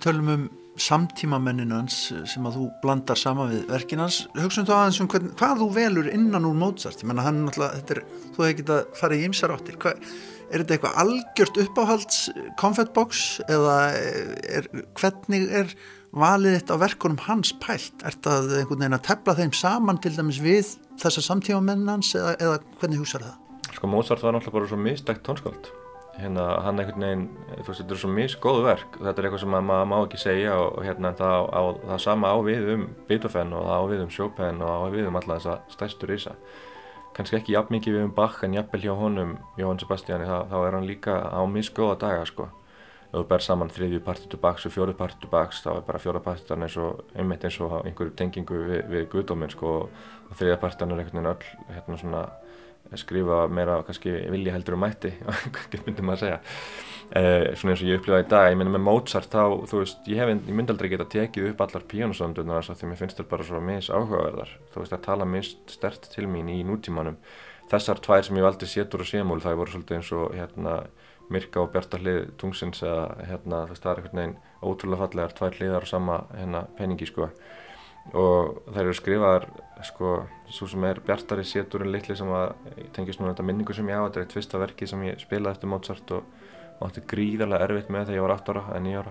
við 0.00 0.06
tölum 0.06 0.32
um 0.32 0.48
samtímamenninans 0.80 1.96
sem 2.30 2.46
að 2.48 2.56
þú 2.56 2.66
blandar 2.80 3.18
sama 3.18 3.46
við 3.50 3.66
verkinans, 3.68 4.22
hugsun 4.38 4.64
þú 4.64 4.76
aðeins 4.76 5.00
um 5.02 5.08
hvern, 5.12 5.30
hvað 5.36 5.60
þú 5.60 5.66
velur 5.76 6.08
innan 6.08 6.46
úr 6.48 6.56
Mozart, 6.56 7.02
ég 7.02 7.10
menna 7.10 7.26
hann 7.26 7.42
náttúrulega, 7.44 7.82
er, 7.92 8.00
þú 8.32 8.44
hefði 8.46 8.58
getað 8.62 8.78
að 8.78 9.00
fara 9.00 9.18
í 9.18 9.24
ymsar 9.26 9.52
áttir, 9.52 9.76
hvað, 9.82 10.06
er 10.48 10.62
þetta 10.62 10.76
eitthvað 10.76 11.00
algjört 11.02 11.60
uppáhalds 11.64 12.20
konfettboks 12.62 13.24
eða 13.50 13.74
er, 14.56 14.70
hvernig 14.96 15.44
er 15.60 15.74
valið 16.16 16.56
þetta 16.56 16.80
á 16.80 16.82
verkunum 16.86 17.20
hans 17.26 17.52
pælt, 17.60 18.00
er 18.00 18.16
þetta 18.16 18.38
einhvern 18.62 18.86
veginn 18.86 18.96
að 18.96 19.04
tefla 19.10 19.36
þeim 19.42 19.52
saman 19.58 20.00
til 20.00 20.14
dæmis 20.16 20.40
við 20.40 20.72
þessa 21.02 21.26
samtímamennans 21.28 22.14
eða, 22.16 22.38
eða 22.40 22.56
hvernig 22.80 23.04
hugsaður 23.04 23.28
það? 23.28 23.68
Sko 23.76 23.92
Mozart 23.92 24.24
var 24.24 24.38
náttúrulega 24.38 24.56
bara 24.56 24.72
svo 24.72 24.80
mistækt 24.80 25.26
tónskáld 25.28 25.70
hérna 26.16 26.46
hann 26.64 26.80
einhvern 26.82 27.06
veginn, 27.06 27.28
þú 27.50 27.68
veist, 27.68 27.82
þetta 27.82 27.94
er 27.94 28.00
svo 28.02 28.10
misgóðu 28.16 28.64
verk. 28.66 28.98
Þetta 28.98 29.14
er 29.14 29.28
eitthvað 29.28 29.44
sem 29.44 29.54
maður 29.54 29.86
má 29.92 29.96
ekki 30.00 30.20
segja 30.20 30.56
og 30.60 30.80
hérna 30.84 31.14
það, 31.18 31.46
á, 31.54 31.62
það 31.92 32.02
sama 32.06 32.32
á 32.34 32.36
við 32.48 32.74
um 32.74 32.88
Beethoven 33.08 33.54
og 33.54 33.68
það 33.68 33.78
á 33.78 33.84
við 33.92 34.02
um 34.06 34.12
Chopin 34.16 34.64
og 34.66 34.74
á 34.74 34.86
við 34.90 35.08
um 35.10 35.20
alla 35.20 35.38
þessa 35.38 35.60
stærstur 35.76 36.16
ísa 36.16 36.34
kannski 37.16 37.36
ekki 37.40 37.54
jafn 37.56 37.74
mikið 37.74 37.96
við 37.96 38.06
um 38.06 38.14
Bach 38.14 38.40
en 38.46 38.54
jafnvel 38.54 38.84
hjá 38.84 38.94
honum, 38.96 39.36
Jóhann 39.58 39.80
Sebastiani 39.82 40.28
þá, 40.28 40.46
þá 40.50 40.56
er 40.60 40.76
hann 40.76 40.88
líka 40.88 41.16
á 41.26 41.40
misgóða 41.50 41.98
daga 42.04 42.26
sko. 42.28 42.48
Ef 43.10 43.16
þú 43.16 43.24
ber 43.32 43.42
saman 43.42 43.72
þriðju 43.74 44.02
partitu 44.06 44.38
Bachs 44.40 44.66
og 44.68 44.74
fjóru 44.74 44.94
partitu 44.94 45.30
Bachs 45.30 45.64
þá 45.64 45.72
er 45.72 45.86
bara 45.88 46.00
fjóra 46.02 46.22
partitan 46.22 46.62
eins 46.62 46.76
og 46.78 47.00
einmitt 47.18 47.44
eins 47.44 47.58
og 47.60 47.80
einhverju 47.82 48.14
tengingu 48.18 48.60
við, 48.68 48.84
við 48.92 49.08
guðdóminn 49.10 49.50
sko 49.50 49.72
og 49.82 50.36
þriðja 50.38 50.60
partitan 50.62 50.94
er 50.94 51.02
einhvern 51.02 51.18
veginn 51.18 51.32
öll 51.32 51.74
hérna 51.74 51.98
svona 51.98 52.22
skrifa 52.98 53.42
meira 53.48 53.76
kannski 53.86 54.12
vilja 54.32 54.54
heldur 54.56 54.74
um 54.74 54.82
mætti 54.82 55.12
hvað 55.54 55.84
myndir 55.86 56.06
maður 56.06 56.16
að 56.16 56.24
segja. 56.24 56.40
Eh, 57.10 57.56
svona 57.58 57.72
eins 57.74 57.82
og 57.82 57.88
ég 57.90 57.98
upplifaði 57.98 58.22
í 58.22 58.30
dag, 58.30 58.48
ég 58.52 58.58
myndi 58.58 58.72
með 58.76 58.82
Mozart 58.86 59.32
þá, 59.32 59.42
þú 59.66 59.78
veist, 59.80 60.02
ég, 60.06 60.20
hef, 60.20 60.30
ég 60.30 60.54
myndi 60.54 60.70
aldrei 60.70 60.90
geta 60.92 61.06
tekið 61.10 61.48
upp 61.48 61.62
allar 61.64 61.86
píjónusöndunar 61.90 62.60
þess 62.62 62.70
að 62.70 62.78
því 62.78 62.90
mér 62.90 63.00
finnst 63.00 63.18
þetta 63.18 63.30
bara 63.32 63.46
svo 63.48 63.62
mis 63.66 63.88
áhugaverðar 63.90 64.52
þú 64.70 64.82
veist, 64.84 64.94
að 64.94 65.02
tala 65.08 65.26
minst 65.26 65.74
stert 65.74 66.06
til 66.12 66.28
mín 66.30 66.52
í 66.54 66.60
nútímanum. 66.66 67.16
Þessar 67.70 68.02
tvær 68.02 68.26
sem 68.26 68.38
ég 68.38 68.46
valdi 68.46 68.68
sétur 68.70 69.02
og 69.02 69.10
sémúl, 69.10 69.42
það 69.42 69.58
voru 69.58 69.74
svolítið 69.74 69.98
eins 69.98 70.12
og 70.14 70.36
hérna, 70.38 70.76
Mirka 71.30 71.62
og 71.62 71.72
Bjartarlið 71.74 72.20
tungsins 72.38 72.82
eða 72.82 73.04
hérna, 73.26 73.64
það 73.70 73.90
er 73.90 74.00
einhvern 74.00 74.20
veginn 74.20 74.38
ótrúlega 74.62 75.02
fallegar 75.04 75.34
tvær 75.38 75.58
hliðar 75.58 75.86
og 75.86 75.90
sama 75.90 76.16
hérna, 76.34 76.64
peningi 76.78 77.06
sko 77.10 77.28
og 78.16 78.62
þær 78.72 78.82
eru 78.84 78.96
skrifaðar 78.96 79.46
sko, 79.86 80.14
svo 80.50 80.68
sem 80.70 80.84
er 80.88 81.00
Bjartari 81.04 81.44
Séturinn 81.46 81.92
litli 81.92 82.16
sem 82.18 82.30
að 82.34 82.54
tengist 82.96 83.20
núna 83.20 83.32
þetta 83.34 83.46
minningu 83.46 83.76
sem 83.76 83.88
ég 83.90 84.00
á, 84.00 84.06
þetta 84.06 84.20
er 84.20 84.26
eitt 84.26 84.36
fyrsta 84.36 84.60
verki 84.60 84.88
sem 84.90 85.06
ég 85.06 85.22
spilaði 85.22 85.56
eftir 85.56 85.70
Mozart 85.70 86.12
og, 86.16 86.26
átti 86.80 87.02
gríðarlega 87.04 87.66
erfitt 87.66 87.90
með 87.92 88.06
þegar 88.08 88.16
ég 88.16 88.24
var 88.24 88.36
8 88.38 88.52
ára 88.54 88.62
eða 88.70 88.84
9 88.86 89.00
ára. 89.02 89.10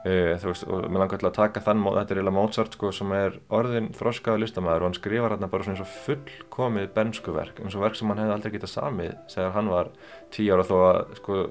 Uh, 0.00 0.30
þú 0.40 0.48
veist, 0.48 0.64
og 0.64 0.84
mér 0.88 1.02
langar 1.02 1.18
alltaf 1.18 1.30
að 1.30 1.36
taka 1.36 1.62
þann, 1.64 1.80
þetta 1.84 2.14
er 2.14 2.20
eiginlega 2.20 2.36
Mozart 2.36 2.76
sko 2.76 2.92
sem 2.96 3.10
er 3.12 3.34
orðin 3.52 3.90
þroskaðu 3.96 4.40
listamæður 4.40 4.84
og 4.84 4.88
hann 4.88 4.96
skrifar 4.96 5.34
hérna 5.34 5.50
bara 5.52 5.66
svona 5.66 5.76
eins 5.76 5.82
og 5.84 5.90
fullkomið 6.06 6.86
benskuverk, 6.94 7.60
eins 7.60 7.76
og 7.76 7.84
verk 7.84 7.98
sem 7.98 8.12
hann 8.12 8.22
hefði 8.22 8.36
aldrei 8.36 8.54
getað 8.54 8.72
samið 8.72 9.18
þegar 9.34 9.52
hann 9.58 9.68
var 9.74 9.90
10 10.36 10.54
ára 10.54 10.64
þó 10.70 10.74
að 10.86 11.00
sko 11.20 11.42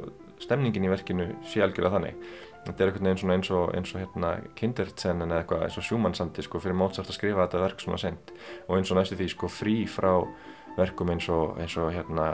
stemningin 0.43 0.87
í 0.87 0.91
verkinu 0.91 1.27
sé 1.47 1.63
algjörlega 1.63 1.97
þannig 1.97 2.29
þetta 2.65 2.83
er 2.83 2.91
einhvern 2.91 3.09
veginn 3.09 3.33
eins 3.35 3.51
og, 3.55 3.65
eins 3.75 3.93
og 3.95 4.01
hérna 4.03 4.31
kindertsenin 4.59 5.31
eða 5.31 5.43
eitthvað 5.43 5.65
eins 5.65 5.79
og 5.79 5.87
sjúmannsandi 5.87 6.45
sko 6.45 6.61
fyrir 6.63 6.77
Mozart 6.79 7.09
að 7.09 7.17
skrifa 7.17 7.45
þetta 7.45 7.63
verk 7.63 7.83
svona 7.83 8.01
sent 8.01 8.33
og 8.67 8.75
eins 8.77 8.91
og 8.91 8.99
næstu 8.99 9.19
því 9.19 9.29
sko 9.33 9.51
frí 9.51 9.77
frá 9.89 10.11
verkum 10.77 11.11
eins 11.13 11.29
og, 11.33 11.57
eins 11.59 11.75
og 11.79 11.91
hérna 11.95 12.29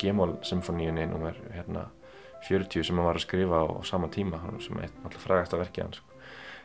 G-mól 0.00 0.36
symfoníunni 0.46 1.06
nummer 1.10 1.38
hérna 1.54 1.86
40 2.46 2.84
sem 2.84 2.98
hann 2.98 3.08
var 3.08 3.18
að 3.18 3.26
skrifa 3.26 3.62
á, 3.64 3.66
sama 3.86 4.10
tíma 4.12 4.42
sem 4.62 4.78
er 4.82 4.92
alltaf 5.04 5.24
frægast 5.24 5.56
að 5.56 5.64
verkið 5.64 5.86
hans 5.86 6.00
sko. 6.00 6.05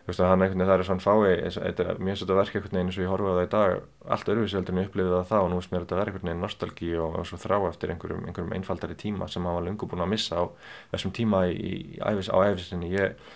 Að 0.09 0.29
hann 0.31 0.41
einhvern 0.41 0.61
veginn 0.61 0.69
það 0.71 0.79
er 0.79 0.87
svona 0.87 1.03
fái 1.03 1.51
þetta 1.55 1.83
er 1.83 1.99
mjög 2.01 2.17
svolítið 2.19 2.39
verk 2.39 2.55
einhvern 2.55 2.75
veginn 2.75 2.89
eins 2.89 2.97
og 2.97 3.03
ég 3.03 3.11
horfið 3.11 3.31
á 3.31 3.35
það 3.37 3.45
í 3.45 3.51
dag 3.51 3.75
allt 4.15 4.31
öruvísveldin 4.33 4.79
ég 4.81 4.89
upplifið 4.89 5.13
það 5.13 5.27
þá 5.29 5.35
og 5.37 5.49
nú 5.51 5.59
veist 5.59 5.71
mér 5.71 5.85
þetta 5.85 5.99
verk 5.99 6.11
einhvern 6.15 6.31
veginn 6.31 6.43
nostalgí 6.45 6.89
og, 6.97 7.17
og 7.19 7.27
svo 7.29 7.39
þrá 7.41 7.57
eftir 7.69 7.93
einhverjum, 7.93 8.23
einhverjum 8.25 8.55
einfaldari 8.57 8.97
tíma 8.97 9.27
sem 9.29 9.45
hann 9.45 9.57
var 9.59 9.65
lungu 9.67 9.89
búin 9.91 10.01
að 10.01 10.11
missa 10.15 10.41
á 10.41 10.43
þessum 10.95 11.13
tíma 11.15 11.43
í, 11.51 11.53
í, 11.53 11.75
æfis, 12.01 12.31
á 12.33 12.37
æfisinni 12.49 12.89
ég, 12.95 13.29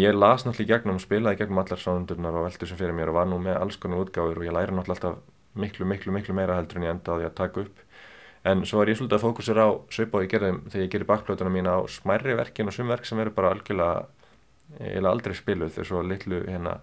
ég 0.00 0.16
las 0.16 0.46
náttúrulega 0.46 0.64
í 0.64 0.72
gegnum 0.72 1.02
spilaði 1.02 1.42
gegnum 1.42 1.60
allar 1.62 1.84
sánundurnar 1.84 2.40
og 2.40 2.48
veldur 2.48 2.72
sem 2.72 2.80
fyrir 2.80 2.96
mér 2.96 3.12
og 3.12 3.20
var 3.20 3.28
nú 3.28 3.42
með 3.44 3.60
alls 3.60 3.76
konar 3.80 4.00
útgáður 4.06 4.40
og 4.40 4.48
ég 4.48 4.56
læri 4.56 4.72
náttúrulega 4.72 5.12
alltaf 5.12 5.20
miklu, 5.60 5.84
miklu, 5.84 6.14
miklu 6.16 6.34
meira 6.34 6.56
heldur 6.56 6.80
en 6.80 6.88
ég 6.88 6.94
endaði 6.94 7.28
að 7.28 7.36
taka 7.42 7.64
upp. 7.66 7.84
En 8.48 8.62
svo 8.64 8.80
er 8.80 8.92
ég 8.92 8.96
svolítið 8.96 9.18
að 9.18 9.24
fókusera 9.26 9.66
á 9.68 9.70
svipað 9.92 10.24
ég 10.24 10.30
gerði 10.32 10.52
þegar 10.72 10.84
ég 10.84 10.92
gerir 10.94 11.08
bakplötuna 11.10 11.52
mín 11.52 11.68
á 11.68 11.76
smærri 11.92 12.36
verkin 12.38 12.70
og 12.70 12.76
sumverk 12.76 13.04
sem 13.04 13.20
eru 13.20 13.34
bara 13.36 13.50
algjörlega 13.52 14.06
eða 14.78 15.10
aldrei 15.10 15.34
spiluð. 15.36 15.80
Svo 15.82 16.02
litlu 16.06 16.44
hérna 16.46 16.78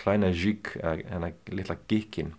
Kleina 0.00 0.30
Zík, 0.32 0.76
hérna 0.80 1.32
litla 1.52 1.76
Gikkin 1.88 2.32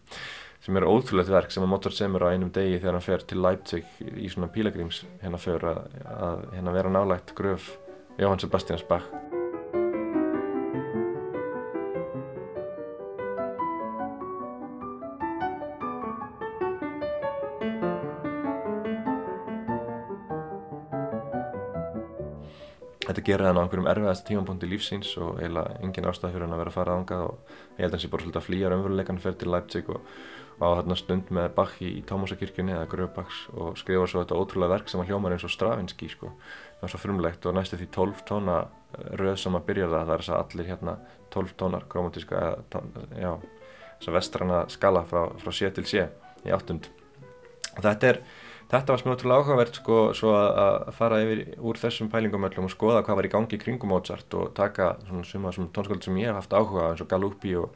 sem 0.61 0.77
er 0.77 0.85
ótrúlegt 0.85 1.31
verk 1.33 1.53
sem 1.53 1.63
að 1.65 1.71
Mozart 1.73 1.97
semur 1.97 2.27
á 2.29 2.33
einum 2.33 2.51
degi 2.53 2.77
þegar 2.77 2.97
hann 2.97 3.05
fer 3.05 3.25
til 3.25 3.41
Leipzig 3.41 3.87
í 4.13 4.29
svona 4.29 4.51
pílagrims 4.53 5.01
hérna 5.23 5.41
fyrir 5.41 5.65
að, 5.71 5.81
að 6.05 6.45
hérna 6.53 6.77
vera 6.77 6.93
nálægt 6.93 7.33
gröf 7.37 7.73
Jóhann 8.21 8.43
Sebastians 8.43 8.85
Bach 8.85 9.09
þetta 23.11 23.23
gerir 23.27 23.47
hann 23.49 23.59
á 23.59 23.63
einhverjum 23.65 23.89
erfiðast 23.91 24.27
tímanbúndi 24.27 24.69
lífsins 24.69 25.09
og 25.19 25.39
eiginlega 25.39 25.79
engin 25.83 26.07
ástæð 26.09 26.35
fyrir 26.35 26.45
hann 26.45 26.55
að 26.55 26.61
vera 26.61 26.71
að 26.71 26.77
fara 26.77 26.97
ángað 26.97 27.23
og 27.27 27.55
ég 27.77 27.81
held 27.83 27.89
að 27.89 27.97
hans 27.97 28.05
er 28.05 28.11
bara 28.13 28.25
svolítið 28.25 28.41
að 28.41 28.47
flýja 28.47 28.71
raunveruleikann 28.71 29.21
fyrir 29.21 29.39
til 29.41 29.51
Leipzig 29.51 29.89
og, 29.91 30.11
og 30.57 30.63
á 30.63 30.69
þarna 30.79 30.97
stund 30.99 31.31
með 31.35 31.47
Bach 31.57 31.73
í, 31.81 31.89
í 31.99 32.03
Tómasakirkjunni 32.07 32.75
eða 32.75 32.89
Gröf 32.91 33.15
Bachs 33.15 33.41
og 33.51 33.79
skrifa 33.81 34.05
svo 34.07 34.23
þetta 34.23 34.37
ótrúlega 34.39 34.75
verk 34.75 34.91
sem 34.91 35.03
að 35.03 35.11
hljómar 35.11 35.35
eins 35.35 35.47
og 35.47 35.53
Stravinsky 35.53 36.11
sko. 36.11 36.31
það 36.77 36.85
var 36.85 36.93
svo 36.93 37.01
frumlegt 37.01 37.47
og 37.49 37.57
næstu 37.57 37.79
því 37.81 37.89
12 37.97 38.23
tóna 38.29 38.59
röð 39.21 39.35
sem 39.41 39.57
að 39.57 39.67
byrja 39.67 39.89
það 39.91 40.05
það 40.05 40.13
er 40.15 40.23
þess 40.23 40.33
að 40.35 40.43
allir 40.45 40.71
hérna 40.71 40.95
12 41.31 41.57
tónar 41.59 41.87
kromatíska 41.91 42.45
já, 43.17 43.33
þess 43.97 44.11
að 44.11 44.17
vestrana 44.19 44.63
skala 44.71 45.03
frá, 45.07 45.27
frá 45.41 45.51
sé 45.55 45.71
til 45.75 45.87
sé 45.89 46.07
í 46.45 46.53
áttund 46.53 46.91
og 47.71 47.83
þetta 47.85 48.13
er 48.13 48.23
þetta 48.71 48.93
var 48.93 49.01
smjóðtrúlega 49.01 49.43
áhugavert 49.43 49.77
sko 49.77 49.97
að 50.15 50.91
fara 50.95 51.19
yfir 51.25 51.41
úr 51.59 51.79
þessum 51.79 52.09
pælingum 52.11 52.47
öllum 52.47 52.69
og 52.69 52.73
skoða 52.73 53.01
hvað 53.03 53.19
var 53.19 53.27
í 53.27 53.31
gangi 53.33 53.59
kringum 53.59 53.91
Mozart 53.91 54.37
og 54.39 54.53
taka 54.55 54.93
svona 55.09 55.67
tónskóld 55.75 56.05
sem 56.05 56.19
ég 56.21 56.31
hef 56.31 56.39
haft 56.39 56.55
áhuga 56.55 56.91
eins 56.91 57.03
og 57.03 57.09
Galuppi 57.11 57.53
og, 57.59 57.75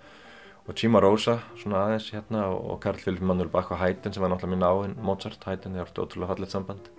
og 0.65 0.79
Cimarosa 0.79 1.41
svona 1.59 1.83
aðeins 1.83 2.11
hérna 2.15 2.47
og, 2.53 2.79
Karl 2.83 3.01
Wilhelm 3.03 3.27
Manuel 3.33 3.51
Bach 3.51 3.73
og 3.75 3.81
Haydn 3.81 4.15
sem 4.15 4.23
var 4.23 4.31
náttúrulega 4.31 4.55
minna 4.55 4.71
áhinn 4.71 4.95
Mozart, 5.03 5.43
Haydn, 5.43 5.75
er 5.75 5.91
ótrúlega 5.91 6.31
fallið 6.31 6.53
samband. 6.55 6.91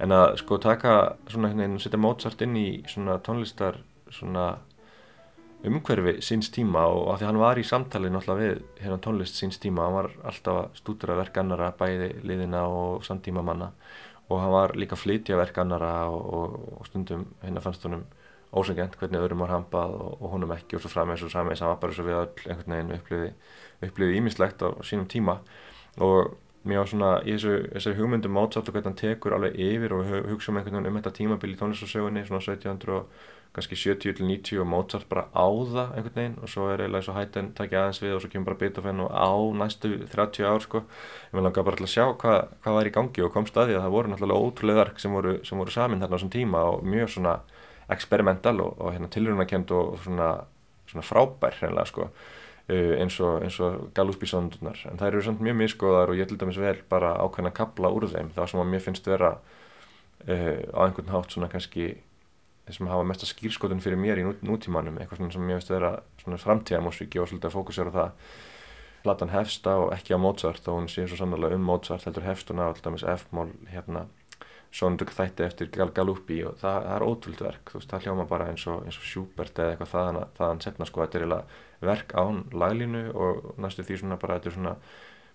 En 0.00 0.12
að 0.16 0.36
sko 0.40 0.60
taka 0.60 0.96
svona 1.28 1.52
hérna, 1.52 1.80
setja 1.80 2.00
Mozart 2.00 2.44
inn 2.44 2.56
í 2.60 2.68
svona 2.88 3.18
tónlistar 3.24 3.80
svona 4.12 4.58
umhverfi 5.66 6.20
síns 6.24 6.48
tíma 6.54 6.86
og 6.88 7.10
af 7.12 7.20
því 7.20 7.28
hann 7.28 7.40
var 7.40 7.58
í 7.60 7.64
samtali 7.68 8.10
náttúrulega 8.12 8.40
við 8.40 8.84
hérna 8.84 9.00
tónlist 9.04 9.36
síns 9.36 9.60
tíma 9.60 9.86
hann 9.86 9.98
var 9.98 10.08
alltaf 10.24 10.60
að 10.62 10.78
stúdra 10.80 11.18
verk 11.18 11.36
annara 11.42 11.72
bæði 11.76 12.14
liðina 12.24 12.62
og 12.68 13.04
samtíma 13.04 13.44
manna 13.44 13.72
og 14.30 14.40
hann 14.40 14.54
var 14.54 14.76
líka 14.78 14.96
að 14.96 15.04
flytja 15.04 15.36
verk 15.36 15.58
annara 15.60 15.92
og, 16.08 16.22
og, 16.34 16.58
og 16.80 16.88
stundum 16.88 17.26
hérna 17.42 17.60
fannst 17.64 17.84
honum 17.84 18.06
ósengent 18.50 18.96
hvernig 18.98 19.22
öðrum 19.22 19.44
var 19.44 19.52
hampað 19.54 19.94
og, 19.94 20.14
og 20.18 20.32
honum 20.34 20.54
ekki 20.54 20.78
og 20.78 20.84
svo 20.84 20.90
frammeins 20.90 21.22
og 21.26 21.32
frammeins 21.32 21.62
hann 21.62 21.72
var 21.74 21.82
bara 21.82 21.94
svo 21.94 22.06
við 22.06 22.18
öll 22.18 22.46
einhvern 22.50 22.76
veginn 22.76 22.94
uppliði 22.96 23.32
uppliði 23.86 24.20
ímislegt 24.20 24.64
á 24.64 24.68
sínum 24.86 25.08
tíma. 25.10 25.38
Og 26.02 26.34
mér 26.68 26.82
var 26.82 26.90
svona 26.90 27.10
í 27.24 27.34
þessu, 27.34 27.56
þessu 27.72 27.94
hugmyndum 27.98 28.34
Mozart 28.36 28.68
og 28.68 28.74
hvernig 28.74 28.90
hann 28.90 28.98
tekur 29.00 29.36
alveg 29.36 29.56
yfir 29.56 29.94
og 29.96 30.10
hugsa 30.28 30.52
um 30.52 30.58
einhvern 30.60 30.80
veginn 30.80 30.90
um 30.90 30.98
þetta 31.00 31.14
tímabil 31.16 31.54
í 31.54 31.60
tónlistasögunni 31.60 32.26
svona 32.26 32.42
1700 32.42 32.96
og 32.98 33.28
kannski 33.50 33.74
70-90 33.74 34.60
og 34.62 34.66
Mozart 34.70 35.08
bara 35.10 35.24
á 35.34 35.46
það 35.50 35.94
einhvern 35.96 36.14
veginn 36.14 36.36
og 36.38 36.50
svo 36.52 36.68
er 36.70 36.84
eiginlega 36.84 37.00
eins 37.00 37.08
og 37.10 37.16
Haydn 37.16 37.48
takja 37.58 37.80
aðeins 37.80 38.02
við 38.02 38.12
og 38.14 38.20
svo 38.22 38.30
kemur 38.30 38.50
bara 38.50 38.60
Beethoven 38.60 39.02
og 39.02 39.10
á 39.10 39.30
næstu 39.58 39.90
30 40.12 40.46
ár 40.46 40.62
sko. 40.62 40.82
Ég 41.30 41.34
vil 41.34 41.42
langa 41.42 41.64
bara 41.66 41.80
til 41.80 41.88
að 41.88 41.94
sjá 41.94 42.04
hvað, 42.20 42.52
hvað 42.62 42.76
var 42.78 42.90
í 42.90 42.92
gangi 42.94 43.24
og 43.26 43.32
kom 43.34 43.48
staði 43.50 43.74
að 43.74 43.82
það 43.82 43.96
voru 43.96 44.12
náttúrulega 44.12 44.44
ótrúlega 44.46 44.82
verk 44.84 45.02
sem 45.02 45.16
voru, 45.16 45.32
sem 45.42 45.58
voru 45.58 45.74
samin 45.74 46.04
þarna 46.04 46.14
á 46.14 46.16
þessum 46.16 46.34
tíma 46.36 46.60
og 46.68 46.84
mjög 46.86 47.10
svona 47.16 47.32
experimental 47.90 48.60
og, 48.62 48.76
og 48.78 48.94
hérna 48.94 49.10
tilrunakend 49.10 49.72
og 49.74 49.96
svona, 50.04 50.28
svona 50.92 51.06
frábær 51.08 51.58
hreinlega 51.58 51.90
sko 51.90 52.06
uh, 52.06 52.92
eins 53.00 53.18
og, 53.18 53.48
og 53.66 53.88
Galúsbísondunar 53.96 54.84
en 54.86 55.00
það 55.00 55.08
eru 55.08 55.24
samt 55.26 55.42
mjög 55.42 55.58
miskoðar 55.64 56.12
og 56.12 56.20
ég 56.20 56.30
til 56.30 56.38
dæmis 56.38 56.60
vel 56.60 56.78
bara 56.92 57.16
ákveðin 57.18 57.50
að 57.50 57.58
kapla 57.58 57.90
úr 57.90 58.06
þeim. 58.12 58.30
Það 58.36 58.52
sem 58.52 58.62
að 58.62 58.70
mér 58.70 58.86
finnst 58.86 59.10
vera 59.10 59.32
uh, 59.34 60.62
á 60.70 60.80
einhvern 60.86 61.10
hátt 61.16 61.34
svona 61.34 61.50
kannski 61.50 61.96
sem 62.76 62.90
hafa 62.90 63.08
mesta 63.08 63.28
skýrskotun 63.28 63.82
fyrir 63.84 64.00
mér 64.00 64.22
í 64.22 64.26
nú, 64.26 64.36
nútímanum 64.46 65.00
eitthvað 65.00 65.32
sem 65.34 65.50
ég 65.50 65.60
veist 65.60 65.72
að 65.72 65.78
vera 65.80 66.40
framtíðamúsíki 66.44 67.20
og 67.20 67.30
svolítið 67.30 67.50
að 67.50 67.56
fókusera 67.56 67.94
það. 67.94 68.14
Platan 69.00 69.32
hefst 69.32 69.64
á 69.64 69.76
ekki 69.96 70.16
á 70.16 70.18
Mozart 70.20 70.66
og 70.68 70.80
hún 70.82 70.90
sé 70.92 71.06
svo 71.08 71.16
sannlega 71.16 71.56
um 71.56 71.64
Mozart 71.64 72.04
heldur 72.04 72.26
hún 72.28 72.60
á 72.60 72.68
alltaf 72.68 73.04
F-mól 73.16 73.48
hérna 73.72 74.06
svona 74.70 75.02
þætti 75.02 75.44
eftir 75.44 75.70
Gal 75.74 75.90
Galuppi 75.94 76.38
og 76.46 76.58
það, 76.60 76.84
það 76.86 76.94
er 76.94 77.04
ótrúld 77.06 77.40
verk, 77.42 77.70
þú 77.72 77.80
veist, 77.80 77.90
það 77.90 78.04
hljóma 78.06 78.26
bara 78.30 78.50
eins 78.52 78.66
og, 78.70 78.84
eins 78.86 78.98
og 79.00 79.06
Schubert 79.06 79.58
eða 79.58 79.74
eitthvað 79.74 79.92
þaðan, 79.94 80.18
þaðan 80.38 80.62
setna 80.64 80.86
sko, 80.86 81.02
þetta 81.02 81.18
er 81.18 81.24
eiginlega 81.24 81.90
verk 81.90 82.14
án 82.14 82.42
laglínu 82.54 83.02
og 83.10 83.48
næstu 83.60 83.86
því 83.86 83.98
svona 84.02 84.20
bara 84.20 84.36
þetta 84.38 84.50
er 84.50 84.56
svona 84.58 84.76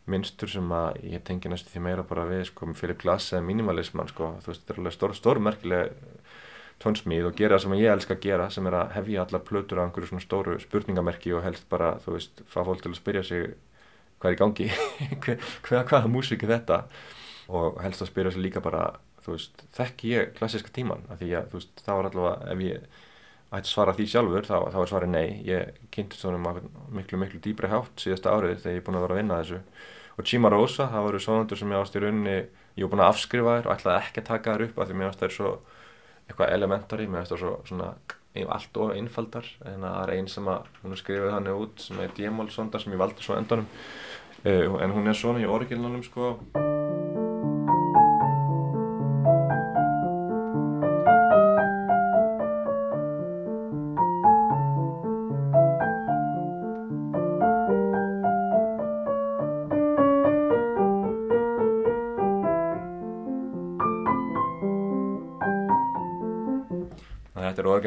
minnstur 0.06 0.52
sem 0.54 0.72
að 0.78 1.02
ég 1.10 1.26
tengi 1.28 1.52
næstu 1.52 1.74
því 1.74 1.84
meira 1.84 2.06
bara 2.08 2.28
við 2.30 2.46
sko 2.52 2.70
með 2.70 2.80
Philip 2.80 3.02
Glass 3.02 3.34
eða 3.34 3.48
minimalisman 3.50 4.12
sko, 4.12 4.32
þú 4.46 4.52
veist, 4.54 4.64
þetta 4.64 4.76
er 4.76 4.82
alveg 4.84 4.96
stór, 4.96 5.16
stórmerkileg 5.20 5.96
tónsmíð 6.84 7.30
og 7.30 7.38
gera 7.40 7.58
það 7.58 7.64
sem 7.66 7.78
ég 7.80 7.94
elska 7.94 8.18
að 8.18 8.26
gera 8.26 8.50
sem 8.54 8.68
er 8.70 8.78
að 8.82 8.92
hefja 8.98 9.24
allar 9.24 9.44
plötur 9.48 9.80
á 9.80 9.84
einhverju 9.86 10.12
svona 10.12 10.26
stóru 10.26 10.58
spurningamerki 10.62 11.34
og 11.36 11.46
helst 11.46 11.68
bara, 11.72 11.96
þú 12.04 12.18
veist, 12.18 12.44
fá 12.52 12.60
fólk 12.68 12.84
til 12.84 12.92
að 12.92 13.00
spyrja 13.00 13.24
sig 13.26 13.48
hvað 14.20 14.30
er 14.30 14.36
í 14.36 14.42
gangi, 14.42 14.70
hvað, 15.24 15.82
hvaða 15.90 16.12
músík 16.12 16.46
er 16.46 16.56
þetta? 16.58 16.84
Og 17.56 17.80
helst 17.84 18.04
að 18.04 18.12
spyrja 18.12 18.36
sig 18.36 18.46
líka 18.46 18.64
bara, 18.66 18.86
þú 19.26 19.36
veist, 19.36 19.66
þekk 19.78 20.06
ég 20.12 20.32
klassiska 20.38 20.74
tíman, 20.76 21.06
af 21.12 21.22
því 21.22 21.34
að, 21.40 21.50
þú 21.52 21.60
veist, 21.60 21.84
þá 21.86 21.92
er 21.96 22.10
allavega, 22.10 22.54
ef 22.54 22.64
ég 22.66 22.88
ætti 23.56 23.72
svara 23.72 23.94
því 23.96 24.08
sjálfur, 24.12 24.48
þá, 24.48 24.56
þá 24.74 24.80
er 24.82 24.90
svarið 24.92 25.12
nei, 25.14 25.28
ég 25.48 25.78
kynntist 25.94 26.26
honum 26.28 26.48
miklu, 26.96 27.20
miklu 27.22 27.42
dýbri 27.44 27.70
hátt 27.72 28.02
síðasta 28.02 28.34
árið 28.34 28.64
þegar 28.64 28.76
ég 28.76 28.82
er 28.82 28.88
búin 28.88 28.98
að 29.00 29.06
vera 29.06 29.16
að 29.16 29.22
vinna 29.22 29.40
þessu. 29.42 29.60
Og 30.16 30.28
Chimarosa, 30.28 30.90
það 30.92 31.06
voru 31.06 31.22
svonandur 31.22 31.60
sem 31.60 31.72
ég 31.72 31.84
ást 31.84 31.96
í 31.96 32.02
rauninni, 32.02 32.36
ég 32.76 32.88
var 32.88 32.92
búin 32.92 33.04
að 33.06 33.12
afskrifa 33.14 33.56
þér 33.60 33.70
og 33.70 33.76
ætlaði 33.76 34.02
ekki 34.02 34.22
að 34.24 34.28
taka 34.32 34.56
þér 34.56 34.66
upp 34.66 34.80
af 34.80 34.90
því 34.90 34.98
mér 35.00 35.12
ást 35.12 35.24
þær 35.24 35.36
svo 35.36 35.52
eitthvað 36.26 36.54
elementari 36.58 37.08
með 37.08 37.26
þetta 37.26 37.42
svo 37.42 37.56
svona 37.70 37.94
allt 38.52 38.78
og 38.84 38.92
einfaldar 38.98 39.48
en 39.64 39.86
það 39.86 40.00
er 40.02 40.14
einn 40.18 40.30
sem 40.32 40.48
að 40.52 40.70
hún 40.82 41.00
skrifið 41.00 41.34
þannig 41.38 41.64
út 41.66 41.86
sem 41.86 42.02
er 42.04 42.16
D-mál 42.18 42.50
sondar 42.52 42.84
sem 42.84 42.96
ég 42.96 43.00
valdi 43.00 43.24
svo 43.24 43.38
endanum. 43.40 43.70
Uh, 44.46 44.76
en 44.84 44.94
hún 44.94 45.08
er 45.10 45.18
svona 45.18 45.42
í 45.42 45.48
orginalum 45.50 46.04
sko 46.06 46.36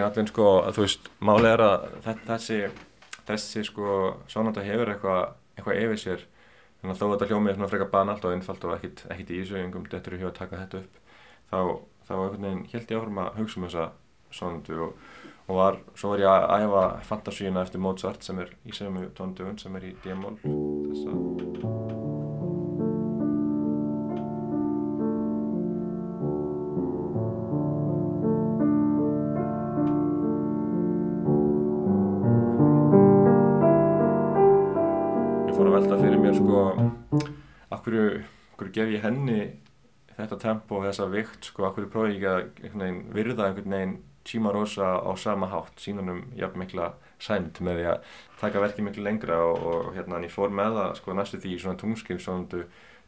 orginallin 0.08 0.32
sko 0.32 0.48
að 0.64 0.78
þú 0.78 0.86
veist 0.86 1.10
málið 1.20 1.50
er 1.52 1.64
að 1.66 1.86
þessi 2.26 2.58
þessi 3.28 3.64
sko 3.68 3.94
sonanda 4.30 4.64
hefur 4.64 4.94
eitthvað 4.94 5.22
eitthvað 5.58 5.80
yfir 5.84 6.02
sér. 6.02 6.26
Þannig 6.78 6.94
að 6.94 7.00
þó 7.00 7.04
að 7.06 7.12
þetta 7.12 7.28
hljómið 7.32 7.50
er 7.50 7.56
svona 7.58 7.70
frekar 7.72 7.88
banalt 7.92 8.24
og 8.24 8.34
einfalt 8.36 8.64
og 8.64 8.74
ekkit, 8.76 9.00
ekkit 9.10 9.30
í 9.34 9.38
ísögingum 9.42 9.86
þetta 9.90 10.12
eru 10.12 10.20
hjá 10.20 10.28
að 10.28 10.36
taka 10.36 10.60
þetta 10.60 10.82
upp 10.82 11.00
þá, 11.50 11.60
þá 12.06 12.14
held 12.72 12.92
ég 12.92 13.00
áfram 13.00 13.18
að 13.24 13.40
hugsa 13.40 13.58
um 13.58 13.66
þessa 13.66 13.86
sonandu 14.38 14.78
og, 14.84 15.08
og 15.48 15.58
var, 15.58 15.80
svo 15.98 16.12
var 16.12 16.22
ég 16.22 16.30
að 16.30 16.66
æfa 16.66 16.84
fantasíuna 17.08 17.64
eftir 17.64 17.82
Mozart 17.82 18.26
sem 18.26 18.38
er 18.44 18.52
í 18.68 18.76
sömu 18.76 19.08
tóndöfun 19.18 19.58
sem 19.60 19.80
er 19.80 19.88
í 19.90 19.94
D-mól 20.04 20.36
þessa 20.44 21.16
hverju, 37.84 38.04
hverju 38.58 38.74
gef 38.74 38.92
ég 38.92 39.04
henni 39.04 39.40
þetta 40.18 40.38
tempo 40.42 40.80
og 40.80 40.86
þessa 40.88 41.08
vikt 41.12 41.50
sko, 41.50 41.68
af 41.68 41.76
hverju 41.76 41.90
prófi 41.92 42.16
ég 42.16 42.26
ekki 42.26 42.74
að 42.74 42.82
veginn, 42.82 43.02
virða 43.14 43.48
einhvern 43.48 43.76
veginn 43.76 43.96
Chimarosa 44.28 44.98
á 45.00 45.10
sama 45.16 45.48
hátt 45.48 45.80
sínunum 45.80 46.26
jafn 46.36 46.60
mikla 46.60 46.90
sæmt 47.22 47.62
með 47.64 47.78
því 47.78 47.86
að 47.92 48.10
taka 48.40 48.60
verkið 48.60 48.84
miklu 48.84 49.04
lengra 49.06 49.38
og, 49.46 49.62
og 49.70 49.94
hérna 49.96 50.20
ég 50.20 50.34
fór 50.34 50.52
með 50.52 50.76
það 50.76 50.90
sko 50.98 51.16
næstu 51.16 51.40
því 51.40 51.54
í 51.54 51.60
svona 51.62 51.80
tungskil 51.80 52.18
svona 52.20 52.64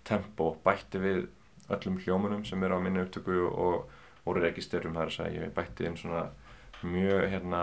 tempo 0.08 0.54
bætti 0.64 1.02
við 1.02 1.20
öllum 1.70 1.98
hljómunum 2.00 2.44
sem 2.48 2.62
eru 2.64 2.78
á 2.78 2.80
minni 2.80 3.02
upptöku 3.04 3.36
og 3.50 3.90
voru 4.24 4.42
registerum 4.46 4.96
þar 4.96 5.10
að 5.10 5.16
segja 5.18 5.44
ég 5.44 5.54
bætti 5.54 5.86
inn 5.90 5.98
svona 6.00 6.24
mjög 6.82 7.28
hérna 7.34 7.62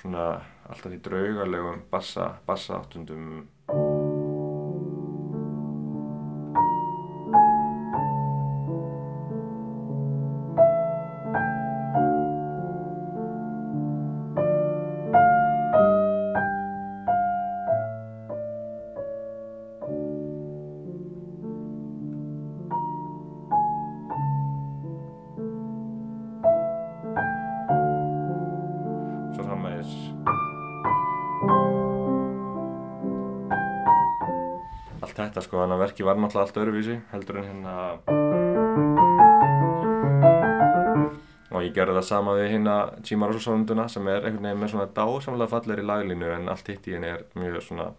svona 0.00 0.24
alltaf 0.68 0.88
því 0.88 1.00
draugarlegum 1.04 1.84
bassa, 1.90 2.32
bassa 2.46 2.78
áttundum 2.78 3.46
verki 35.98 36.06
var 36.06 36.16
náttúrulega 36.16 36.46
allt 36.46 36.58
öðruvísi 36.62 37.00
heldur 37.10 37.38
en 37.38 37.46
hérna 37.48 37.72
og 41.50 41.64
ég 41.64 41.74
gerði 41.74 41.96
það 41.96 42.06
sama 42.06 42.36
við 42.38 42.50
hérna 42.52 42.74
Chimarosa-sónduna 43.02 43.88
sem 43.90 44.06
er 44.06 44.28
einhvern 44.28 44.46
veginn 44.46 44.62
með 44.62 44.72
svona 44.74 44.88
dásamlega 44.94 45.50
falleri 45.50 45.82
laglínu 45.82 46.30
en 46.36 46.48
allt 46.48 46.70
hitt 46.70 46.86
í 46.86 46.94
henni 46.94 47.10
er 47.10 47.26
mjög 47.34 47.62
svona 47.66 47.90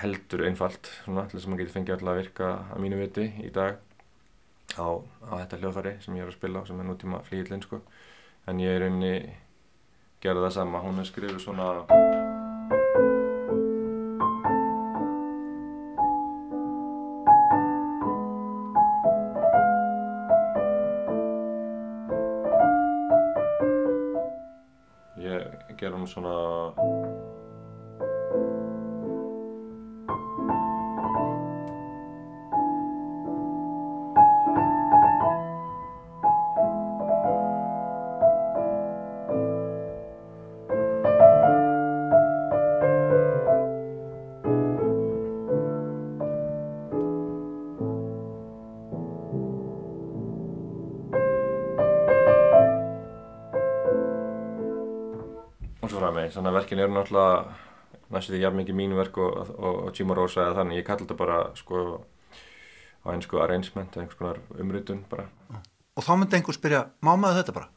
heldur 0.00 0.46
einfalt 0.46 0.92
svona 1.02 1.26
allir 1.26 1.42
sem 1.42 1.50
maður 1.50 1.64
getur 1.64 1.74
fengið 1.74 1.96
alltaf 1.96 2.12
að 2.12 2.20
virka 2.22 2.52
að 2.70 2.82
mínu 2.84 3.02
viti 3.02 3.26
í 3.42 3.50
dag 3.50 3.82
á, 4.78 4.88
á 5.26 5.32
þetta 5.42 5.62
hljóðfæri 5.64 5.96
sem 6.04 6.16
ég 6.16 6.26
er 6.26 6.30
að 6.30 6.38
spila 6.38 6.62
á 6.62 6.68
sem 6.70 6.78
er 6.78 6.86
nútíma 6.86 7.24
flíðlinn 7.26 7.66
sko. 7.66 7.82
En 8.46 8.62
ég 8.62 8.78
er 8.78 8.86
einni 8.86 9.14
gerði 10.22 10.46
það 10.46 10.54
sama, 10.60 10.84
hún 10.86 11.02
er 11.02 11.10
skrifið 11.10 11.42
svona 11.42 12.29
þannig 56.40 56.54
að 56.54 56.56
verkin 56.56 56.80
eru 56.80 56.96
náttúrulega 56.96 57.58
næstu 58.10 58.32
því 58.34 58.40
jafn 58.40 58.58
mikið 58.58 58.78
mínu 58.78 58.96
verk 58.98 59.20
og, 59.20 59.52
og, 59.52 59.76
og 59.84 59.92
Chimarosa 59.94 60.46
eða 60.46 60.62
þannig, 60.62 60.80
ég 60.80 60.86
kalli 60.88 61.04
þetta 61.04 61.18
bara 61.20 61.38
sko 61.58 61.82
á 63.04 63.06
einsku 63.12 63.40
arrangement 63.40 63.92
eða 63.94 64.06
einhvers 64.06 64.18
konar 64.18 64.40
umrutun 64.60 65.04
bara. 65.10 65.28
Og 65.96 66.04
þá 66.06 66.12
myndi 66.16 66.38
einhver 66.38 66.56
spyrja, 66.56 66.82
má 67.04 67.12
maður 67.12 67.42
þetta 67.42 67.56
bara? 67.56 67.68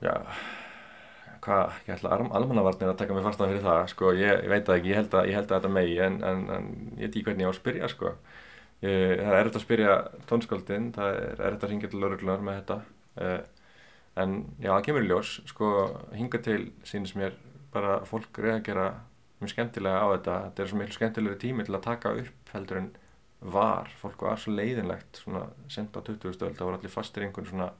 Já, 0.00 0.14
hvað, 1.44 1.76
ég 1.86 1.94
ætla 1.96 2.14
að 2.14 2.24
almannavarnir 2.38 2.92
að 2.92 2.98
taka 3.02 3.16
mig 3.16 3.26
fastan 3.26 3.52
fyrir 3.52 3.66
það, 3.66 3.82
sko, 3.92 4.14
ég, 4.16 4.44
ég 4.46 4.52
veit 4.52 4.64
það 4.68 4.80
ekki, 4.80 4.92
ég 4.92 5.00
held 5.00 5.18
að, 5.18 5.28
ég 5.30 5.38
held 5.38 5.50
að 5.50 5.58
þetta 5.58 5.74
megi 5.76 6.00
en, 6.06 6.18
en, 6.30 6.42
en 6.56 6.70
ég 7.00 7.10
ekki 7.10 7.24
hvernig 7.26 7.44
ég 7.44 7.50
á 7.50 7.52
að 7.52 7.60
spyrja, 7.60 7.92
sko. 7.92 8.14
Ég, 8.80 9.20
það 9.20 9.34
er 9.34 9.38
erfitt 9.42 9.60
að 9.60 9.66
spyrja 9.66 9.96
tónskáldinn, 10.30 10.90
það 10.96 11.18
er 11.20 11.44
erfitt 11.50 11.66
að 11.66 11.74
ringja 11.74 11.92
til 11.92 12.02
öruglunar 12.08 12.44
með 12.46 12.60
þetta. 12.62 12.78
Eh, 13.20 13.40
en 14.20 14.36
já, 14.56 14.70
það 14.72 14.84
kemur 14.88 15.04
í 15.04 15.10
ljós, 15.10 15.34
sko, 15.52 15.72
hinga 16.16 16.42
til 16.44 16.60
sínist 16.88 17.18
mér 17.20 17.36
bara 17.74 18.00
fólk 18.08 18.38
reagera 18.42 18.88
mjög 19.40 19.54
skemmtilega 19.54 20.02
á 20.04 20.06
þetta 20.14 20.36
þetta 20.46 20.62
er 20.62 20.70
svo 20.70 20.80
miklu 20.80 20.96
skemmtilegri 20.96 21.40
tími 21.44 21.66
til 21.66 21.76
að 21.76 21.86
taka 21.86 22.14
upp 22.22 22.52
heldur 22.54 22.80
en 22.82 22.90
var 23.40 23.88
fólk 24.00 24.22
var 24.26 24.40
svo 24.40 24.52
leiðinlegt 24.52 25.22
svona 25.22 25.46
sent 25.72 25.96
á 25.96 26.00
20. 26.04 26.34
stöld 26.36 26.58
það 26.58 26.66
voru 26.66 26.80
allir 26.80 26.92
fastir 26.92 27.24
einhvern 27.24 27.48
svona 27.48 27.70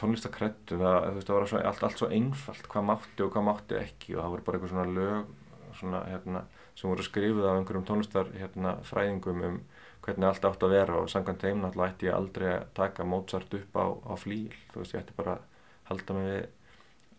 tónlistakrettu 0.00 0.78
það, 0.80 1.20
það 1.24 1.34
var 1.34 1.48
svo, 1.50 1.60
allt, 1.60 1.82
allt 1.88 2.00
svo 2.00 2.08
einfalt 2.12 2.68
hvað 2.72 2.86
mátti 2.90 3.24
og 3.24 3.32
hvað 3.34 3.46
mátti 3.48 3.78
ekki 3.80 4.16
og 4.16 4.22
það 4.22 4.32
voru 4.34 4.46
bara 4.46 4.58
eitthvað 4.58 4.72
svona 4.74 4.96
lög 4.96 5.34
svona, 5.76 6.02
hérna, 6.08 6.42
sem 6.76 6.88
voru 6.88 7.04
skrifuð 7.04 7.48
af 7.48 7.58
einhverjum 7.58 7.86
tónlistar 7.88 8.32
hérna, 8.36 8.76
fræðingum 8.88 9.42
um 9.44 9.58
hvernig 10.06 10.28
allt 10.28 10.44
átt 10.46 10.64
að 10.64 10.74
vera 10.76 11.00
og 11.02 11.10
samkvæmt 11.10 11.42
þeim 11.42 11.62
náttúrulega 11.62 11.92
ætti 11.92 12.08
ég 12.08 12.16
aldrei 12.16 12.48
að 12.52 12.68
taka 12.78 13.06
Mozart 13.08 13.56
upp 13.58 13.76
á, 13.76 13.84
á 14.06 14.14
flíl 14.20 14.54
þú 14.72 14.82
veist 14.82 14.94
ég 14.94 15.02
ætti 15.02 15.16
bara 15.16 15.36
að 15.36 15.48
halda 15.90 16.16
mig 16.16 16.28
við 16.30 16.46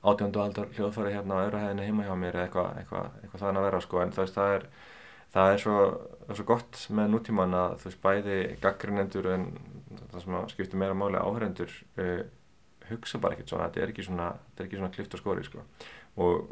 átjöndu 0.05 0.41
aldar 0.41 0.69
hljóðfæri 0.75 1.15
hérna 1.15 1.39
á 1.41 1.43
öðru 1.47 1.63
hæðinu 1.63 1.87
heima 1.87 2.05
hjá 2.05 2.13
mér 2.19 2.37
eða 2.37 2.45
eitthvað 2.47 2.81
eitthva, 2.81 3.01
eitthva 3.23 3.41
þannig 3.41 3.61
að 3.61 3.67
vera 3.67 3.81
sko. 3.81 4.01
En 4.03 4.13
veist 4.17 4.37
það 4.37 4.53
er 4.57 4.67
það 5.33 5.53
er 5.53 5.63
svo, 5.63 5.77
það 6.21 6.33
er 6.33 6.39
svo 6.39 6.47
gott 6.51 6.83
með 6.99 7.09
nútíman 7.13 7.57
að 7.57 7.75
þú 7.81 7.89
veist 7.89 8.03
bæði 8.05 8.37
gaggrinendur 8.63 9.29
en 9.33 9.47
það 10.11 10.23
sem 10.23 10.37
skiptir 10.53 10.81
meira 10.81 10.97
máli 10.97 11.19
áhörendur 11.19 11.73
uh, 11.99 12.21
hugsa 12.87 13.19
bara 13.19 13.35
ekkert 13.35 13.51
svona, 13.51 13.67
þetta 13.67 13.83
er 13.83 13.93
ekki 13.93 14.07
svona, 14.07 14.29
svona 14.63 14.93
klift 14.95 15.17
og 15.17 15.21
skori 15.21 15.45
sko. 15.45 15.63
Og, 16.23 16.51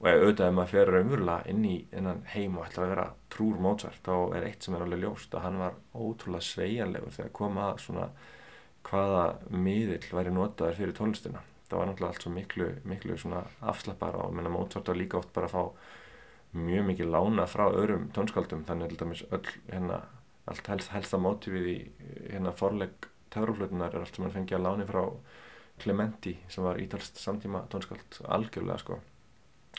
og 0.00 0.08
auðvitað 0.10 0.48
ef 0.48 0.56
maður 0.56 0.72
fer 0.72 0.94
umverulega 1.00 1.52
inn 1.52 1.66
í 1.68 1.76
innan 1.96 2.24
heim 2.34 2.58
og 2.58 2.66
ætlar 2.66 2.88
að 2.88 2.94
vera 2.94 3.08
trúr 3.32 3.60
Mozart 3.62 4.00
þá 4.04 4.16
er 4.36 4.48
eitt 4.48 4.66
sem 4.66 4.76
er 4.76 4.86
alveg 4.86 5.04
ljóst 5.04 5.36
að 5.36 5.46
hann 5.46 5.60
var 5.62 5.78
ótrúlega 5.94 6.48
sveianlegur 6.48 7.14
þegar 7.14 7.36
koma 7.38 7.68
að 7.70 7.84
svona 7.86 8.08
hvaða 8.86 9.26
miðill 9.50 10.04
væri 10.12 10.34
notaður 10.34 10.80
fyrir 10.80 10.98
tónlistina 10.98 11.42
það 11.66 11.78
var 11.80 11.88
náttúrulega 11.90 12.12
allt 12.14 12.26
svo 12.26 12.32
miklu, 12.34 12.68
miklu 12.86 13.16
afslappar 13.60 14.18
og 14.22 14.34
menna 14.34 14.52
Mozart 14.52 14.88
var 14.88 14.98
líka 14.98 15.18
oft 15.18 15.32
bara 15.34 15.48
að 15.50 15.56
fá 15.56 15.62
mjög 16.56 16.86
mikið 16.90 17.10
lána 17.12 17.46
frá 17.50 17.66
öðrum 17.68 18.10
tónskaldum 18.16 18.64
þannig 18.68 18.94
að 18.96 19.26
öll 19.36 19.50
hérna 19.70 20.00
allt 20.46 20.68
helst, 20.70 20.92
helsta 20.94 21.18
mótífið 21.18 21.66
í 21.72 21.76
hérna 22.30 22.52
forleg 22.54 23.10
törruflutunar 23.34 23.94
er 23.94 24.04
allt 24.04 24.16
sem 24.16 24.24
hann 24.24 24.34
fengi 24.34 24.56
að 24.56 24.64
láni 24.66 24.86
frá 24.88 25.02
Clementi 25.82 26.36
sem 26.48 26.64
var 26.64 26.78
ítalst 26.80 27.18
samtíma 27.20 27.66
tónskald 27.72 28.20
algjörlega 28.24 28.78
sko. 28.80 29.00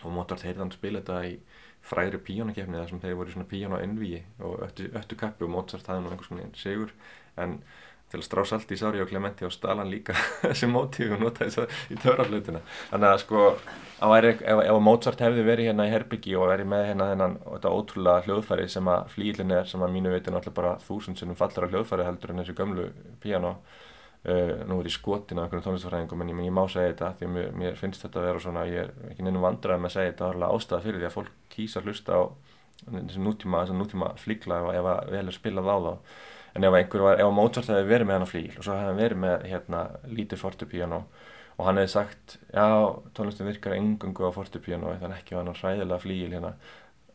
Og 0.04 0.14
Mozart 0.14 0.44
heyrði 0.46 0.62
hann 0.62 0.74
spila 0.76 1.02
þetta 1.02 1.22
í 1.26 1.38
fræri 1.88 2.20
píjónakefni 2.22 2.78
þar 2.78 2.92
sem 2.92 3.02
þeir 3.02 3.18
voru 3.18 3.34
svona 3.34 3.50
píjón 3.50 3.74
á 3.74 3.82
envíi 3.82 4.20
og 4.44 4.60
öttu, 4.68 4.90
öttu 4.94 5.18
kappi 5.18 5.48
og 5.48 5.54
Mozart 5.56 5.88
hafði 5.88 6.04
nú 6.04 6.12
einhvers 6.12 6.30
konar 6.30 6.60
segur 6.60 6.94
en 7.40 7.58
til 8.12 8.22
að 8.22 8.26
strá 8.28 8.44
salt 8.48 8.72
í 8.72 8.78
Sári 8.80 9.02
og 9.04 9.10
Clementi 9.10 9.46
og 9.48 9.52
Stalan 9.52 9.90
líka 9.92 10.16
þessi 10.46 10.70
mótífi 10.72 11.12
og 11.16 11.24
nota 11.24 11.46
þess 11.46 11.64
að 11.64 11.74
í 11.92 11.98
törraflutina 12.00 12.62
þannig 12.92 13.10
að 13.10 13.18
sko 13.24 13.42
væri, 14.14 14.32
ef, 14.38 14.62
ef 14.64 14.80
Mozart 14.84 15.24
hefði 15.26 15.44
verið 15.48 15.70
hérna 15.72 15.88
í 15.90 15.92
Herbyggi 15.92 16.38
og 16.40 16.48
verið 16.52 16.72
með 16.72 16.86
hérna 16.92 17.10
þennan 17.12 17.36
þetta 17.44 17.74
ótrúlega 17.74 18.24
hljóðfæri 18.28 18.70
sem 18.72 18.92
að 18.94 19.12
flílinn 19.16 19.52
er 19.58 19.68
sem 19.68 19.84
að 19.84 19.94
mínu 19.98 20.14
veitin 20.14 20.40
alltaf 20.40 20.56
bara 20.56 20.78
þúsund 20.88 21.20
sem 21.20 21.36
fallar 21.36 21.68
á 21.68 21.72
hljóðfæri 21.74 22.08
heldur 22.08 22.34
en 22.34 22.42
þessu 22.44 22.58
gömlu 22.62 22.88
píjano 23.24 23.58
uh, 23.58 24.56
nú 24.70 24.80
er 24.80 24.88
ég 24.88 24.96
skotin 24.96 25.42
af 25.42 25.50
einhvern 25.50 25.68
tónlistafræðingum 25.68 26.24
en 26.24 26.32
ég, 26.32 26.44
ég 26.48 26.56
má 26.56 26.64
segja 26.72 26.94
þetta 26.94 27.12
því 27.20 27.28
að 27.28 27.36
mér, 27.36 27.52
mér 27.64 27.80
finnst 27.82 28.08
þetta 28.08 28.24
að 28.24 28.30
vera 28.30 28.46
svona 28.46 28.66
ég 28.72 28.86
er 28.86 28.96
ekki 29.12 29.28
nefnum 29.28 29.50
vandrað 29.50 29.84
með 29.84 29.92
að 29.92 29.98
segja 29.98 30.14
þetta 30.14 30.30
áhriflega 30.30 30.56
ástæða 30.62 30.84
fyrir 30.86 31.02
því 31.02 31.10
að 31.10 31.18
fólk 31.18 31.36
kýsa 31.52 31.84
hlusta 31.84 32.16
á 32.16 32.24
þessum 32.88 33.26
nútíma, 33.26 33.68
nútíma 33.74 34.14
flíkla 34.22 34.64
ef 34.78 34.90
að 34.94 35.14
vel 35.16 35.26
er 35.26 35.36
spilað 35.36 35.72
á 35.74 35.78
þá 35.82 35.94
en 36.58 36.68
ef 36.68 36.78
einhver 36.80 37.06
var, 37.06 37.22
ef 37.22 37.34
Mozart 37.38 37.70
hefði 37.72 37.92
verið 37.92 38.10
með 38.10 38.18
hann 38.18 38.28
á 38.28 38.34
flíl 38.34 38.50
og 38.56 38.66
svo 38.66 38.74
hefði 38.74 38.90
hann 38.90 39.02
verið 39.04 39.24
með 39.24 39.48
hérna 39.52 39.84
lítið 40.10 40.42
fortepíano 40.42 41.04
og 41.58 41.70
hann 41.70 41.80
hefði 41.82 41.94
sagt 41.94 42.38
já, 42.50 42.68
tónlistin 43.18 43.50
virkar 43.50 43.78
engungu 43.78 44.28
á 44.28 44.32
fortepíano 44.34 44.98
þannig 44.98 45.22
ekki 45.22 45.38
á 45.38 45.40
hann 45.42 45.54
hræðilega 45.54 46.04
flíl 46.04 46.34
hérna 46.34 46.58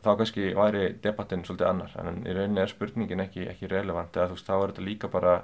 þá 0.02 0.14
kannski 0.18 0.52
væri 0.58 0.86
debattinn 1.02 1.44
svolítið 1.46 1.68
annar. 1.68 1.92
En 2.02 2.24
í 2.26 2.34
rauninni 2.34 2.62
er 2.62 2.72
spurningin 2.72 3.22
ekki, 3.24 3.46
ekki 3.52 3.70
relevant. 3.70 4.16
Eða 4.16 4.32
þú 4.32 4.38
veist, 4.38 4.48
þá 4.48 4.54
er 4.56 4.72
þetta 4.72 4.86
líka 4.88 5.10
bara 5.12 5.34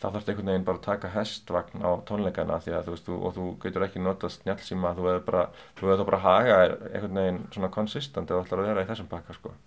þá 0.00 0.06
þarfst 0.08 0.30
einhvern 0.32 0.50
veginn 0.50 0.66
bara 0.66 0.80
að 0.80 0.86
taka 0.88 1.12
hestvagn 1.14 1.86
á 1.86 1.90
tónleikana 2.08 2.60
því 2.64 2.76
að 2.76 2.88
þú 2.88 2.96
veist, 2.96 3.08
þú, 3.08 3.18
og 3.20 3.36
þú 3.38 3.48
getur 3.62 3.86
ekki 3.86 4.04
notast 4.04 4.44
njálsíma, 4.48 4.94
þú 4.98 5.08
veður 5.08 5.26
bara 5.30 5.48
þú 5.78 5.90
veður 5.92 6.10
bara 6.10 6.20
að 6.20 6.28
haga 6.28 6.60
einhvern 6.90 7.22
veginn 7.22 7.42
svona 7.54 7.74
konsistent 7.78 8.30
eða 8.30 8.44
ætlar 8.44 8.64
að 8.64 8.72
vera 8.72 8.86
í 8.86 8.90
þessum 8.90 9.12
bakka 9.12 9.38
sko 9.38 9.58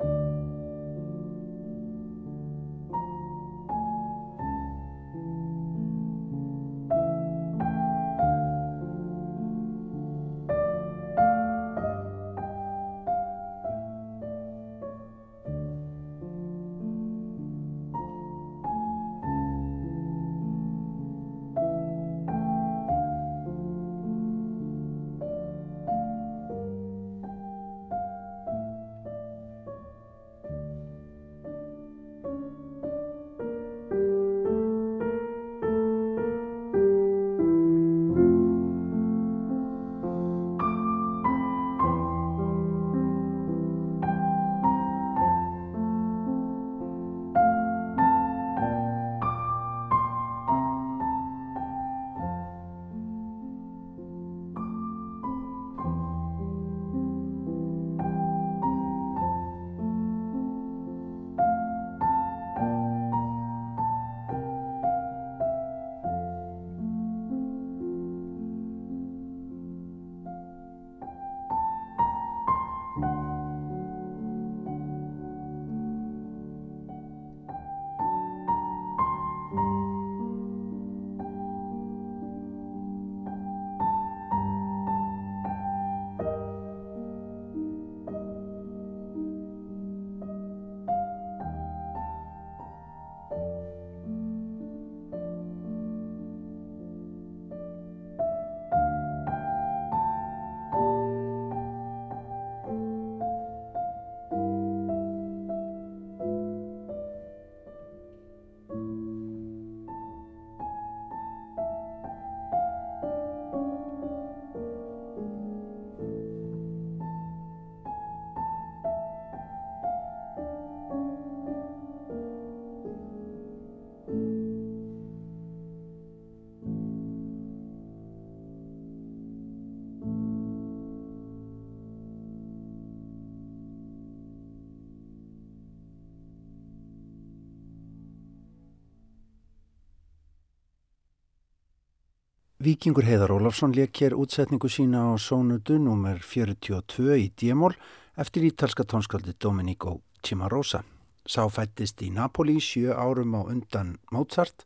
Víkingur 142.68 143.06
Heiðar 143.08 143.32
Ólafsson 143.32 143.72
leik 143.72 143.96
hér 144.02 144.12
útsetningu 144.20 144.68
sína 144.68 145.06
á 145.08 145.16
sónudu 145.16 145.78
nr. 145.80 146.18
42 146.20 147.16
í 147.16 147.30
Díamól 147.32 147.78
eftir 148.20 148.44
ítalska 148.44 148.84
tónskaldi 148.84 149.32
Domenico 149.40 150.02
Cimarosa. 150.20 150.82
Sá 151.24 151.48
fættist 151.48 152.04
í 152.04 152.10
Napoli 152.12 152.58
sjö 152.60 152.92
árum 152.92 153.38
á 153.40 153.48
undan 153.48 153.96
Mozart 154.12 154.66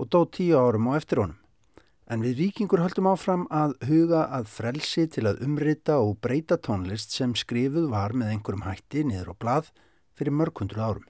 og 0.00 0.08
dó 0.08 0.24
tíu 0.24 0.56
árum 0.56 0.88
á 0.88 0.96
eftir 0.96 1.20
honum. 1.20 1.36
En 2.08 2.24
við 2.24 2.40
Víkingur 2.40 2.80
höldum 2.86 3.12
áfram 3.12 3.44
að 3.52 3.76
huga 3.84 4.24
að 4.32 4.48
frelsi 4.48 5.04
til 5.12 5.28
að 5.28 5.44
umrita 5.44 6.00
og 6.00 6.22
breyta 6.24 6.56
tónlist 6.56 7.12
sem 7.12 7.36
skrifuð 7.36 7.92
var 7.92 8.16
með 8.16 8.32
einhverjum 8.32 8.64
hætti 8.64 9.04
niður 9.04 9.34
á 9.36 9.40
blað 9.44 9.72
fyrir 10.16 10.40
mörgundru 10.40 10.80
árum. 10.80 11.08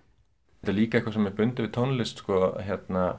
Þetta 0.58 0.74
er 0.74 0.80
líka 0.80 0.98
eitthvað 0.98 1.20
sem 1.20 1.30
er 1.30 1.38
bundið 1.38 1.68
við 1.68 1.76
tónlist 1.78 2.26
sko 2.26 2.48
hérna 2.58 3.12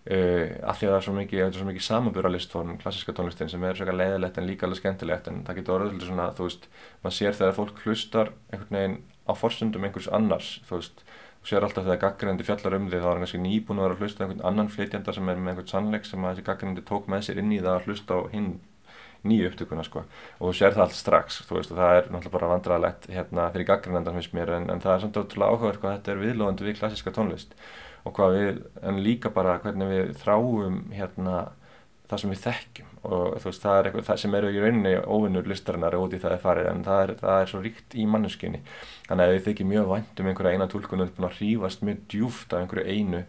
Uh, 0.00 0.56
af 0.64 0.78
því 0.80 0.86
að 0.86 0.94
það 0.94 0.96
er 0.96 1.04
svo 1.04 1.12
mikið, 1.12 1.56
mikið 1.68 1.84
samanbjöralistform, 1.84 2.76
klassiska 2.80 3.12
tónlistin 3.12 3.50
sem 3.52 3.64
er 3.68 3.76
svo 3.76 3.84
leiðilegt 3.92 4.38
en 4.40 4.46
líka 4.48 4.64
alveg 4.64 4.78
skemmtilegt 4.80 5.26
en 5.28 5.42
það 5.44 5.58
getur 5.58 5.74
orðið 5.74 6.06
svona, 6.06 6.28
þú 6.38 6.46
veist, 6.46 6.64
maður 7.02 7.16
sér 7.18 7.36
þegar 7.36 7.56
fólk 7.58 7.82
hlustar 7.84 8.30
einhvern 8.48 8.78
veginn 8.78 8.96
á 9.28 9.32
forsundum 9.36 9.84
einhvers 9.84 10.08
annars, 10.08 10.48
þú 10.70 10.78
veist, 10.78 11.04
þú 11.42 11.50
sér 11.52 11.66
alltaf 11.68 11.84
þegar 11.84 12.00
gaggrinandi 12.06 12.48
fjallar 12.48 12.78
um 12.78 12.88
því 12.88 13.02
þá 13.02 13.10
er 13.10 13.20
kannski 13.20 13.42
nýbúin 13.44 13.82
að 13.82 13.86
vera 13.86 13.98
að 13.98 14.06
hlusta 14.06 14.24
einhvern 14.24 14.42
annan 14.50 14.72
flytjanda 14.72 15.16
sem 15.18 15.28
er 15.28 15.44
með 15.44 15.52
einhvern 15.52 15.70
sannleik 15.74 16.08
sem 16.08 16.24
að 16.24 16.32
þessi 16.32 16.46
gaggrinandi 16.48 16.86
tók 16.88 17.12
með 17.12 17.26
sér 17.28 17.42
inn 17.44 17.52
í 17.52 17.60
það 17.60 17.76
að 17.76 17.90
hlusta 17.90 18.16
á 18.16 18.20
hinn 18.32 18.50
nýju 19.20 19.50
upptökuna 19.50 19.84
sko. 19.84 20.06
Og 20.40 20.48
þú 20.48 20.54
sér 20.56 20.72
það 20.72 20.86
allt 20.86 20.96
strax, 20.96 21.42
þú 21.44 21.58
veist, 21.58 21.72
og 21.74 21.80
það 21.80 21.98
er 21.98 22.06
náttúrulega 22.08 22.34
bara 22.38 22.50
vandrarlegt 22.54 23.08
hérna 23.12 23.50
fyrir 23.52 23.68
gaggrinandan 23.68 24.16
finnst 24.16 24.32
mér 24.36 24.54
en, 24.56 24.70
en 24.72 24.80
það 24.80 24.94
er 24.94 25.02
samt 25.04 25.20
ótrúlega 25.20 25.52
áhugaverk 25.52 25.84
og 25.84 25.92
þetta 25.92 26.14
er 26.14 26.22
viðlóðandi 26.24 26.68
við 26.70 26.78
klassiska 26.80 27.12
tónlist 27.12 27.52
og 28.04 28.14
hvað 28.16 28.36
við, 28.36 28.60
en 28.88 29.00
líka 29.04 29.32
bara 29.34 29.58
hvernig 29.62 29.90
við 29.90 30.12
þráum 30.22 30.82
hérna 30.94 31.40
það 32.10 32.22
sem 32.22 32.32
við 32.32 32.42
þekkjum. 32.46 32.90
Og 33.00 33.36
þú 33.40 33.48
veist 33.48 33.62
það 33.64 33.78
er 33.78 33.88
eitthvað 33.88 34.08
það 34.08 34.18
sem 34.22 34.34
eru 34.36 34.50
í 34.50 34.58
rauninni 34.60 34.92
óvinnur 35.06 35.46
listarinnar 35.48 35.96
út 35.96 36.16
í 36.16 36.20
það 36.20 36.34
er 36.34 36.42
farið 36.42 36.68
en 36.72 36.82
það 36.84 37.04
er, 37.04 37.14
það 37.22 37.44
er 37.44 37.52
svo 37.52 37.62
ríkt 37.64 37.96
í 37.96 38.04
manneskinni 38.10 38.60
þannig 39.06 39.24
að 39.24 39.32
við 39.36 39.46
þykjum 39.46 39.72
mjög 39.74 39.88
vænt 39.94 40.20
um 40.20 40.28
einhverja 40.30 40.58
eina 40.58 40.68
tólkun 40.68 41.00
og 41.00 41.06
við 41.06 41.06
erum 41.06 41.16
búin 41.16 41.30
að 41.30 41.38
hrífast 41.38 41.86
mjög 41.86 42.04
djúft 42.12 42.52
af 42.52 42.64
einhverju 42.64 42.96
einu 42.98 43.22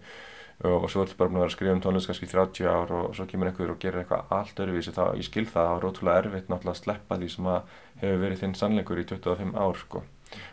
og, 0.61 0.76
og 0.76 0.88
svo 0.91 1.05
ertu 1.05 1.17
bara 1.19 1.32
búin 1.32 1.39
að 1.39 1.45
vera 1.45 1.51
að 1.51 1.55
skrifa 1.55 1.76
um 1.78 1.84
tónlist 1.86 2.11
kannski 2.11 2.30
30 2.32 2.67
ár 2.67 2.95
og, 2.97 3.05
og 3.09 3.15
svo 3.17 3.28
kemur 3.30 3.51
einhver 3.51 3.74
og 3.74 3.80
gerir 3.82 4.03
eitthvað 4.03 4.36
allt 4.38 4.63
öruvísi 4.65 4.95
þá 4.95 5.03
ég 5.17 5.28
skil 5.30 5.45
það, 5.47 5.69
það 5.69 5.78
er 5.78 5.88
ótrúlega 5.88 6.24
erfitt 6.26 6.51
náttúrulega 6.51 6.76
að 6.76 6.82
sleppa 6.84 7.19
því 7.22 7.30
sem 7.36 7.51
að 7.53 7.78
hefur 8.03 8.22
verið 8.26 8.43
þinn 8.43 8.57
sannleikur 8.59 9.01
í 9.01 9.07
25 9.09 9.55
ár 9.57 9.80
sko 9.86 10.03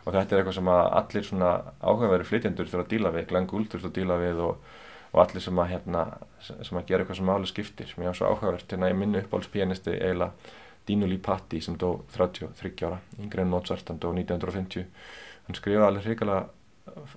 og 0.04 0.12
þetta 0.12 0.34
er 0.34 0.42
eitthvað 0.42 0.58
sem 0.58 0.70
allir 0.74 1.26
svona 1.28 1.54
áhugaverði 1.80 2.28
flytjendur 2.28 2.70
þurfa 2.70 2.86
að 2.86 2.92
díla 2.92 3.14
við, 3.14 3.26
Glenn 3.30 3.48
Gould 3.50 3.72
þurfa 3.72 3.90
að 3.90 3.96
díla 4.00 4.18
við 4.22 4.42
og, 4.44 4.68
og 5.12 5.22
allir 5.24 5.44
sem 5.44 5.62
að, 5.62 5.70
hérna, 5.74 6.04
sem 6.42 6.80
að 6.80 6.90
gera 6.90 7.04
eitthvað 7.04 7.20
sem 7.20 7.30
máli 7.30 7.50
skiptir. 7.50 7.94
Mér 7.96 8.10
var 8.10 8.18
svo 8.18 8.32
áhugavert, 8.32 8.68
hérna 8.72 8.90
ég 8.92 8.98
minni 8.98 9.22
uppáhaldspianisti 9.22 9.96
eiginlega 9.96 10.54
Dino 10.88 11.08
Lipatti 11.08 11.60
sem 11.60 11.76
dó 11.76 11.98
33 12.14 12.86
ára, 12.88 13.00
yngre 13.20 13.44
en 13.44 13.50
Mozart 13.52 13.90
hann 13.92 14.00
dó 14.00 14.08
1950, 14.14 14.86
hann 15.46 15.58
skrifaði 15.58 15.88
alveg 15.88 16.08
hrikalega 16.08 16.46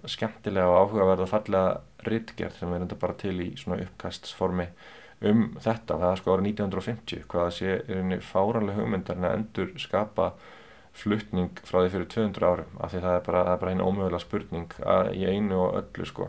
skemmtilega 0.10 0.70
og 0.70 0.80
áhugaverða 0.82 1.28
fallega 1.30 2.08
rittgerð 2.08 2.58
sem 2.60 2.74
er 2.74 2.84
enda 2.84 2.98
bara 3.00 3.16
til 3.20 3.38
í 3.44 3.52
svona 3.60 3.80
uppkastsformi 3.86 4.68
um 5.30 5.44
þetta, 5.62 5.98
það 5.98 6.08
er 6.10 6.22
sko 6.22 6.34
ára 6.34 6.46
1950 6.48 7.28
hvaða 7.30 7.54
sé 7.54 7.76
er 7.78 8.02
einni 8.02 8.18
fáranlega 8.26 8.82
hugmyndar 8.82 9.20
en 9.20 9.28
að 9.30 9.38
endur 9.38 9.72
skapa 9.82 10.32
fluttning 10.98 11.64
frá 11.66 11.82
því 11.82 11.94
fyrir 11.96 12.12
200 12.12 12.48
árum 12.48 12.78
af 12.84 12.92
því 12.92 13.02
það 13.06 13.18
er 13.18 13.26
bara, 13.28 13.44
bara 13.62 13.74
einn 13.74 13.84
ómögulega 13.84 14.24
spurning 14.24 14.78
í 15.16 15.26
einu 15.30 15.60
og 15.66 15.80
öllu 15.82 16.08
sko. 16.08 16.28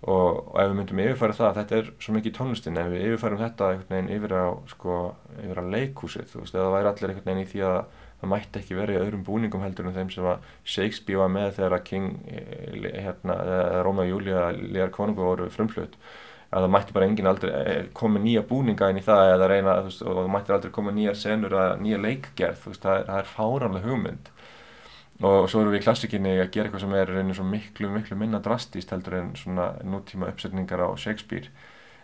Og, 0.00 0.36
og 0.48 0.54
ef 0.56 0.70
við 0.70 0.76
myndum 0.78 1.00
yfirfæra 1.02 1.36
það 1.36 1.56
þetta 1.58 1.76
er 1.76 1.88
svo 2.00 2.14
mikið 2.16 2.30
í 2.30 2.36
tónlistin 2.38 2.78
ef 2.80 2.86
við 2.88 3.02
yfirfærum 3.08 3.40
þetta 3.42 3.66
einhvern 3.68 3.90
veginn 3.96 4.14
yfir 4.16 4.32
á 4.32 4.48
sko, 4.70 4.94
yfir 5.42 5.60
á 5.60 5.64
leikhúsið, 5.74 6.30
þú 6.30 6.44
veist, 6.44 6.54
eða 6.56 6.62
það 6.64 6.76
væri 6.76 6.90
allir 6.90 7.12
einhvern 7.12 7.28
veginn 7.28 7.42
í 7.42 7.50
því 7.50 7.60
að 7.68 7.80
það 8.20 8.32
mætti 8.32 8.60
ekki 8.60 8.78
verið 8.78 8.96
í 8.96 9.00
öðrum 9.00 9.26
búningum 9.28 9.64
heldur 9.64 9.88
en 9.88 9.96
þeim 9.96 10.14
sem 10.14 10.26
að 10.28 10.48
Shakespeare 10.64 11.20
var 11.20 11.30
með 11.32 11.52
þegar 11.58 11.76
að 11.76 11.84
King 11.90 12.08
eh, 12.32 12.98
hérna, 13.04 13.36
Róma 13.84 14.04
og 14.06 14.10
Júlia 14.10 14.48
Lear 14.56 14.92
Konungu 14.94 15.24
voru 15.24 15.48
frumflut 15.52 15.96
að 16.50 16.64
það 16.64 16.72
mætti 16.74 16.94
bara 16.96 17.06
enginn 17.06 17.30
aldrei 17.30 17.50
eh, 17.60 17.84
koma 17.94 18.20
nýja 18.22 18.42
búninga 18.46 18.90
inn 18.90 18.98
í 18.98 19.06
það 19.06 19.34
eða 19.36 19.48
reyna 19.52 19.76
veist, 19.86 20.02
og 20.02 20.16
það 20.18 20.30
mætti 20.34 20.54
aldrei 20.56 20.72
koma 20.74 20.94
nýja 20.94 21.14
senur 21.18 21.54
eða 21.54 21.76
nýja 21.78 22.00
leikgerð, 22.02 22.64
veist, 22.66 22.82
það, 22.82 23.04
það 23.06 23.20
er 23.20 23.28
fáranlega 23.30 23.90
hugmynd. 23.90 24.30
Og 25.20 25.50
svo 25.52 25.60
erum 25.60 25.74
við 25.74 25.82
í 25.82 25.84
klassikinni 25.84 26.32
að 26.38 26.48
gera 26.54 26.66
eitthvað 26.66 26.82
sem 26.86 26.94
er 26.96 27.10
reynir 27.12 27.36
svo 27.36 27.44
miklu, 27.44 27.90
miklu 27.92 28.16
minna 28.16 28.40
drastíst 28.42 28.90
heldur 28.94 29.18
en 29.18 29.34
svona 29.36 29.74
nútíma 29.84 30.30
uppsetningar 30.32 30.80
á 30.80 30.88
Shakespeare. 30.98 31.52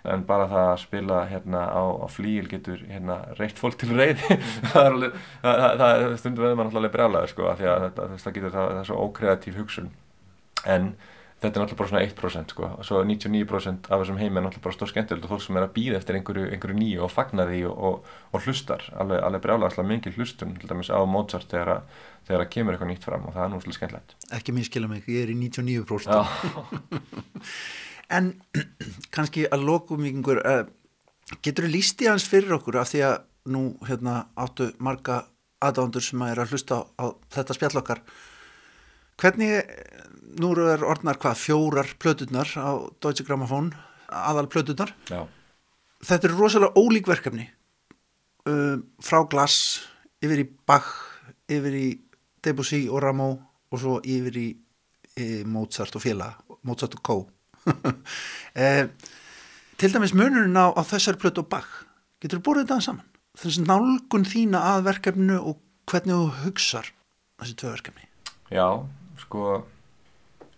En 0.06 0.22
bara 0.28 0.46
það 0.50 0.68
að 0.68 0.82
spila 0.84 1.22
hérna 1.26 1.64
á, 1.66 1.82
á 2.04 2.06
flíil 2.12 2.44
getur 2.46 2.84
hérna 2.86 3.16
reitt 3.40 3.58
fólk 3.58 3.80
til 3.80 3.90
reyði 3.96 4.36
það 4.70 4.82
er 4.82 4.92
alveg, 4.92 5.16
það, 5.42 5.62
það, 5.64 5.80
það 5.80 6.16
stundum 6.20 6.46
við 6.46 6.54
mann 6.60 6.70
alltaf 6.70 6.92
brjálega 6.94 7.32
sko, 7.32 7.48
því 7.58 7.70
að 7.72 7.86
þetta, 7.86 8.08
það 8.22 8.36
getur 8.36 8.54
það, 8.58 8.68
það 8.68 8.82
er 8.82 8.88
svo 8.90 9.00
ókreatív 9.08 9.58
hugsun. 9.62 9.90
En 10.76 10.92
þetta 11.40 11.52
er 11.52 11.62
náttúrulega 11.62 11.80
bara 11.80 11.90
svona 11.90 12.06
1% 12.06 12.54
sko. 12.54 12.68
Og 12.80 12.86
svo 12.88 13.00
99% 13.04 13.90
af 13.92 14.02
þessum 14.02 14.20
heim 14.20 14.38
er 14.38 14.46
náttúrulega 14.46 14.66
bara 14.66 14.76
stór 14.76 14.90
skemmtilegt 14.90 15.26
og 15.26 15.32
fólk 15.34 15.44
sem 15.44 15.58
er 15.58 15.66
að 15.66 15.74
býða 15.76 15.98
eftir 16.00 16.18
einhverju, 16.18 16.44
einhverju 16.56 16.78
nýju 16.78 17.00
og 17.04 17.12
fagna 17.12 17.46
því 17.50 17.60
og, 17.70 17.82
og, 17.88 18.12
og 18.32 18.46
hlustar. 18.46 18.86
Alveg, 18.96 19.20
alveg 19.26 19.44
brjálega 19.44 19.86
mikið 19.90 20.16
hlustun 20.16 20.54
til 20.56 20.70
dæmis 20.70 20.88
á 20.88 20.98
Mozart 21.04 21.48
þegar 21.52 21.72
að, 21.74 21.98
þegar 22.28 22.46
að 22.46 22.52
kemur 22.56 22.76
eitthvað 22.76 22.92
nýtt 22.92 23.08
fram 23.10 23.28
og 23.28 23.36
það 23.36 23.44
er 23.44 23.52
nú 23.52 23.60
svolítið 23.60 23.80
skemmtilegt. 23.80 24.16
Ekki 24.38 24.56
minn 24.56 24.68
skilja 24.68 24.90
mig, 24.90 25.10
ég 25.12 25.26
er 25.26 25.34
í 25.34 25.36
99% 25.44 26.16
En 28.16 28.32
kannski 29.14 29.44
að 29.50 29.66
lokum 29.66 30.06
ykkur 30.08 30.40
uh, 30.40 30.64
getur 31.42 31.66
þú 31.66 31.72
líst 31.74 32.02
í 32.04 32.10
hans 32.10 32.26
fyrir 32.28 32.54
okkur 32.56 32.80
af 32.80 32.92
því 32.92 33.02
að 33.08 33.16
nú 33.52 33.64
hérna 33.86 34.26
áttu 34.38 34.70
marga 34.82 35.24
aðdándur 35.62 36.04
sem 36.04 36.22
að 36.22 36.32
er 36.32 36.42
að 36.42 36.54
hlusta 36.54 36.78
á, 36.78 36.80
á 37.02 37.04
þetta 37.34 37.56
spjall 37.56 37.80
okkar? 37.80 38.02
Hvernig 39.16 39.70
nú 40.40 40.52
eru 40.54 40.86
orðnar 40.88 41.18
hvað 41.22 41.42
fjórar 41.42 41.92
plöturnar 42.02 42.50
á 42.58 42.70
Deutsche 43.02 43.24
Grammophon 43.26 43.72
aðal 44.06 44.48
plöturnar 44.52 44.92
Já. 45.10 45.24
þetta 46.04 46.28
eru 46.28 46.38
rosalega 46.38 46.78
ólík 46.78 47.08
verkefni. 47.10 47.48
Uh, 48.46 48.78
frá 49.02 49.24
Glass 49.26 49.86
yfir 50.22 50.44
í 50.44 50.48
Bach 50.68 50.90
yfir 51.50 51.74
í 51.74 51.86
Debussy 52.44 52.86
og 52.88 53.02
Rameau 53.02 53.38
og 53.72 53.82
svo 53.82 53.96
yfir 54.06 54.38
í 54.38 54.46
e, 55.18 55.42
Mozart 55.48 55.96
og 55.98 56.04
félag 56.04 56.38
Mozart 56.66 56.94
og 56.94 57.02
Co 57.02 57.16
eh, 58.54 58.86
til 59.76 59.90
dæmis 59.90 60.14
munurinn 60.14 60.54
á, 60.54 60.70
á 60.70 60.82
þessari 60.86 61.18
plötu 61.18 61.42
og 61.42 61.50
Bach 61.50 61.72
getur 62.22 62.38
þú 62.38 62.44
búið 62.46 62.60
þetta 62.62 62.78
saman? 62.86 63.08
Þessi 63.36 63.64
nálgun 63.66 64.28
þína 64.28 64.62
að 64.72 64.86
verkefnu 64.86 65.40
og 65.42 65.58
hvernig 65.90 66.14
þú 66.14 66.28
hugsar 66.44 66.92
þessi 67.42 67.56
tvö 67.58 67.72
verkefni? 67.74 68.06
Já, 68.54 68.68
sko 69.20 69.64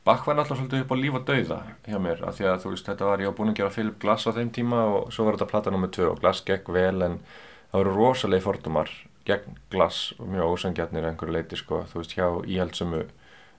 Bach 0.09 0.25
var 0.25 0.39
náttúrulega 0.39 0.63
svolítið 0.63 0.83
upp 0.87 0.93
á 0.93 0.97
líf 0.97 1.17
og 1.19 1.25
dauða 1.29 1.57
hjá 1.85 1.99
mér 2.01 2.23
af 2.25 2.39
því 2.39 2.47
að 2.49 2.63
þú 2.63 2.71
veist 2.73 2.87
þetta 2.89 3.09
var 3.11 3.21
ég 3.21 3.29
á 3.29 3.37
búin 3.37 3.51
að 3.53 3.59
gera 3.59 3.73
Philip 3.75 3.99
Glass 4.01 4.25
á 4.25 4.33
þeim 4.33 4.53
tíma 4.57 4.79
og 4.89 5.11
svo 5.13 5.27
var 5.27 5.37
þetta 5.37 5.49
platta 5.51 5.73
nummið 5.75 5.93
2 5.99 6.07
og 6.09 6.23
Glass 6.23 6.41
gekk 6.49 6.71
vel 6.73 7.05
en 7.05 7.19
það 7.69 7.83
voru 7.83 7.93
rosalegi 7.99 8.45
fordumar 8.47 8.93
gegn 9.29 9.59
Glass 9.69 10.15
og 10.17 10.31
mjög 10.33 10.55
ósangjarnir 10.55 11.11
einhverju 11.11 11.37
leiti 11.37 11.61
sko 11.61 11.83
þú 11.91 12.01
veist 12.01 12.17
hjá 12.17 12.25
íhaldsumu 12.41 13.03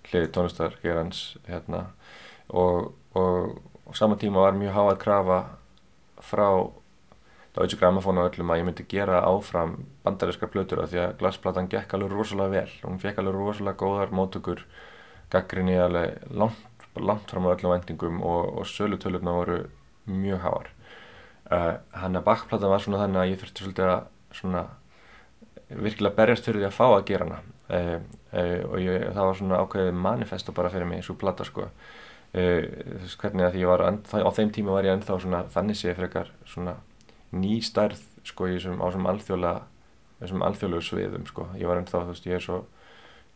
hliði 0.09 0.31
tónlistargerans 0.33 1.23
hérna. 1.45 1.85
Og, 2.49 2.93
og, 3.13 3.61
og 3.85 3.97
saman 3.97 4.17
tíma 4.21 4.47
var 4.47 4.57
mjög 4.57 4.73
háað 4.77 4.99
krafa 5.03 5.39
frá 6.31 6.49
Deutsche 7.53 7.77
Grammophon 7.77 8.21
og 8.21 8.29
öllum 8.29 8.49
að 8.53 8.61
ég 8.61 8.67
myndi 8.67 8.85
gera 8.89 9.21
áfram 9.25 9.83
bandarískar 10.05 10.51
plötur 10.53 10.81
af 10.83 10.91
því 10.91 11.03
að 11.03 11.17
Glass-platan 11.21 11.69
gekk 11.69 11.93
alveg 11.93 12.13
rosalega 12.13 12.57
vel. 12.57 12.77
Hún 12.85 13.01
fekk 13.01 13.21
alveg 13.21 13.37
rosalega 13.37 13.81
góðar 13.81 14.13
mótökur 14.13 14.65
gaggrinni 15.33 15.77
alveg 15.79 16.25
langt, 16.33 16.87
langt 16.95 17.31
fram 17.31 17.47
á 17.47 17.53
öllum 17.53 17.73
vendingum 17.73 18.21
og, 18.25 18.59
og 18.61 18.67
sölutölurna 18.67 19.35
voru 19.35 19.59
mjög 20.09 20.43
háar. 20.45 20.69
Uh, 21.49 21.75
hann 21.97 22.17
að 22.17 22.27
bakplata 22.27 22.69
var 22.69 22.81
svona 22.83 23.01
þannig 23.03 23.21
að 23.21 23.31
ég 23.31 23.39
þurfti 23.41 23.63
svolítið 23.63 23.91
að 23.93 24.03
svona 24.37 24.65
virkilega 25.69 26.17
berjast 26.17 26.45
fyrir 26.45 26.61
því 26.61 26.67
að 26.69 26.75
fá 26.77 26.85
að 26.89 27.07
gera 27.09 27.29
hana. 27.29 27.39
Uh, 27.69 27.95
uh, 28.33 28.59
og 28.69 28.77
ég, 28.83 29.07
það 29.15 29.29
var 29.29 29.39
svona 29.39 29.63
ákveðið 29.63 30.03
manifesto 30.05 30.53
bara 30.57 30.71
fyrir 30.73 30.89
mig, 30.89 31.01
svo 31.05 31.17
plata 31.17 31.47
sko. 31.47 31.69
Þú 32.29 32.99
veist 33.01 33.17
hvernig 33.17 33.41
að 33.47 33.55
því 33.55 33.61
ég 33.63 33.69
var 33.71 33.81
á 33.81 34.29
þeim 34.37 34.51
tíma 34.53 34.75
var 34.75 34.85
ég 34.85 34.93
ennþá 34.93 35.15
svona 35.17 35.39
þannig 35.49 35.77
sé 35.79 35.95
frekar 35.97 36.27
svona 36.45 36.75
ný 37.33 37.55
stærð 37.65 38.03
sko 38.21 38.45
í 38.45 38.59
þessum, 38.59 38.77
á 38.77 38.85
þessum 38.85 39.07
alþjóðlega 39.09 39.63
þessum 40.19 40.43
alþjóðlegu 40.45 40.85
sviðum 40.85 41.25
sko. 41.25 41.47
Ég 41.57 41.69
var 41.71 41.79
ennþá, 41.81 42.03
þú 42.03 42.13
veist, 42.13 42.27
ég 42.29 42.37
er 42.37 42.45
svo 42.45 42.59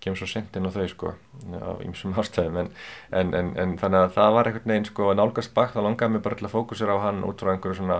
kemur 0.03 0.19
svo 0.19 0.27
sent 0.29 0.57
inn 0.59 0.67
á 0.67 0.75
þau 0.75 0.87
sko 0.91 1.13
á 1.55 1.71
ýmsum 1.85 2.15
ástæðum 2.21 2.59
en, 2.63 2.73
en, 3.11 3.33
en, 3.39 3.53
en 3.59 3.77
þannig 3.81 4.07
að 4.07 4.13
það 4.17 4.35
var 4.37 4.49
einhvern 4.49 4.73
veginn 4.73 4.89
sko 4.91 5.09
að 5.09 5.19
nálgast 5.21 5.55
bak 5.55 5.73
þá 5.73 5.81
langaði 5.87 6.15
mér 6.15 6.25
bara 6.27 6.39
til 6.39 6.49
að 6.49 6.55
fókusera 6.57 6.99
á 6.99 7.05
hann 7.07 7.25
út 7.27 7.41
frá 7.41 7.53
einhverju 7.53 7.79
svona 7.81 7.99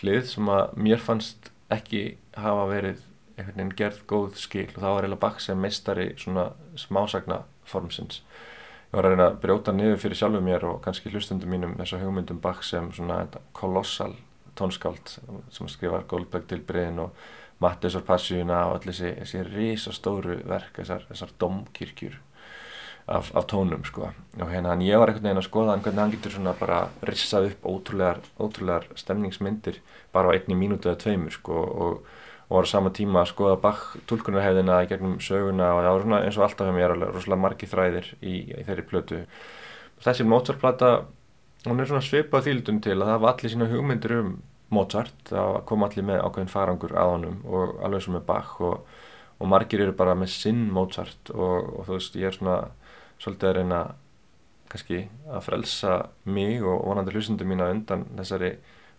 hlið 0.00 0.24
sem 0.32 0.52
að 0.52 0.76
mér 0.88 1.02
fannst 1.02 1.50
ekki 1.72 2.04
hafa 2.38 2.66
verið 2.70 3.04
einhvern 3.36 3.56
veginn 3.56 3.76
gerð 3.76 4.02
góð 4.08 4.36
skil. 4.40 4.68
Og 4.74 4.80
það 4.80 4.94
var 4.94 5.06
eiginlega 5.06 5.24
bak 5.26 5.40
sem 5.44 5.60
meistari 5.60 6.12
svona 6.20 6.50
smásagna 6.78 7.42
formsins 7.66 8.22
ég 8.86 8.94
var 8.94 9.08
að 9.08 9.12
reyna 9.12 9.24
að 9.28 9.40
brjóta 9.42 9.72
niður 9.74 9.98
fyrir 10.00 10.18
sjálfu 10.20 10.40
mér 10.44 10.64
og 10.68 10.76
kannski 10.84 11.10
hlustundum 11.10 11.50
mínum 11.50 11.74
þessa 11.76 11.98
hugmyndum 12.00 12.38
bak 12.40 12.62
sem 12.64 12.86
svona 12.94 13.24
kolossal 13.56 14.14
tónskáld 14.56 15.16
sem 15.52 15.68
skrifar 15.68 16.06
Goldberg 16.08 16.46
til 16.48 16.62
breyðin 16.64 17.02
og 17.02 17.26
Mattiusar 17.62 18.04
Passíuna 18.04 18.66
og 18.68 18.78
allir 18.78 18.92
þessi, 18.92 19.12
þessi 19.22 19.42
risastóru 19.48 20.40
verk, 20.44 20.74
þessar, 20.76 21.06
þessar 21.08 21.32
domkirkjur 21.40 22.18
af, 23.06 23.30
af 23.36 23.46
tónum 23.48 23.84
sko. 23.86 24.10
Og 24.40 24.50
hérna 24.50 24.74
hann 24.74 24.84
ég 24.84 25.00
var 25.00 25.12
einhvern 25.12 25.28
veginn 25.30 25.40
að 25.40 25.48
skoða 25.48 25.78
hvernig 25.78 26.02
hann 26.02 26.14
getur 26.16 26.36
svona 26.36 26.54
bara 26.58 26.82
rissað 27.08 27.50
upp 27.52 27.68
ótrúlegar, 27.70 28.20
ótrúlegar 28.36 28.88
stemningsmyndir 28.98 29.80
bara 30.12 30.32
á 30.32 30.34
einni 30.36 30.58
mínúti 30.58 30.90
eða 30.90 31.00
tveimur 31.04 31.34
sko 31.34 31.60
og, 31.64 32.06
og 32.48 32.58
var 32.58 32.68
á 32.68 32.70
sama 32.70 32.92
tíma 32.94 33.22
að 33.22 33.32
skoða 33.32 33.60
Bach 33.62 33.84
tólkunarhefðina 34.10 34.82
í 34.84 34.90
gegnum 34.90 35.16
söguna 35.22 35.72
og 35.74 35.80
það 35.82 35.94
var 35.94 36.04
svona 36.04 36.20
eins 36.26 36.36
og 36.38 36.44
alltaf 36.46 36.68
hjá 36.68 36.76
mér 36.76 36.94
rosalega 37.00 37.42
margi 37.42 37.70
þræðir 37.70 38.10
í, 38.20 38.34
í 38.52 38.66
þeirri 38.68 38.84
plötu. 38.90 39.22
Þessi 40.04 40.26
Mozart-plata 40.28 40.90
hún 41.66 41.80
er 41.80 41.88
svona 41.88 42.04
svipað 42.04 42.46
þýldum 42.46 42.82
til 42.84 42.98
að 43.00 43.08
það 43.08 43.24
var 43.24 43.34
allir 43.34 43.54
sína 43.54 43.70
hugmyndir 43.70 44.16
um 44.20 44.36
Mozart, 44.74 45.14
það 45.30 45.60
kom 45.68 45.84
allir 45.86 46.06
með 46.06 46.24
ákveðin 46.26 46.50
farangur 46.50 46.96
að 46.98 47.12
honum 47.12 47.36
og 47.46 47.76
alveg 47.86 48.02
sem 48.02 48.16
með 48.16 48.24
Bach 48.26 48.56
og, 48.66 48.80
og 49.38 49.50
margir 49.52 49.84
eru 49.84 49.94
bara 49.96 50.16
með 50.18 50.32
sinn 50.34 50.64
Mozart 50.74 51.30
og, 51.34 51.70
og 51.78 51.86
þú 51.86 51.98
veist 51.98 52.18
ég 52.18 52.30
er 52.30 52.38
svona 52.38 52.56
svolítið 53.22 53.50
að 53.50 53.56
reyna 53.60 53.82
kannski 54.70 55.04
að 55.30 55.44
frelsa 55.46 56.00
mig 56.26 56.64
og 56.66 56.82
vonandi 56.88 57.14
hlusundum 57.14 57.52
mína 57.52 57.70
undan 57.70 58.04
þessari 58.16 58.56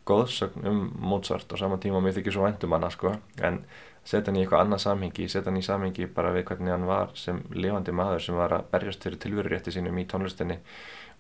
góðsögn 0.08 0.68
um 0.70 0.82
Mozart 1.04 1.52
og 1.52 1.60
saman 1.60 1.82
tíma 1.84 2.00
mér 2.04 2.16
þykir 2.16 2.38
svo 2.38 2.46
vendum 2.46 2.76
hana 2.76 2.90
sko. 2.94 3.12
En 3.44 3.60
setja 4.08 4.30
hann 4.30 4.40
í 4.40 4.46
eitthvað 4.46 4.64
annað 4.64 4.84
samhengi, 4.86 5.28
setja 5.28 5.52
hann 5.52 5.60
í 5.60 5.66
samhengi 5.66 6.08
bara 6.16 6.32
við 6.36 6.48
hvernig 6.48 6.74
hann 6.74 6.88
var 6.88 7.12
sem 7.20 7.42
levandi 7.52 7.96
maður 7.96 8.24
sem 8.24 8.40
var 8.40 8.56
að 8.56 8.70
berjast 8.72 9.04
fyrir 9.04 9.20
tilverurétti 9.24 9.74
sínum 9.76 10.00
í 10.00 10.08
tónlistinni 10.08 10.62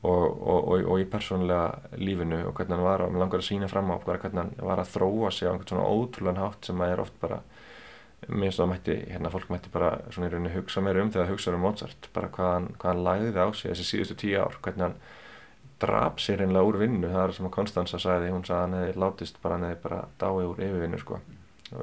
og, 0.05 0.25
og, 0.47 0.67
og, 0.83 0.99
í 1.01 1.05
persónulega 1.09 1.97
lífinu 1.97 2.43
og 2.47 2.53
hvernig 2.57 2.77
hann 2.77 2.85
var 2.85 3.01
og 3.01 3.13
mér 3.13 3.23
langar 3.23 3.41
að 3.41 3.47
sína 3.49 3.69
fram 3.71 3.89
á 3.89 3.97
hvernig 3.97 4.37
hann 4.37 4.51
var 4.61 4.81
að 4.83 4.91
þróa 4.93 5.31
sig 5.33 5.49
á 5.49 5.51
einhvern 5.51 5.71
svona 5.71 5.87
ótrúlan 5.89 6.41
hátt 6.41 6.69
sem 6.69 6.83
að 6.83 6.93
er 6.93 7.01
oft 7.01 7.17
bara 7.21 7.39
það 8.27 8.61
að 8.63 8.69
mætti, 8.71 8.95
hérna 9.11 9.31
fólk 9.33 9.49
mætti 9.53 9.71
bara 9.73 9.91
svona 10.09 10.29
í 10.29 10.33
rauninni 10.33 10.53
hugsa 10.55 10.81
meira 10.81 11.01
um 11.01 11.11
þegar 11.13 11.31
hugsa 11.31 11.53
um 11.53 11.61
Mozart 11.65 12.09
bara 12.13 12.29
hvað 12.33 12.53
hann, 12.53 12.67
hvað 12.77 12.93
hann 12.93 13.03
læði 13.05 13.33
á 13.37 13.47
sig 13.53 13.71
þessi 13.71 13.87
síðustu 13.91 14.17
tíu 14.21 14.39
ár, 14.41 14.57
hvernig 14.61 14.87
hann 14.87 14.97
draf 15.81 16.21
sér 16.21 16.41
einlega 16.41 16.65
úr 16.65 16.79
vinnu, 16.81 17.09
það 17.11 17.23
er 17.23 17.35
sem 17.37 17.49
að 17.49 17.53
Konstanza 17.53 17.99
sagði, 18.01 18.31
hún 18.33 18.45
sagði 18.45 18.63
hann 18.63 18.77
hefði 18.79 19.03
látist 19.03 19.37
bara 19.43 19.57
hann 19.57 19.67
hefði 19.67 19.83
bara 19.83 19.99
dáið 20.17 20.49
úr 20.49 20.63
yfirvinnu 20.65 21.01
sko 21.01 21.19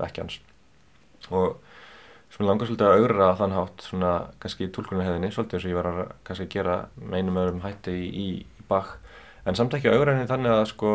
ekki 0.02 0.24
hans. 0.24 0.40
Og 1.30 1.60
sem 2.34 2.48
langar 2.48 2.66
svolítið 2.66 2.88
að 2.88 3.00
augra 3.00 3.30
á 3.30 3.38
þann 3.38 3.54
hátt 3.54 3.84
svona 3.86 4.12
kannski 4.42 4.70
tólkunarheðinni 4.74 5.30
svolítið 5.30 5.58
eins 5.58 5.66
og 5.66 5.70
ég 5.70 5.78
var 5.78 5.90
að 5.90 6.00
kannski 6.26 6.48
gera 6.50 6.80
með 6.98 7.20
einum 7.20 7.40
öðrum 7.44 7.62
hætti 7.62 7.94
í, 7.94 8.08
í, 8.10 8.26
í 8.42 8.66
bak 8.68 8.96
en 9.46 9.58
samt 9.58 9.76
ekki 9.76 9.92
augra 9.92 10.16
henni 10.16 10.30
þannig 10.30 10.56
að 10.56 10.66
sko 10.72 10.92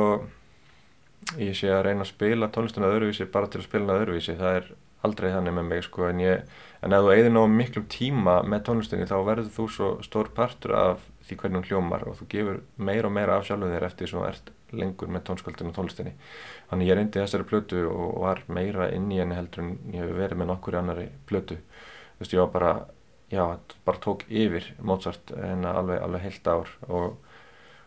ég 1.40 1.56
sé 1.58 1.72
að 1.72 1.86
reyna 1.88 2.04
að 2.04 2.12
spila 2.12 2.50
tónlistunna 2.52 2.92
öðruvísi 2.92 3.30
bara 3.32 3.50
til 3.52 3.62
að 3.62 3.68
spila 3.68 3.86
hana 3.86 4.00
öðruvísi. 4.02 4.36
Það 4.40 4.60
er 4.60 4.70
aldrei 5.06 5.32
þannig 5.32 5.56
með 5.56 5.68
mig 5.70 5.84
sko 5.86 6.08
en 6.10 6.22
ég 6.24 6.58
en 6.84 6.96
ef 6.96 7.04
þú 7.06 7.14
eigðir 7.14 7.34
ná 7.36 7.42
miklum 7.54 7.88
tíma 7.92 8.40
með 8.48 8.66
tónlistunni 8.68 9.08
þá 9.08 9.18
verður 9.28 9.52
þú 9.56 9.68
svo 9.76 9.90
stór 10.04 10.32
partur 10.36 10.76
af 10.76 11.04
því 11.28 11.38
hvernig 11.42 11.62
hún 11.62 11.70
hljómar 11.70 12.08
og 12.08 12.18
þú 12.20 12.30
gefur 12.34 12.62
meira 12.76 13.08
og 13.08 13.16
meira 13.16 13.38
af 13.38 13.48
sjálfuð 13.48 13.76
þér 13.76 13.88
eftir 13.88 14.08
því 14.08 14.12
sem 14.12 14.20
þú 14.20 14.28
ert 14.28 14.52
lengur 14.76 15.12
með 15.12 15.26
tónskaldinu 15.30 15.72
og 15.72 15.78
tónlistinni. 15.78 16.14
Þannig 16.70 16.92
ég 16.92 17.00
reyndi 17.00 17.22
þessari 17.22 17.48
plötu 17.50 17.86
og 17.90 18.22
var 18.24 18.44
meira 18.48 18.90
inn 18.96 19.10
í 19.12 19.20
henni 19.22 19.38
heldur 19.38 19.66
en 19.66 19.74
ég 19.94 20.06
hef 20.06 20.16
verið 20.18 20.42
með 20.42 20.52
nokkur 20.54 20.80
annari 20.80 21.10
plötu. 21.30 21.60
Þú 22.18 22.24
veist 22.24 22.36
ég 22.36 22.44
var 22.44 22.54
bara 22.54 22.74
já, 23.32 23.60
bara 23.86 23.98
tók 23.98 24.26
yfir 24.30 24.74
Mozart 24.82 25.32
en 25.32 25.66
alveg, 25.66 26.02
alveg 26.02 26.22
heilt 26.22 26.48
ár 26.48 26.72
og 26.88 27.18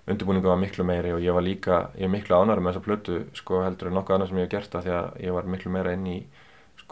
undirbúningu 0.06 0.48
var 0.48 0.58
miklu 0.58 0.84
meiri 0.86 1.12
og 1.14 1.22
ég 1.22 1.34
var 1.34 1.44
líka 1.46 1.82
ég 1.96 2.06
er 2.06 2.12
miklu 2.12 2.38
ánæri 2.38 2.62
með 2.62 2.74
þessa 2.74 2.86
plötu 2.86 3.18
sko 3.38 3.62
heldur 3.62 3.90
en 3.90 3.98
nokkuð 3.98 4.16
annað 4.16 4.30
sem 4.30 4.40
ég 4.40 4.48
hef 4.48 4.54
gert 4.54 4.72
það 4.72 4.86
því 4.86 4.94
að 4.98 5.20
ég 5.26 5.36
var 5.36 5.50
miklu 5.54 5.74
meira 5.74 5.92
inn 5.94 6.06
í 6.10 6.16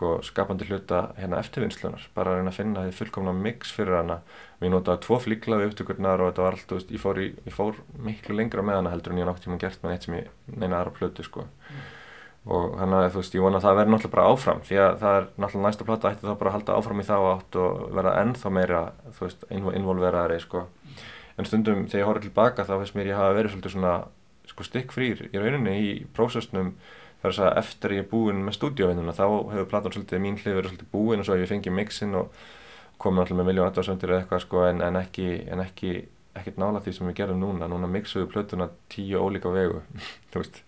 sko 0.00 0.14
skapandi 0.24 0.64
hluta 0.64 1.10
hérna 1.20 1.42
eftirvinnslunar 1.42 2.06
bara 2.16 2.32
að 2.32 2.38
reyna 2.38 2.52
að 2.54 2.56
finna 2.56 2.84
því 2.86 2.92
fullkomna 2.96 3.34
mix 3.36 3.72
fyrir 3.76 3.98
hana. 3.98 4.16
Við 4.62 4.72
notaði 4.72 5.02
tvo 5.04 5.18
flíklaði 5.20 5.66
upptökurnar 5.68 6.22
og 6.24 6.30
þetta 6.30 6.44
var 6.46 6.56
allt, 6.56 6.72
veist, 6.72 6.92
ég, 6.94 7.00
fór 7.02 7.20
í, 7.20 7.26
ég 7.44 7.52
fór 7.52 7.80
miklu 8.00 8.36
lengra 8.38 8.64
með 8.64 8.78
hana 8.80 8.92
heldur 8.94 9.12
en 9.12 9.20
ég 9.20 9.42
tíma 9.44 9.58
gert 9.60 9.82
með 9.82 9.92
neitt 9.92 10.06
sem 10.06 10.16
ég 10.16 10.30
neina 10.54 10.78
aðra 10.78 10.94
plötu 10.96 11.26
sko. 11.26 11.44
Mm. 11.44 11.82
og 12.56 12.78
þannig 12.80 12.96
að 12.96 13.10
þú 13.12 13.20
veist 13.20 13.34
ég 13.36 13.42
vona 13.44 13.58
að 13.58 13.64
það 13.66 13.78
verði 13.78 13.92
náttúrulega 13.92 14.14
bara 14.14 14.28
áfram 14.32 14.60
því 14.64 14.76
að 14.80 14.94
það 15.02 15.16
er 15.16 15.26
náttúrulega 15.36 15.66
næsta 15.66 15.86
plata 15.90 16.12
ætti 16.14 16.24
þá 16.24 16.38
bara 16.40 16.50
að 16.50 16.54
halda 16.54 16.76
áfram 16.78 17.02
í 17.02 17.04
þá 17.04 17.16
átt 17.18 17.58
og 17.60 17.82
verða 17.98 18.14
ennþá 18.22 18.52
meira 18.56 18.80
þú 19.18 19.26
veist 19.26 19.44
involveraðri 19.50 20.38
sko. 20.40 20.62
En 21.36 21.48
stundum 21.48 21.84
þegar 21.84 22.00
ég 22.00 22.08
horfði 22.08 22.30
tilbaka 22.30 22.64
þá 22.64 22.72
veist 22.80 22.96
mér 22.96 23.12
ég 23.12 23.20
hafa 23.20 23.36
verið 23.36 23.52
svolítið 23.52 23.76
svona 23.76 23.92
sko 24.48 24.66
stikkfrýr 24.66 25.22
í 25.28 25.36
rauninni 25.36 25.76
í 25.84 25.92
prósessnum 26.16 26.72
þar 27.22 27.40
að 27.46 27.58
eftir 27.60 27.96
ég 27.96 28.04
er 28.04 28.08
búinn 28.10 28.44
með 28.46 28.56
stúdíóvinnuna 28.56 29.16
þá 29.16 29.26
hefur 29.52 29.68
platan 29.72 29.94
svolítið 29.96 30.22
mín 30.24 30.38
hlið 30.40 30.56
verið 30.56 30.72
svolítið 30.72 30.92
búinn 30.94 31.22
og 31.22 31.28
svo 31.28 31.36
hef 31.36 31.44
ég 31.44 31.52
fengið 31.52 31.76
mixin 31.76 32.16
og 32.20 32.40
komið 33.00 33.24
alltaf 33.24 33.38
með 33.38 33.50
miljón 33.50 33.68
aðdáðsöndir 33.70 34.12
eða 34.12 34.22
eitthvað 34.22 34.42
sko 34.44 34.64
en, 34.68 34.80
en 34.84 35.00
ekki, 35.00 35.28
en 35.52 35.64
ekki 35.64 35.92
ekkert 36.38 36.60
nála 36.60 36.80
því 36.84 36.94
sem 36.96 37.10
við 37.10 37.18
gerum 37.20 37.42
núna. 37.42 37.68
Núna 37.70 37.90
mixuðu 37.90 38.28
plötuna 38.30 38.70
tíu 38.92 39.20
ólíka 39.20 39.52
vegu 39.52 39.82
þú 40.32 40.42
veist. 40.42 40.62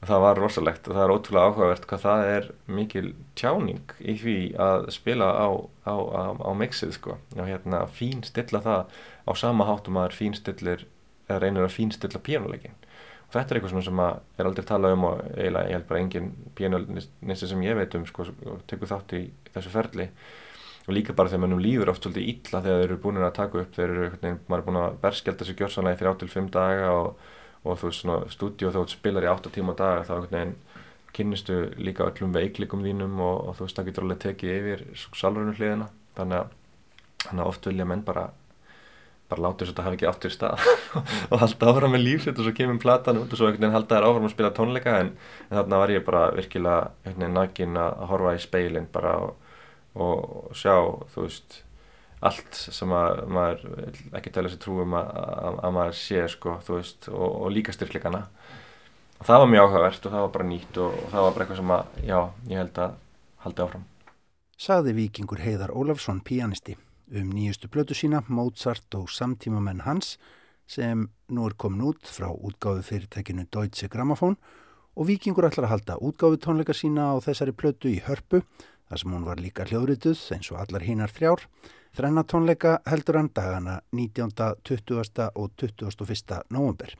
Og 0.00 0.08
það 0.08 0.22
var 0.24 0.38
rosalegt 0.40 0.86
og 0.88 0.96
það 0.96 1.02
er 1.04 1.12
ótrúlega 1.12 1.48
áhugavert 1.50 1.86
hvað 1.88 2.04
það 2.06 2.22
er 2.34 2.46
mikil 2.72 3.08
tjáning 3.36 3.94
í 4.00 4.14
því 4.22 4.36
að 4.64 4.86
spila 4.96 5.28
á, 5.28 5.48
á, 5.84 5.94
á, 5.94 6.24
á 6.40 6.50
mixið 6.56 6.94
sko. 6.96 7.18
Og 7.36 7.50
hérna 7.50 7.82
fín 7.92 8.24
stilla 8.24 8.62
það 8.64 8.96
á 9.28 9.32
sama 9.36 9.68
hátum 9.68 9.98
að 10.00 10.06
það 10.06 10.10
er 10.10 10.18
fín 10.20 10.38
stillir 10.38 10.86
eða 11.28 11.42
reynir 11.44 11.66
að 11.66 11.76
fín 11.76 11.92
stilla 11.94 12.22
píjónuleikin 12.24 12.78
þetta 13.30 13.54
er 13.54 13.60
eitthvað 13.60 13.84
sem 13.86 14.02
er 14.02 14.48
aldrei 14.48 14.66
talað 14.66 14.94
um 14.96 15.08
og 15.08 15.24
eiginlega 15.36 15.70
ég 15.70 15.76
held 15.76 15.88
bara 15.88 16.02
engin 16.02 16.30
píjónuleikin 16.58 17.40
sem 17.40 17.64
ég 17.66 17.76
veit 17.78 17.96
um 17.98 18.06
sko 18.08 18.26
og 18.26 18.62
tekur 18.70 18.90
þátt 18.90 19.16
í 19.18 19.24
þessu 19.54 19.72
ferli. 19.74 20.08
Og 20.88 20.94
líka 20.96 21.14
bara 21.14 21.30
þegar 21.30 21.44
mannum 21.44 21.60
líður 21.62 21.92
oft 21.92 22.06
svolítið 22.06 22.30
illa 22.32 22.62
þegar 22.64 22.80
þeir 22.80 22.86
eru 22.88 23.00
búin 23.02 23.20
að 23.20 23.34
taka 23.36 23.60
upp 23.60 23.76
þeir 23.76 23.92
eru, 23.94 24.08
maður 24.48 24.56
er 24.56 24.66
búin 24.66 24.80
að 24.80 24.96
berskjálta 25.04 25.44
þessu 25.44 25.56
gjörsanlega 25.60 25.98
í 25.98 26.14
3-5 26.24 26.50
daga 26.56 26.88
og, 26.96 27.10
og 27.62 27.78
þú 27.78 27.90
veist 27.90 28.02
svona 28.02 28.32
stúdíu 28.32 28.72
þá 28.74 28.80
spilar 28.90 29.26
í 29.26 29.30
8 29.30 29.52
tíma 29.54 29.76
daga 29.78 30.06
þá 30.08 30.14
veginn 30.24 30.56
kynnistu 31.14 31.60
líka 31.78 32.06
öllum 32.08 32.34
veiklikum 32.34 32.82
þínum 32.86 33.20
og, 33.20 33.36
og 33.50 33.58
þú 33.58 33.66
veist 33.66 33.78
það 33.78 33.90
getur 33.90 34.06
alveg 34.06 34.22
tekið 34.24 34.56
yfir 34.56 34.84
salverðinu 35.20 35.56
hliðina. 35.58 35.88
Þannig 36.16 36.40
að, 36.40 36.52
þannig 37.26 37.44
að 37.44 37.50
oft 37.52 37.70
vilja 37.70 37.86
menn 37.92 38.06
bara 38.06 38.26
bara 39.30 39.44
láta 39.46 39.64
þess 39.64 39.72
að 39.72 39.78
það 39.78 39.88
hafi 39.88 39.98
ekki 39.98 40.08
áttur 40.10 40.34
stað. 40.34 40.64
Og 41.30 41.42
halda 41.44 41.70
áfram 41.70 41.94
með 41.94 42.04
lífsitt 42.06 42.40
og 42.40 42.46
svo 42.46 42.54
kemur 42.56 42.80
platan 42.82 43.20
út 43.22 43.30
og 43.30 43.38
svo 43.40 43.48
einhvern 43.48 43.64
veginn 43.64 43.76
halda 43.78 43.96
þær 43.96 44.08
áfram 44.08 44.26
að 44.28 44.34
spila 44.34 44.50
tónleika 44.56 44.96
en, 45.04 45.12
en 45.48 45.60
þarna 45.60 45.80
var 45.84 45.94
ég 45.94 46.04
bara 46.06 46.24
virkilega 46.34 46.90
einhvern 47.04 47.22
veginn 47.24 47.38
nægin 47.38 47.80
að 47.80 48.02
horfa 48.10 48.34
í 48.36 48.42
speilin 48.44 48.90
bara 48.90 49.14
og 49.24 49.38
og 49.98 50.54
sjá 50.54 50.74
þú 51.10 51.24
veist 51.24 51.60
allt 52.20 52.54
sem 52.54 52.90
að 52.92 53.22
maður 53.32 53.62
ekki 54.18 54.32
tala 54.34 54.50
sér 54.52 54.60
trúum 54.60 54.94
að, 54.98 55.08
að, 55.16 55.60
að 55.64 55.74
maður 55.76 55.96
sé 55.98 56.26
sko 56.28 56.58
þú 56.66 56.76
veist 56.76 57.08
og, 57.10 57.28
og 57.30 57.54
líka 57.54 57.74
styrkleikana. 57.74 58.26
Og 59.20 59.28
það 59.28 59.42
var 59.42 59.50
mjög 59.52 59.64
áhugavert 59.66 60.06
og 60.06 60.12
það 60.12 60.26
var 60.26 60.34
bara 60.36 60.48
nýtt 60.50 60.80
og, 60.80 61.00
og 61.00 61.08
það 61.14 61.24
var 61.26 61.34
bara 61.34 61.46
eitthvað 61.46 61.60
sem 61.60 61.72
að 61.76 62.04
já, 62.10 62.18
ég 62.52 62.62
held 62.62 62.82
að 62.84 62.94
haldi 63.44 63.64
áfram. 63.64 63.88
Saði 64.60 64.94
vikingur 64.96 65.40
Heiðar 65.40 65.72
Ólafsson 65.72 66.20
pianisti 66.24 66.76
um 67.10 67.30
nýjustu 67.34 67.68
blötu 67.68 67.94
sína 67.94 68.22
Mozart 68.28 68.94
og 68.94 69.10
samtímamenn 69.10 69.82
hans 69.86 70.16
sem 70.70 71.08
nú 71.28 71.46
er 71.48 71.56
komin 71.58 71.82
út 71.90 72.06
frá 72.06 72.30
útgáðu 72.30 72.84
fyrirtækinu 72.86 73.46
Deutsche 73.50 73.88
Grammophon 73.90 74.36
og 74.94 75.08
vikingur 75.08 75.48
ætlar 75.48 75.66
að 75.66 75.74
halda 75.74 75.98
útgáðu 75.98 76.38
tónleika 76.44 76.76
sína 76.76 77.10
á 77.10 77.16
þessari 77.24 77.54
blötu 77.56 77.90
í 77.90 78.02
hörpu 78.06 78.42
þar 78.90 79.02
sem 79.02 79.12
hún 79.14 79.26
var 79.26 79.42
líka 79.42 79.66
hljóðrituð 79.66 80.22
eins 80.34 80.50
og 80.50 80.58
allar 80.62 80.86
hinnar 80.86 81.12
þrjár. 81.14 81.46
Þrennatónleika 81.94 82.78
heldur 82.86 83.18
hann 83.18 83.30
dagana 83.34 83.80
19., 83.90 84.34
20. 84.62 85.30
og 85.34 85.50
21. 85.58 86.42
november. 86.50 86.94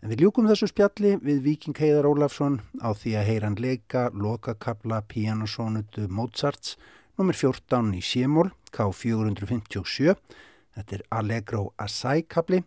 En 0.00 0.10
við 0.10 0.24
ljúkum 0.24 0.48
þessu 0.48 0.70
spjalli 0.70 1.16
við 1.20 1.42
Viking 1.44 1.76
Heiðar 1.76 2.08
Ólafsson 2.08 2.60
á 2.80 2.90
því 2.96 3.18
að 3.20 3.28
heyran 3.28 3.58
leika 3.60 4.08
lokakabla 4.14 5.02
pianosónutu 5.10 6.06
Mozarts 6.08 6.78
nr. 7.20 7.36
14 7.36 7.92
í 7.98 8.00
Sémól 8.04 8.50
K457. 8.72 10.16
Þetta 10.76 10.96
er 10.96 11.04
Allegro 11.12 11.68
Assai 11.76 12.22
kabli 12.22 12.62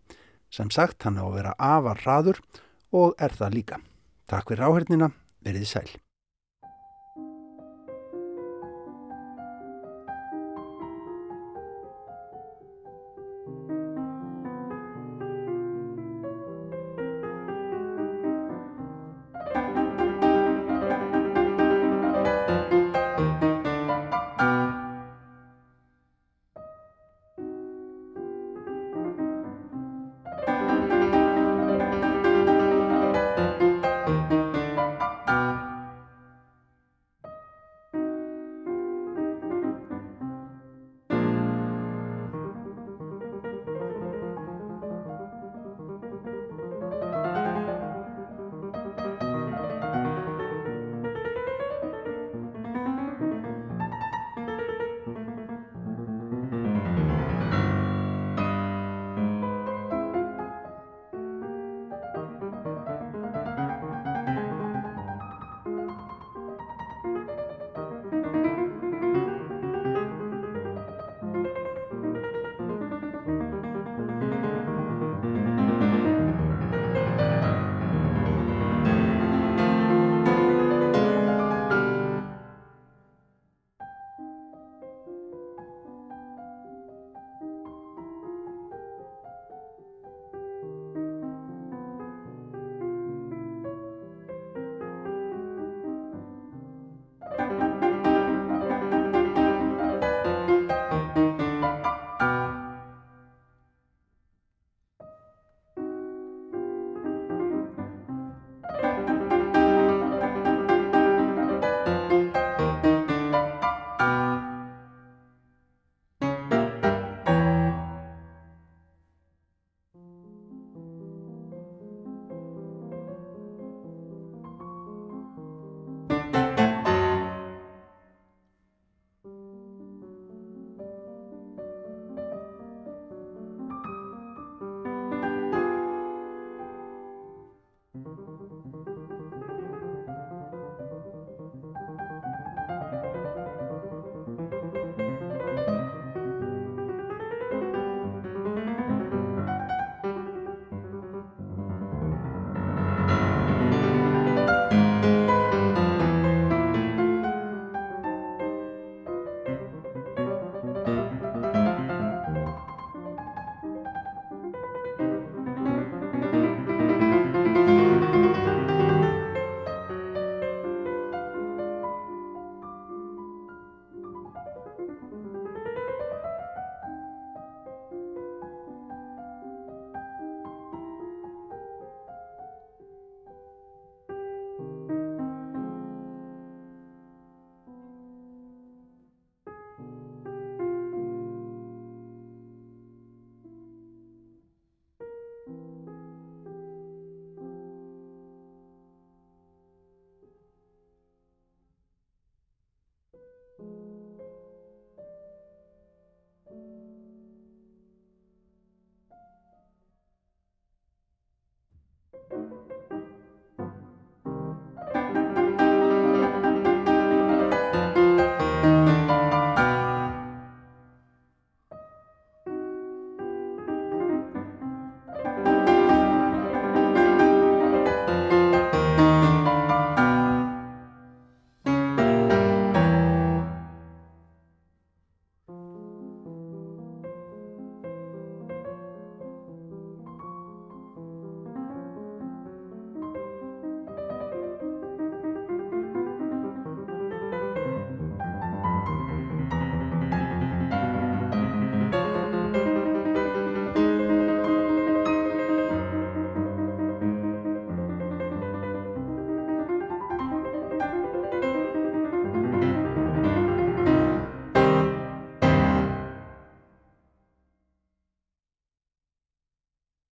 sem 0.53 0.69
sagt 0.69 1.03
hann 1.07 1.17
á 1.17 1.25
að 1.25 1.35
vera 1.39 1.53
afar 1.57 2.01
hraður 2.03 2.41
og 2.93 3.17
er 3.17 3.33
það 3.33 3.57
líka. 3.57 3.81
Takk 4.29 4.53
fyrir 4.53 4.67
áhengina, 4.69 5.09
verið 5.43 5.69
sæl. 5.69 5.89